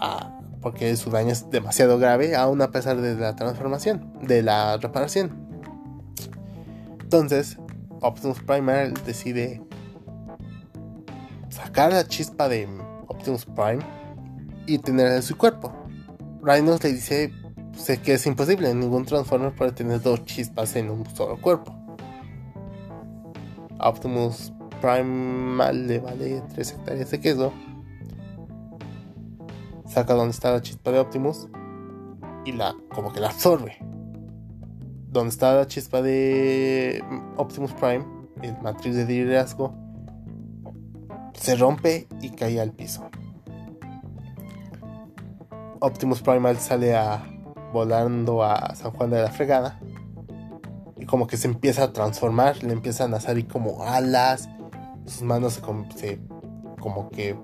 Ah, 0.00 0.40
porque 0.60 0.94
su 0.96 1.10
daño 1.10 1.30
es 1.30 1.50
demasiado 1.50 1.98
grave, 1.98 2.36
aún 2.36 2.60
a 2.62 2.70
pesar 2.70 3.00
de 3.00 3.14
la 3.14 3.34
transformación, 3.34 4.12
de 4.22 4.42
la 4.42 4.76
reparación. 4.76 5.48
Entonces, 7.00 7.58
Optimus 8.00 8.40
Primal 8.42 8.94
decide 9.04 9.62
sacar 11.48 11.92
la 11.92 12.06
chispa 12.06 12.48
de 12.48 12.68
Optimus 13.08 13.44
Prime 13.46 13.80
y 14.66 14.78
tenerla 14.78 15.16
en 15.16 15.22
su 15.22 15.36
cuerpo. 15.36 15.72
Rhinos 16.42 16.82
le 16.84 16.92
dice 16.92 17.32
sé 17.76 18.00
que 18.00 18.14
es 18.14 18.26
imposible, 18.26 18.74
ningún 18.74 19.04
Transformer 19.04 19.54
puede 19.54 19.72
tener 19.72 20.00
dos 20.02 20.24
chispas 20.24 20.76
en 20.76 20.90
un 20.90 21.04
solo 21.14 21.40
cuerpo. 21.40 21.74
Optimus 23.80 24.52
Primal 24.80 25.86
le 25.86 25.98
vale 25.98 26.42
3 26.54 26.72
hectáreas 26.72 27.10
de 27.10 27.20
queso. 27.20 27.52
Saca 29.86 30.14
donde 30.14 30.30
está 30.30 30.52
la 30.52 30.62
chispa 30.62 30.90
de 30.90 31.00
Optimus 31.00 31.48
y 32.44 32.52
la 32.52 32.74
como 32.94 33.12
que 33.12 33.20
la 33.20 33.28
absorbe. 33.28 33.76
Donde 35.08 35.30
está 35.30 35.54
la 35.54 35.66
chispa 35.66 36.00
de 36.02 37.02
Optimus 37.36 37.72
Prime, 37.74 38.04
el 38.42 38.56
matriz 38.62 38.94
de 38.94 39.04
liderazgo, 39.04 39.74
se 41.34 41.56
rompe 41.56 42.06
y 42.20 42.30
cae 42.30 42.60
al 42.60 42.72
piso. 42.72 43.10
Optimus 45.80 46.22
Primal 46.22 46.58
sale 46.58 46.94
a 46.94 47.24
volando 47.72 48.44
a 48.44 48.74
San 48.74 48.92
Juan 48.92 49.10
de 49.10 49.22
la 49.22 49.30
Fregada 49.30 49.80
y 50.98 51.06
como 51.06 51.26
que 51.26 51.36
se 51.36 51.48
empieza 51.48 51.84
a 51.84 51.92
transformar, 51.92 52.62
le 52.62 52.72
empiezan 52.72 53.14
a 53.14 53.20
salir 53.20 53.48
como 53.48 53.82
alas, 53.84 54.48
sus 55.06 55.22
manos 55.22 55.60
se, 55.96 56.20
como 56.80 57.10
que 57.10 57.36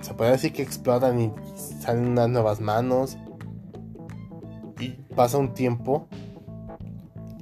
se 0.00 0.14
puede 0.14 0.32
decir 0.32 0.52
que 0.52 0.62
explotan 0.62 1.20
y 1.20 1.32
salen 1.54 2.08
unas 2.08 2.28
nuevas 2.28 2.60
manos 2.60 3.16
y 4.78 4.90
pasa 5.14 5.38
un 5.38 5.54
tiempo 5.54 6.08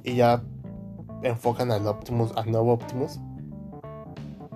y 0.03 0.15
ya 0.15 0.43
enfocan 1.23 1.71
al 1.71 1.87
Optimus, 1.87 2.31
al 2.35 2.51
nuevo 2.51 2.73
Optimus 2.73 3.19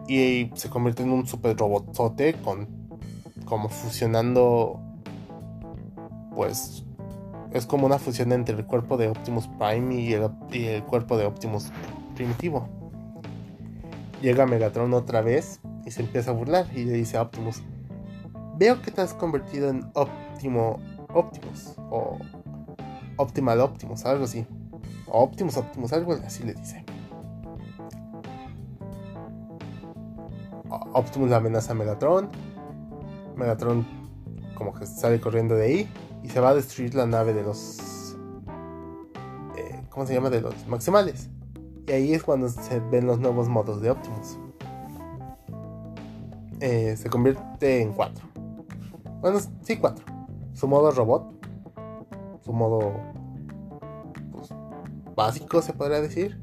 y 0.08 0.50
se 0.56 0.70
convierte 0.70 1.04
en 1.04 1.12
un 1.12 1.28
super 1.28 1.56
robotzote 1.58 2.34
con 2.36 2.68
como 3.46 3.70
fusionando 3.70 4.80
pues 6.36 6.86
es 7.52 7.66
como 7.66 7.86
una 7.86 7.98
fusión 7.98 8.32
entre 8.32 8.56
el 8.56 8.66
cuerpo 8.66 8.98
de 8.98 9.08
Optimus 9.08 9.48
Prime 9.60 9.96
y 9.96 10.14
el, 10.14 10.84
cuerpo 10.84 11.18
de 11.18 11.26
Optimus 11.26 11.72
primitivo. 12.16 12.70
Llega 14.22 14.46
Megatron 14.46 14.94
otra 14.94 15.22
vez 15.22 15.62
y 15.86 15.92
se 15.92 16.02
empieza 16.02 16.32
a 16.32 16.34
burlar 16.34 16.68
y 16.76 16.84
le 16.84 16.94
dice 16.94 17.18
a 17.18 17.22
Optimus, 17.22 17.62
veo 18.58 18.82
que 18.82 18.92
te 18.92 19.02
has 19.02 19.14
convertido 19.14 19.70
en 19.70 19.90
Optimo 19.94 20.80
Optimus 21.14 21.76
o 21.90 22.20
Optimal 23.16 23.62
Optimus, 23.62 24.06
algo 24.06 24.26
así. 24.26 24.46
O 25.08 25.24
Optimus 25.24 25.58
Optimus, 25.58 25.94
algo 25.94 26.14
así 26.14 26.44
le 26.44 26.54
dice. 26.54 26.86
Optimus 30.94 31.32
amenaza 31.32 31.72
a 31.72 31.76
Megatron. 31.76 32.30
Megatron 33.36 33.86
como 34.56 34.74
que 34.74 34.86
sale 34.86 35.20
corriendo 35.22 35.56
de 35.56 35.66
ahí 35.66 35.90
y 36.24 36.30
se 36.30 36.40
va 36.40 36.50
a 36.50 36.56
destruir 36.56 36.94
la 36.96 37.06
nave 37.06 37.34
de 37.34 37.44
los... 37.44 38.16
Eh, 39.58 39.82
¿Cómo 39.90 40.06
se 40.06 40.14
llama? 40.14 40.30
De 40.30 40.42
los 40.42 40.68
maximales. 40.68 41.30
Y 41.90 41.92
ahí 41.92 42.14
es 42.14 42.24
cuando 42.24 42.48
se 42.50 42.80
ven 42.80 43.08
los 43.08 43.20
nuevos 43.20 43.50
modos 43.50 43.82
de 43.82 43.90
Optimus. 43.90 44.38
Eh, 46.60 46.96
se 46.96 47.10
convierte 47.10 47.82
en 47.82 47.94
cuatro. 47.94 48.28
Bueno, 49.22 49.40
sí, 49.64 49.76
cuatro. 49.78 50.06
Su 50.54 50.68
modo 50.68 50.92
robot. 50.92 51.34
Su 52.46 52.54
modo 52.54 52.94
pues, 54.32 54.50
básico, 55.16 55.64
se 55.64 55.74
podría 55.74 56.00
decir. 56.00 56.40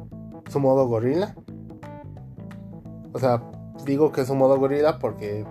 Su 0.49 0.59
modo 0.59 0.89
gorila. 0.89 1.37
O 3.13 3.21
sea, 3.21 3.41
digo 3.85 4.11
que 4.11 4.23
es 4.23 4.31
un 4.31 4.39
modo 4.39 4.59
gorila 4.59 4.99
porque 4.99 5.47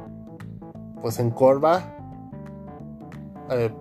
pues 1.02 1.20
encorva. 1.20 1.96
Eh, 3.50 3.74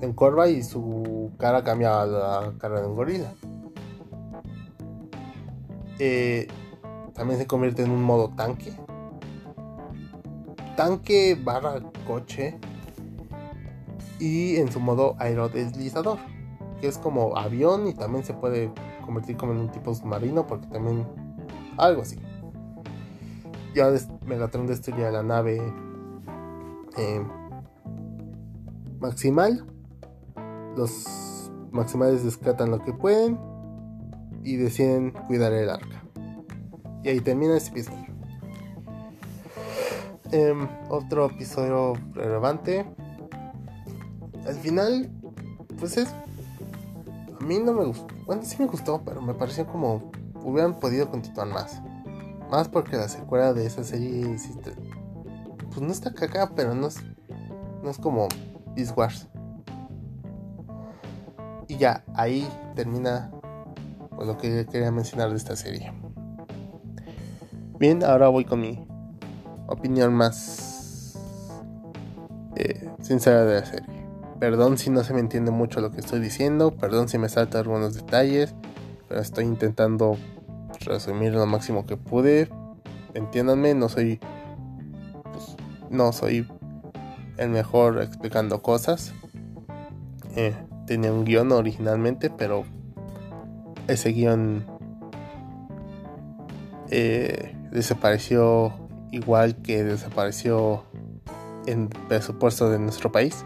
encorva 0.00 0.48
y 0.48 0.64
su 0.64 1.30
cara 1.38 1.62
cambia 1.62 2.02
a 2.02 2.06
la 2.06 2.54
cara 2.58 2.80
de 2.80 2.88
un 2.88 2.96
gorila. 2.96 3.32
Eh, 5.98 6.48
también 7.14 7.38
se 7.38 7.46
convierte 7.46 7.82
en 7.82 7.90
un 7.90 8.02
modo 8.02 8.30
tanque. 8.30 8.72
Tanque 10.76 11.38
barra 11.42 11.80
coche. 12.06 12.58
Y 14.18 14.56
en 14.56 14.70
su 14.70 14.80
modo 14.80 15.16
aerodeslizador. 15.18 16.18
Que 16.80 16.88
es 16.88 16.98
como 16.98 17.36
avión 17.36 17.86
y 17.88 17.94
también 17.94 18.24
se 18.24 18.34
puede 18.34 18.72
convertir 19.04 19.36
como 19.36 19.52
en 19.52 19.58
un 19.58 19.70
tipo 19.70 19.94
submarino. 19.94 20.46
Porque 20.46 20.66
también 20.68 21.06
algo 21.76 22.02
así. 22.02 22.18
Ya 23.74 23.90
Megatron 24.24 24.66
destruye 24.66 25.10
la 25.10 25.22
nave 25.22 25.60
eh, 26.96 27.26
maximal 29.00 29.66
los 30.76 31.50
maximales 31.72 32.24
descatan 32.24 32.70
lo 32.70 32.80
que 32.80 32.92
pueden 32.92 33.38
y 34.44 34.56
deciden 34.56 35.10
cuidar 35.10 35.52
el 35.52 35.70
arca. 35.70 36.04
Y 37.02 37.08
ahí 37.08 37.20
termina 37.20 37.56
este 37.56 37.70
episodio. 37.70 38.06
Em, 40.30 40.68
otro 40.88 41.26
episodio 41.26 41.94
relevante. 42.12 42.84
Al 44.46 44.54
final, 44.54 45.10
pues 45.78 45.96
es. 45.96 46.08
A 46.08 47.44
mí 47.44 47.58
no 47.58 47.72
me 47.72 47.84
gustó. 47.86 48.06
Bueno, 48.26 48.42
sí 48.44 48.56
me 48.58 48.66
gustó, 48.66 49.02
pero 49.04 49.20
me 49.20 49.34
pareció 49.34 49.66
como 49.66 50.10
hubieran 50.42 50.78
podido 50.78 51.10
continuar 51.10 51.48
más. 51.48 51.82
Más 52.50 52.68
porque 52.68 52.96
la 52.96 53.08
secuela 53.08 53.52
de 53.52 53.66
esa 53.66 53.82
serie 53.82 54.36
pues 55.74 55.80
no 55.80 55.90
está 55.90 56.14
cagada, 56.14 56.52
pero 56.54 56.74
no 56.74 56.86
es, 56.86 57.02
no 57.82 57.90
es 57.90 57.98
como 57.98 58.28
Beast 58.76 58.96
Wars. 58.96 59.28
Y 61.66 61.76
ya, 61.78 62.04
ahí 62.14 62.48
termina 62.76 63.30
pues, 64.16 64.26
lo 64.26 64.38
que 64.38 64.66
quería 64.66 64.90
mencionar 64.90 65.30
de 65.30 65.36
esta 65.36 65.56
serie. 65.56 65.92
Bien, 67.78 68.04
ahora 68.04 68.28
voy 68.28 68.44
con 68.44 68.60
mi 68.60 68.86
opinión 69.66 70.14
más 70.14 71.18
eh, 72.56 72.88
sincera 73.00 73.44
de 73.44 73.60
la 73.60 73.66
serie. 73.66 74.06
Perdón 74.38 74.78
si 74.78 74.90
no 74.90 75.04
se 75.04 75.14
me 75.14 75.20
entiende 75.20 75.50
mucho 75.50 75.80
lo 75.80 75.90
que 75.90 76.00
estoy 76.00 76.20
diciendo, 76.20 76.72
perdón 76.72 77.08
si 77.08 77.18
me 77.18 77.28
salto 77.28 77.58
algunos 77.58 77.94
detalles, 77.94 78.54
pero 79.08 79.20
estoy 79.20 79.44
intentando 79.44 80.16
resumir 80.80 81.32
lo 81.32 81.46
máximo 81.46 81.86
que 81.86 81.96
pude. 81.96 82.48
Entiéndanme, 83.14 83.74
no 83.74 83.88
soy 83.88 84.20
pues, 85.32 85.56
no 85.90 86.12
soy 86.12 86.46
el 87.38 87.50
mejor 87.50 88.02
explicando 88.02 88.62
cosas. 88.62 89.14
Eh, 90.36 90.54
tenía 90.86 91.12
un 91.12 91.24
guion 91.24 91.52
originalmente, 91.52 92.30
pero 92.30 92.64
ese 93.86 94.10
guion 94.10 94.64
eh, 96.90 97.56
desapareció 97.70 98.72
igual 99.10 99.56
que 99.56 99.84
desapareció 99.84 100.84
en 101.66 101.88
presupuesto 101.88 102.70
de 102.70 102.78
nuestro 102.78 103.10
país. 103.10 103.44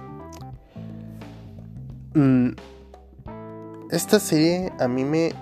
Mm, 2.14 2.50
esta 3.90 4.18
serie 4.18 4.72
a 4.80 4.88
mí 4.88 5.04
me 5.04 5.32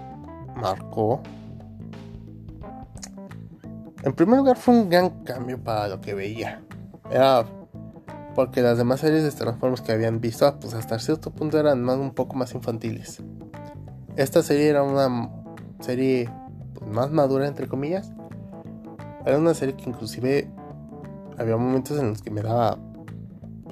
marcó. 0.56 1.22
En 4.02 4.12
primer 4.12 4.38
lugar 4.38 4.56
fue 4.56 4.74
un 4.74 4.88
gran 4.88 5.24
cambio 5.24 5.58
para 5.58 5.88
lo 5.88 6.00
que 6.00 6.14
veía. 6.14 6.62
Era 7.10 7.46
porque 8.34 8.60
las 8.60 8.76
demás 8.76 9.00
series 9.00 9.24
de 9.24 9.32
Transformers 9.32 9.80
que 9.80 9.92
habían 9.92 10.20
visto, 10.20 10.60
pues 10.60 10.74
hasta 10.74 10.98
cierto 10.98 11.30
punto 11.30 11.58
eran 11.58 11.82
más, 11.82 11.96
un 11.96 12.12
poco 12.12 12.36
más 12.36 12.54
infantiles. 12.54 13.22
Esta 14.16 14.42
serie 14.42 14.68
era 14.68 14.82
una 14.82 15.30
serie 15.80 16.30
pues, 16.74 16.90
más 16.90 17.10
madura, 17.10 17.46
entre 17.46 17.68
comillas. 17.68 18.12
Era 19.24 19.38
una 19.38 19.54
serie 19.54 19.76
que 19.76 19.88
inclusive 19.88 20.50
había 21.38 21.56
momentos 21.56 21.98
en 21.98 22.10
los 22.10 22.22
que 22.22 22.30
me 22.30 22.42
daba 22.42 22.78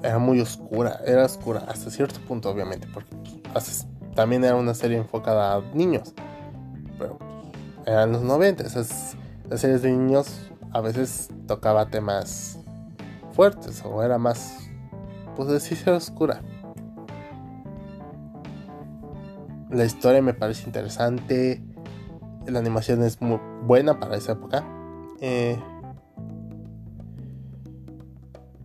era 0.03 0.19
muy 0.19 0.39
oscura, 0.39 0.99
era 1.05 1.25
oscura 1.25 1.63
hasta 1.67 1.89
cierto 1.89 2.19
punto 2.21 2.49
obviamente, 2.49 2.87
porque 2.93 3.15
pues, 3.51 3.87
también 4.13 4.43
era 4.43 4.55
una 4.55 4.73
serie 4.73 4.97
enfocada 4.97 5.55
a 5.55 5.61
niños, 5.73 6.13
pero 6.99 7.17
pues, 7.17 7.29
eran 7.87 8.11
los 8.11 8.21
90, 8.21 8.63
esas 8.63 9.15
las 9.49 9.61
series 9.61 9.81
de 9.81 9.91
niños 9.91 10.51
a 10.71 10.81
veces 10.81 11.29
tocaba 11.47 11.87
temas 11.87 12.59
fuertes 13.31 13.83
o 13.85 14.03
era 14.03 14.17
más, 14.17 14.69
pues 15.35 15.49
decirse 15.49 15.89
oscura. 15.91 16.41
La 19.75 19.83
historia 19.83 20.21
me 20.21 20.33
parece 20.33 20.67
interesante, 20.67 21.61
la 22.47 22.59
animación 22.59 23.03
es 23.03 23.21
muy 23.21 23.41
buena 23.63 23.99
para 23.99 24.15
esa 24.15 24.31
época. 24.31 24.63
Eh, 25.19 25.59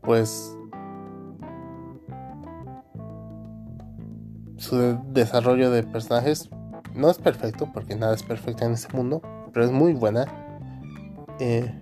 pues 0.02 0.56
su 4.56 5.00
desarrollo 5.08 5.72
de 5.72 5.82
personajes 5.82 6.48
no 6.94 7.10
es 7.10 7.18
perfecto, 7.18 7.68
porque 7.74 7.96
nada 7.96 8.14
es 8.14 8.22
perfecto 8.22 8.64
en 8.64 8.74
este 8.74 8.96
mundo, 8.96 9.20
pero 9.52 9.64
es 9.66 9.72
muy 9.72 9.94
buena. 9.94 10.26
Eh, 11.40 11.74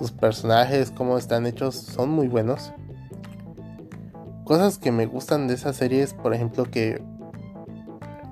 sus 0.00 0.10
personajes, 0.10 0.90
cómo 0.90 1.16
están 1.16 1.46
hechos, 1.46 1.76
son 1.76 2.10
muy 2.10 2.26
buenos. 2.26 2.72
Cosas 4.42 4.78
que 4.78 4.90
me 4.90 5.06
gustan 5.06 5.46
de 5.46 5.54
esa 5.54 5.72
serie 5.72 6.02
es, 6.02 6.12
por 6.12 6.34
ejemplo, 6.34 6.64
que 6.64 7.13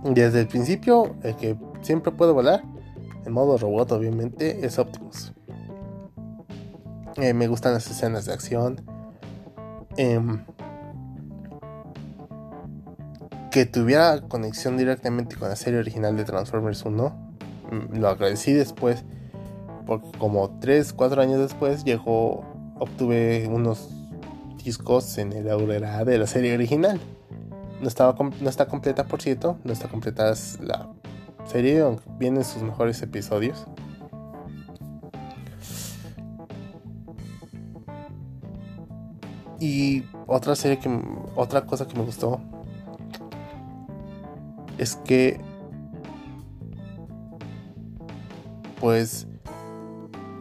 desde 0.05 0.40
el 0.40 0.48
principio, 0.48 1.16
el 1.22 1.36
que 1.36 1.57
siempre 1.82 2.12
puede 2.12 2.32
volar, 2.32 2.62
en 3.24 3.32
modo 3.32 3.57
robot 3.57 3.92
obviamente, 3.92 4.66
es 4.66 4.78
Optimus. 4.78 5.32
Eh, 7.16 7.34
me 7.34 7.46
gustan 7.46 7.74
las 7.74 7.88
escenas 7.90 8.24
de 8.24 8.32
acción. 8.32 8.80
Em, 9.96 10.44
que 13.50 13.66
tuviera 13.66 14.22
conexión 14.22 14.78
directamente 14.78 15.36
con 15.36 15.50
la 15.50 15.57
serie 15.57 15.78
original 15.78 16.16
de 16.16 16.24
Transformers 16.24 16.84
1. 16.84 17.34
Mm, 17.70 17.98
lo 17.98 18.09
agradecí 18.09 18.53
después. 18.53 19.05
Porque 19.86 20.11
como 20.18 20.59
3, 20.59 20.92
4 20.94 21.20
años 21.20 21.38
después 21.38 21.84
llegó. 21.84 22.44
Obtuve 22.78 23.46
unos 23.48 23.90
discos 24.64 25.18
en 25.18 25.32
el 25.32 25.50
Aurora 25.50 26.05
de 26.05 26.18
la 26.18 26.26
serie 26.26 26.55
original. 26.55 26.98
No, 27.83 28.14
no 28.41 28.49
está 28.49 28.66
completa, 28.66 29.05
por 29.05 29.20
cierto. 29.20 29.59
No 29.64 29.72
está 29.72 29.89
completa 29.89 30.33
la 30.61 30.89
serie, 31.47 31.80
aunque 31.80 32.05
vienen 32.18 32.45
sus 32.45 32.62
mejores 32.62 33.03
episodios. 33.03 33.66
Y 39.59 40.05
otra 40.26 40.55
serie 40.57 40.78
que. 40.78 40.89
Otra 41.35 41.66
cosa 41.66 41.87
que 41.87 41.97
me 41.99 42.05
gustó 42.05 42.41
es 44.78 44.97
que 44.97 45.41
pues 48.80 49.28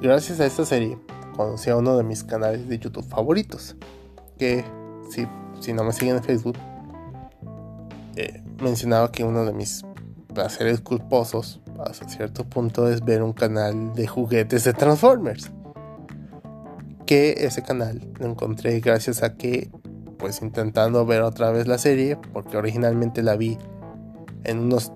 gracias 0.02 0.39
a 0.39 0.48
esta 0.48 0.66
serie 0.66 0.98
conocí 1.36 1.70
a 1.70 1.78
uno 1.78 1.96
de 1.96 2.04
mis 2.04 2.24
canales 2.24 2.68
de 2.68 2.80
YouTube 2.80 3.08
favoritos 3.08 3.76
que 4.39 4.66
si, 5.12 5.28
si 5.60 5.74
no 5.74 5.84
me 5.84 5.94
siguen 5.94 6.18
en 6.18 6.24
Facebook 6.24 6.58
mencionaba 8.62 9.12
que 9.12 9.24
uno 9.24 9.45
de 9.45 9.53
mis 9.53 9.84
placeres 10.34 10.82
culposos 10.82 11.62
hasta 11.86 12.07
cierto 12.07 12.45
punto 12.45 12.89
es 12.89 13.03
ver 13.03 13.22
un 13.24 13.34
canal 13.34 13.93
de 13.93 14.07
juguetes 14.07 14.64
de 14.64 14.74
Transformers 14.74 15.51
que 17.05 17.45
ese 17.45 17.62
canal 17.62 18.07
lo 18.20 18.28
encontré 18.28 18.80
gracias 18.80 19.22
a 19.24 19.36
que 19.36 19.70
pues 20.18 20.41
intentando 20.41 21.05
ver 21.05 21.24
otra 21.24 21.51
vez 21.51 21.68
la 21.68 21.78
serie 21.78 22.18
porque 22.32 22.55
originalmente 22.55 23.22
la 23.22 23.36
vi 23.36 23.57
en 24.43 24.59
unos 24.59 24.93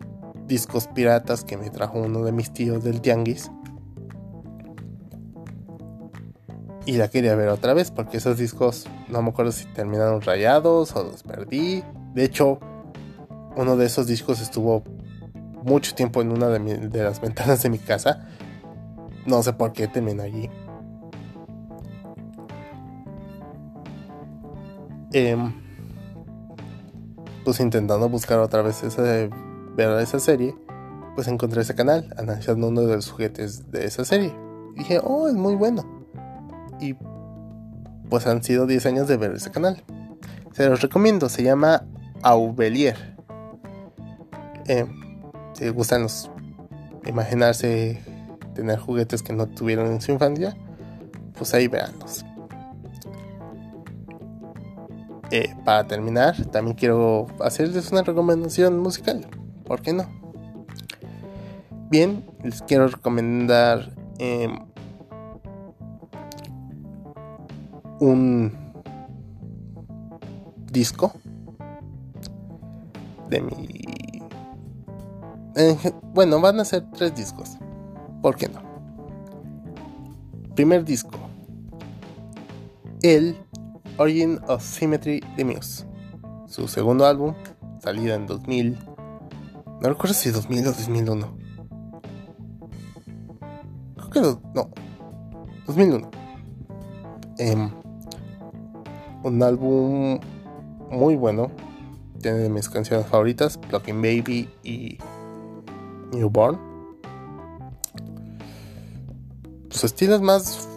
discos 0.47 0.87
piratas 0.87 1.43
que 1.43 1.57
me 1.57 1.69
trajo 1.69 1.99
uno 1.99 2.23
de 2.23 2.31
mis 2.31 2.53
tíos 2.53 2.83
del 2.83 3.01
Tianguis. 3.01 3.51
Y 6.85 6.93
la 6.93 7.09
quería 7.09 7.35
ver 7.35 7.49
otra 7.49 7.73
vez 7.73 7.91
porque 7.91 8.17
esos 8.17 8.37
discos 8.37 8.85
no 9.09 9.21
me 9.23 9.29
acuerdo 9.29 9.51
si 9.51 9.65
terminaron 9.65 10.21
rayados 10.21 10.95
o 10.95 11.03
los 11.03 11.23
perdí. 11.23 11.83
De 12.13 12.23
hecho, 12.23 12.59
uno 13.55 13.77
de 13.77 13.85
esos 13.85 14.07
discos 14.07 14.41
estuvo 14.41 14.83
mucho 15.63 15.95
tiempo 15.95 16.21
en 16.21 16.31
una 16.31 16.49
de, 16.49 17.03
las 17.03 17.21
ventanas 17.21 17.63
de 17.63 17.69
mi 17.69 17.79
casa. 17.79 18.27
No 19.25 19.41
sé 19.41 19.53
por 19.53 19.73
qué 19.73 19.87
terminó 19.87 20.23
allí. 20.23 20.49
Eh, 25.13 25.37
pues 27.43 27.59
intentando 27.59 28.09
buscar 28.09 28.39
otra 28.39 28.61
vez 28.61 28.83
esa, 28.83 29.01
ver 29.01 29.99
esa 30.01 30.19
serie, 30.19 30.55
pues 31.15 31.27
encontré 31.27 31.61
ese 31.61 31.75
canal 31.75 32.13
analizando 32.17 32.67
uno 32.67 32.81
de 32.81 32.95
los 32.95 33.11
juguetes 33.11 33.71
de 33.71 33.85
esa 33.85 34.03
serie. 34.03 34.35
Y 34.75 34.79
dije, 34.79 34.99
oh, 35.03 35.27
es 35.27 35.35
muy 35.35 35.55
bueno. 35.55 36.05
Y 36.79 36.95
pues 38.09 38.27
han 38.27 38.43
sido 38.43 38.67
10 38.67 38.85
años 38.87 39.07
de 39.07 39.17
ver 39.17 39.31
ese 39.31 39.51
canal. 39.51 39.83
Se 40.51 40.67
los 40.69 40.81
recomiendo, 40.81 41.29
se 41.29 41.43
llama 41.43 41.85
Aubelier. 42.21 43.14
Eh, 44.67 44.85
si 45.53 45.69
gustan 45.69 46.03
los 46.03 46.29
imaginarse 47.05 48.01
tener 48.55 48.79
juguetes 48.79 49.21
que 49.21 49.33
no 49.33 49.47
tuvieron 49.47 49.87
en 49.87 50.01
su 50.01 50.11
infancia, 50.11 50.55
pues 51.37 51.53
ahí 51.53 51.67
veanlos. 51.67 52.25
Eh, 55.31 55.55
para 55.65 55.85
terminar, 55.85 56.45
también 56.45 56.77
quiero 56.77 57.27
hacerles 57.41 57.91
una 57.91 58.03
recomendación 58.03 58.79
musical. 58.79 59.27
¿Por 59.65 59.81
qué 59.81 59.93
no? 59.93 60.05
Bien, 61.89 62.25
les 62.43 62.61
quiero 62.61 62.87
recomendar 62.87 63.93
em, 64.17 64.59
un 67.99 68.51
disco 70.71 71.13
de 73.29 73.41
mi... 73.41 73.94
bueno, 76.13 76.41
van 76.41 76.59
a 76.59 76.65
ser 76.65 76.85
tres 76.91 77.15
discos. 77.15 77.57
¿Por 78.21 78.35
qué 78.35 78.49
no? 78.49 78.61
Primer 80.55 80.83
disco. 80.83 81.17
El 83.01 83.37
Origin 83.97 84.39
of 84.47 84.63
Symmetry 84.63 85.23
de 85.37 85.45
Muse. 85.45 85.85
Su 86.47 86.67
segundo 86.67 87.05
álbum, 87.05 87.33
salido 87.79 88.15
en 88.15 88.27
2000. 88.27 88.77
No 89.81 89.89
recuerdo 89.89 90.13
si 90.13 90.31
2000 90.31 90.67
o 90.67 90.71
2001. 90.71 91.37
Creo 94.09 94.09
que 94.09 94.21
no. 94.53 94.69
2001. 95.67 96.09
Em, 97.37 97.69
un 99.23 99.43
álbum 99.43 100.19
muy 100.89 101.15
bueno. 101.15 101.51
Tiene 102.21 102.49
mis 102.49 102.69
canciones 102.69 103.05
favoritas, 103.07 103.59
Blocking 103.69 104.01
Baby 104.01 104.49
y 104.63 104.97
Newborn. 106.11 106.59
Su 109.69 109.85
estilo 109.85 110.15
es 110.15 110.21
más 110.21 110.67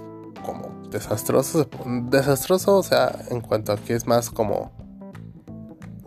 desastroso, 0.91 1.68
desastroso, 2.11 2.79
o 2.79 2.83
sea, 2.83 3.14
en 3.31 3.41
cuanto 3.41 3.72
a 3.72 3.76
que 3.76 3.95
es 3.95 4.07
más 4.07 4.31
como, 4.31 4.72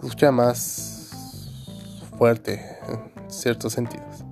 escucha 0.03 0.31
más 0.31 1.11
fuerte 2.17 2.61
en 2.87 3.29
ciertos 3.29 3.73
sentidos. 3.73 4.25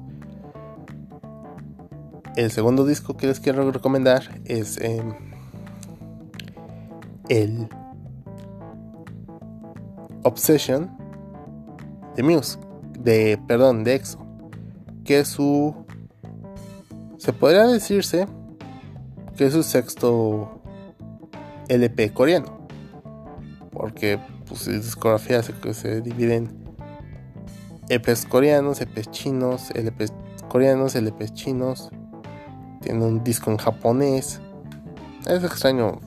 El 2.36 2.52
segundo 2.52 2.86
disco 2.86 3.18
que 3.18 3.28
les 3.28 3.40
quiero 3.40 3.70
recomendar 3.72 4.42
es 4.46 4.78
em, 4.78 5.14
el 7.28 7.68
Obsession 10.24 10.90
de 12.16 12.24
Muse, 12.24 12.58
de, 13.00 13.40
perdón, 13.48 13.84
de 13.84 13.96
EXO, 13.96 14.20
que 15.04 15.26
su, 15.26 15.86
se 17.18 17.34
podría 17.34 17.66
decirse, 17.66 18.28
que 19.38 19.46
es 19.46 19.54
su 19.54 19.64
sexto 19.64 20.62
LP 21.68 22.14
coreano. 22.14 22.68
Porque 23.72 24.20
pues, 24.48 24.62
su 24.62 24.72
discografía 24.72 25.42
se, 25.44 25.54
se 25.74 26.02
divide 26.02 26.36
en 26.36 26.60
EPs 27.90 28.26
coreanos, 28.26 28.82
EPs 28.82 29.12
chinos, 29.12 29.72
LPs 29.72 30.14
coreanos, 30.48 30.96
LPs 30.96 31.34
chinos. 31.34 31.90
Tiene 32.82 33.06
un 33.06 33.24
disco 33.24 33.52
en 33.52 33.58
japonés. 33.58 34.42
Es 35.26 35.44
extraño 35.44 36.00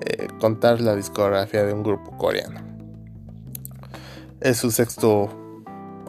eh, 0.00 0.28
contar 0.40 0.80
la 0.80 0.96
discografía 0.96 1.64
de 1.64 1.72
un 1.72 1.82
grupo 1.82 2.16
coreano. 2.16 2.60
Es 4.40 4.58
su 4.58 4.70
sexto 4.70 5.41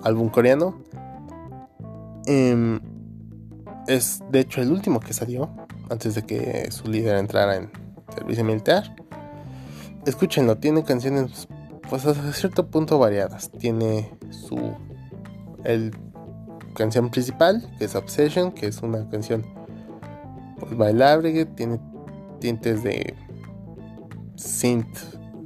álbum 0.03 0.29
coreano. 0.29 0.81
Em, 2.25 2.79
es 3.87 4.21
de 4.31 4.39
hecho 4.39 4.61
el 4.61 4.71
último 4.71 4.99
que 4.99 5.13
salió 5.13 5.49
antes 5.89 6.15
de 6.15 6.23
que 6.23 6.71
su 6.71 6.89
líder 6.89 7.17
entrara 7.17 7.55
en 7.55 7.71
servicio 8.15 8.43
militar. 8.43 8.95
Escúchenlo, 10.05 10.57
tiene 10.57 10.83
canciones 10.83 11.47
pues 11.89 12.05
hasta 12.05 12.31
cierto 12.33 12.67
punto 12.67 12.97
variadas. 12.99 13.51
Tiene 13.51 14.17
su 14.29 14.75
el 15.63 15.91
canción 16.73 17.09
principal, 17.09 17.69
que 17.77 17.85
es 17.85 17.95
Obsession, 17.95 18.51
que 18.51 18.67
es 18.67 18.81
una 18.81 19.07
canción 19.09 19.45
pues, 20.59 20.75
bailable, 20.75 21.33
que 21.33 21.45
tiene 21.45 21.79
tintes 22.39 22.83
de 22.83 23.15
synth, 24.35 24.97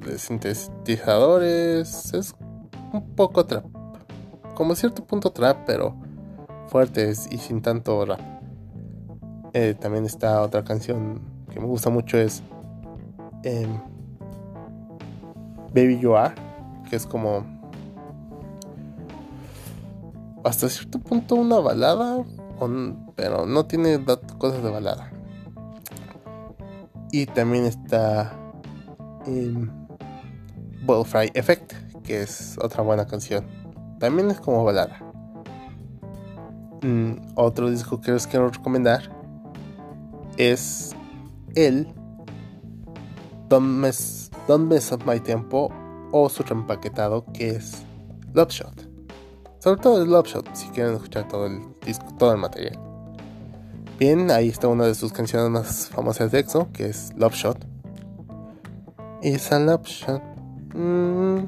de 0.05 0.17
sintetizadores, 0.17 2.13
es 2.13 2.33
un 2.93 3.15
poco 3.15 3.45
trap, 3.45 3.65
como 4.57 4.73
cierto 4.73 5.05
punto 5.05 5.29
trap, 5.29 5.67
pero 5.67 5.95
fuertes 6.69 7.27
y 7.29 7.37
sin 7.37 7.61
tanto 7.61 8.03
rap. 8.07 8.19
Eh, 9.53 9.75
también 9.79 10.03
está 10.03 10.41
otra 10.41 10.63
canción 10.63 11.21
que 11.53 11.59
me 11.59 11.67
gusta 11.67 11.91
mucho 11.91 12.17
es 12.17 12.41
em, 13.43 13.79
Baby 15.75 15.99
You 15.99 16.15
Are, 16.15 16.33
que 16.89 16.95
es 16.95 17.05
como 17.05 17.45
hasta 20.43 20.67
cierto 20.69 20.97
punto 20.97 21.35
una 21.35 21.59
balada, 21.59 22.25
pero 23.15 23.45
no 23.45 23.67
tiene 23.67 24.03
cosas 24.39 24.63
de 24.63 24.71
balada. 24.71 25.11
Y 27.11 27.27
también 27.27 27.65
está 27.65 28.33
Fry 31.05 31.29
Effect, 31.35 31.73
que 32.01 32.23
es 32.23 32.57
otra 32.59 32.81
buena 32.81 33.05
canción. 33.05 33.56
También 33.99 34.29
es 34.31 34.39
como 34.39 34.63
balada. 34.63 34.99
Mm, 36.81 37.13
otro 37.35 37.69
disco 37.69 37.99
que 37.99 38.11
les 38.11 38.27
quiero 38.27 38.49
recomendar 38.49 39.09
es 40.37 40.95
el 41.55 41.87
Don't 43.49 43.65
Mess, 43.65 44.29
Don't 44.47 44.69
Mess 44.69 44.91
Up 44.91 45.03
My 45.05 45.19
Tempo 45.19 45.71
o 46.11 46.29
su 46.29 46.43
reempaquetado 46.43 47.25
que 47.33 47.49
es 47.49 47.83
Love 48.33 48.51
Shot. 48.51 48.89
Sobre 49.59 49.81
todo 49.81 50.03
el 50.03 50.11
Love 50.11 50.27
Shot, 50.27 50.53
si 50.53 50.67
quieren 50.69 50.93
escuchar 50.93 51.27
todo 51.27 51.47
el 51.47 51.61
disco, 51.85 52.05
todo 52.19 52.33
el 52.33 52.37
material. 52.37 52.79
Bien, 53.97 54.29
ahí 54.29 54.49
está 54.49 54.67
una 54.67 54.85
de 54.85 54.93
sus 54.93 55.11
canciones 55.11 55.49
más 55.49 55.87
famosas 55.87 56.31
de 56.31 56.39
EXO, 56.39 56.71
que 56.71 56.85
es 56.85 57.13
Love 57.15 57.33
Shot. 57.33 57.65
Y 59.23 59.29
esa 59.29 59.59
Love 59.59 59.87
Shot. 59.87 60.21
Mm, 60.75 61.45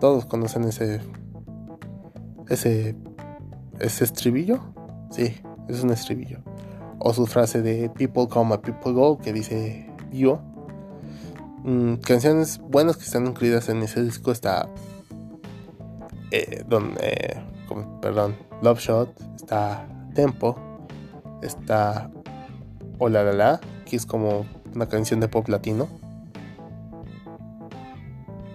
todos 0.00 0.24
conocen 0.24 0.64
ese. 0.64 1.00
Ese. 2.48 2.96
Ese 3.80 4.04
estribillo. 4.04 4.60
Sí, 5.10 5.34
es 5.68 5.82
un 5.82 5.90
estribillo. 5.90 6.38
O 6.98 7.14
su 7.14 7.26
frase 7.26 7.62
de 7.62 7.90
People 7.90 8.28
come 8.28 8.58
people 8.58 8.92
go, 8.92 9.18
que 9.18 9.32
dice 9.32 9.90
yo. 10.12 10.40
Mm, 11.64 11.94
canciones 11.96 12.58
buenas 12.58 12.96
que 12.96 13.04
están 13.04 13.26
incluidas 13.26 13.68
en 13.68 13.82
ese 13.82 14.02
disco 14.02 14.32
está 14.32 14.68
eh, 16.30 16.64
donde, 16.68 17.40
perdón, 18.00 18.36
Love 18.62 18.80
Shot, 18.80 19.20
está 19.36 19.86
Tempo, 20.14 20.56
está 21.42 22.10
Hola 22.98 23.22
La 23.32 23.60
que 23.84 23.96
es 23.96 24.04
como 24.04 24.44
una 24.74 24.86
canción 24.86 25.20
de 25.20 25.28
pop 25.28 25.48
latino. 25.48 25.88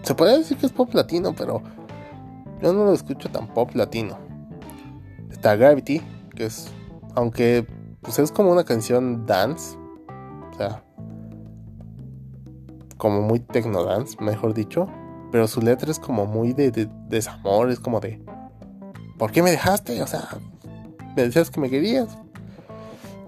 Se 0.03 0.15
puede 0.15 0.37
decir 0.37 0.57
que 0.57 0.65
es 0.65 0.71
pop 0.71 0.93
latino, 0.93 1.33
pero 1.35 1.63
yo 2.61 2.73
no 2.73 2.85
lo 2.85 2.93
escucho 2.93 3.29
tan 3.29 3.47
pop 3.47 3.71
latino. 3.73 4.17
Está 5.31 5.55
Gravity, 5.55 6.01
que 6.35 6.45
es, 6.45 6.71
aunque 7.15 7.65
pues 8.01 8.19
es 8.19 8.31
como 8.31 8.51
una 8.51 8.63
canción 8.63 9.25
dance, 9.25 9.77
o 10.51 10.57
sea, 10.57 10.83
como 12.97 13.21
muy 13.21 13.39
techno 13.39 13.83
dance, 13.83 14.17
mejor 14.21 14.53
dicho 14.53 14.87
pero 15.33 15.47
su 15.47 15.63
letra 15.63 15.89
es 15.89 15.97
como 15.97 16.27
muy 16.27 16.53
de, 16.53 16.87
desamor, 17.09 17.71
es 17.71 17.79
como 17.79 17.99
de, 17.99 18.23
¿por 19.17 19.31
qué 19.31 19.41
me 19.41 19.49
dejaste? 19.49 19.99
O 20.03 20.05
sea, 20.05 20.29
me 21.15 21.23
decías 21.23 21.49
que 21.49 21.59
me 21.59 21.71
querías. 21.71 22.15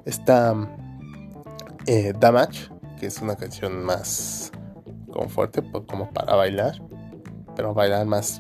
Está 0.06 0.54
eh, 1.88 2.14
Damage, 2.20 2.70
que 3.00 3.08
es 3.08 3.20
una 3.24 3.36
canción 3.36 3.84
más 3.84 4.52
como 5.12 5.30
fuerte, 5.30 5.64
pues, 5.64 5.84
como 5.88 6.12
para 6.12 6.36
bailar, 6.36 6.80
pero 7.56 7.74
bailar 7.74 8.06
más 8.06 8.40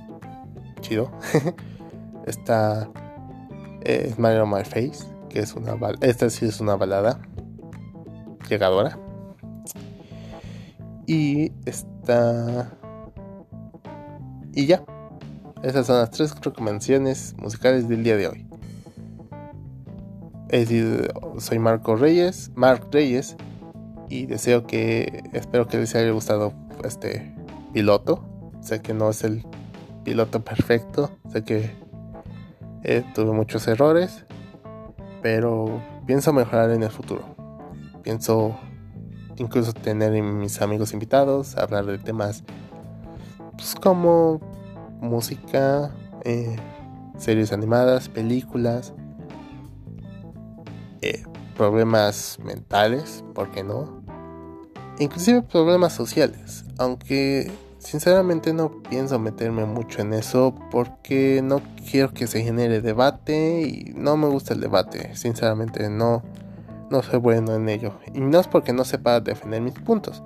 chido. 0.87 1.11
Está 2.25 2.89
eh, 3.81 4.11
Smile 4.15 4.41
on 4.41 4.49
My 4.49 4.63
Face, 4.63 5.05
que 5.29 5.39
es 5.39 5.53
una 5.53 5.75
esta 6.01 6.29
sí 6.29 6.45
es 6.45 6.59
una 6.59 6.75
balada 6.75 7.19
llegadora. 8.49 8.97
Y 11.07 11.51
está 11.65 12.71
y 14.55 14.65
ya, 14.65 14.83
esas 15.61 15.85
son 15.85 15.97
las 15.97 16.11
tres 16.11 16.33
recomendaciones 16.39 17.35
musicales 17.37 17.89
del 17.89 18.03
día 18.03 18.15
de 18.15 18.27
hoy. 18.29 18.47
Es 20.49 20.69
decir, 20.69 21.11
soy 21.37 21.59
Marco 21.59 21.95
Reyes, 21.95 22.51
Mark 22.55 22.87
Reyes, 22.91 23.35
y 24.09 24.27
deseo 24.27 24.65
que, 24.65 25.23
espero 25.33 25.67
que 25.67 25.77
les 25.77 25.93
haya 25.93 26.09
gustado 26.11 26.53
este 26.83 27.35
piloto. 27.73 28.23
Sé 28.61 28.81
que 28.81 28.93
no 28.93 29.09
es 29.09 29.23
el 29.23 29.45
piloto 30.05 30.41
perfecto, 30.41 31.11
sé 31.29 31.43
que 31.43 31.71
eh, 32.83 33.03
tuve 33.13 33.33
muchos 33.33 33.67
errores, 33.67 34.23
pero 35.21 35.81
pienso 36.05 36.31
mejorar 36.31 36.69
en 36.69 36.83
el 36.83 36.91
futuro. 36.91 37.23
Pienso 38.03 38.55
incluso 39.37 39.73
tener 39.73 40.11
mis 40.21 40.61
amigos 40.61 40.93
invitados, 40.93 41.57
hablar 41.57 41.87
de 41.87 41.97
temas 41.97 42.43
pues, 43.57 43.75
como 43.75 44.39
música, 45.01 45.91
eh, 46.23 46.55
series 47.17 47.51
animadas, 47.51 48.07
películas, 48.07 48.93
eh, 51.01 51.23
problemas 51.57 52.37
mentales, 52.43 53.23
¿por 53.33 53.49
qué 53.49 53.63
no? 53.63 54.03
Inclusive 54.99 55.41
problemas 55.41 55.93
sociales, 55.93 56.63
aunque 56.77 57.51
sinceramente 57.85 58.51
no 58.51 58.81
pienso 58.81 59.19
meterme 59.19 59.65
mucho 59.65 60.01
en 60.01 60.13
eso 60.13 60.55
porque 60.71 61.41
no 61.43 61.61
quiero 61.89 62.13
que 62.13 62.25
se 62.25 62.43
genere 62.43 62.81
debate 62.81 63.61
y 63.61 63.93
no 63.95 64.17
me 64.17 64.27
gusta 64.27 64.55
el 64.55 64.59
debate, 64.59 65.15
sinceramente 65.15 65.87
no, 65.89 66.23
no 66.89 67.03
soy 67.03 67.19
bueno 67.19 67.53
en 67.55 67.69
ello. 67.69 67.93
Y 68.13 68.21
no 68.21 68.39
es 68.39 68.47
porque 68.47 68.73
no 68.73 68.83
sepa 68.83 69.19
defender 69.21 69.61
mis 69.61 69.75
puntos, 69.75 70.23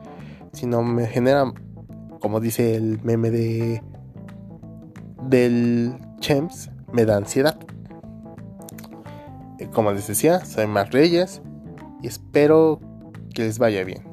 sino 0.54 0.82
me 0.82 1.06
genera 1.06 1.54
como 2.22 2.40
dice 2.40 2.76
el 2.76 3.02
meme 3.04 3.30
de 3.30 3.84
del 5.24 5.96
Chems, 6.20 6.72
me 6.94 7.06
da 7.06 7.18
ansiedad. 7.18 7.60
Eh, 9.60 9.68
como 9.72 9.92
les 9.92 10.08
decía, 10.08 10.46
soy 10.46 10.68
Mark 10.68 10.92
Reyes 10.92 11.42
y 12.02 12.08
espero 12.08 12.80
que 13.34 13.44
les 13.44 13.60
vaya 13.60 13.84
bien. 13.84 14.09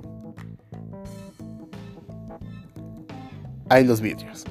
Hay 3.68 3.84
los 3.84 4.01
vídeos. 4.01 4.44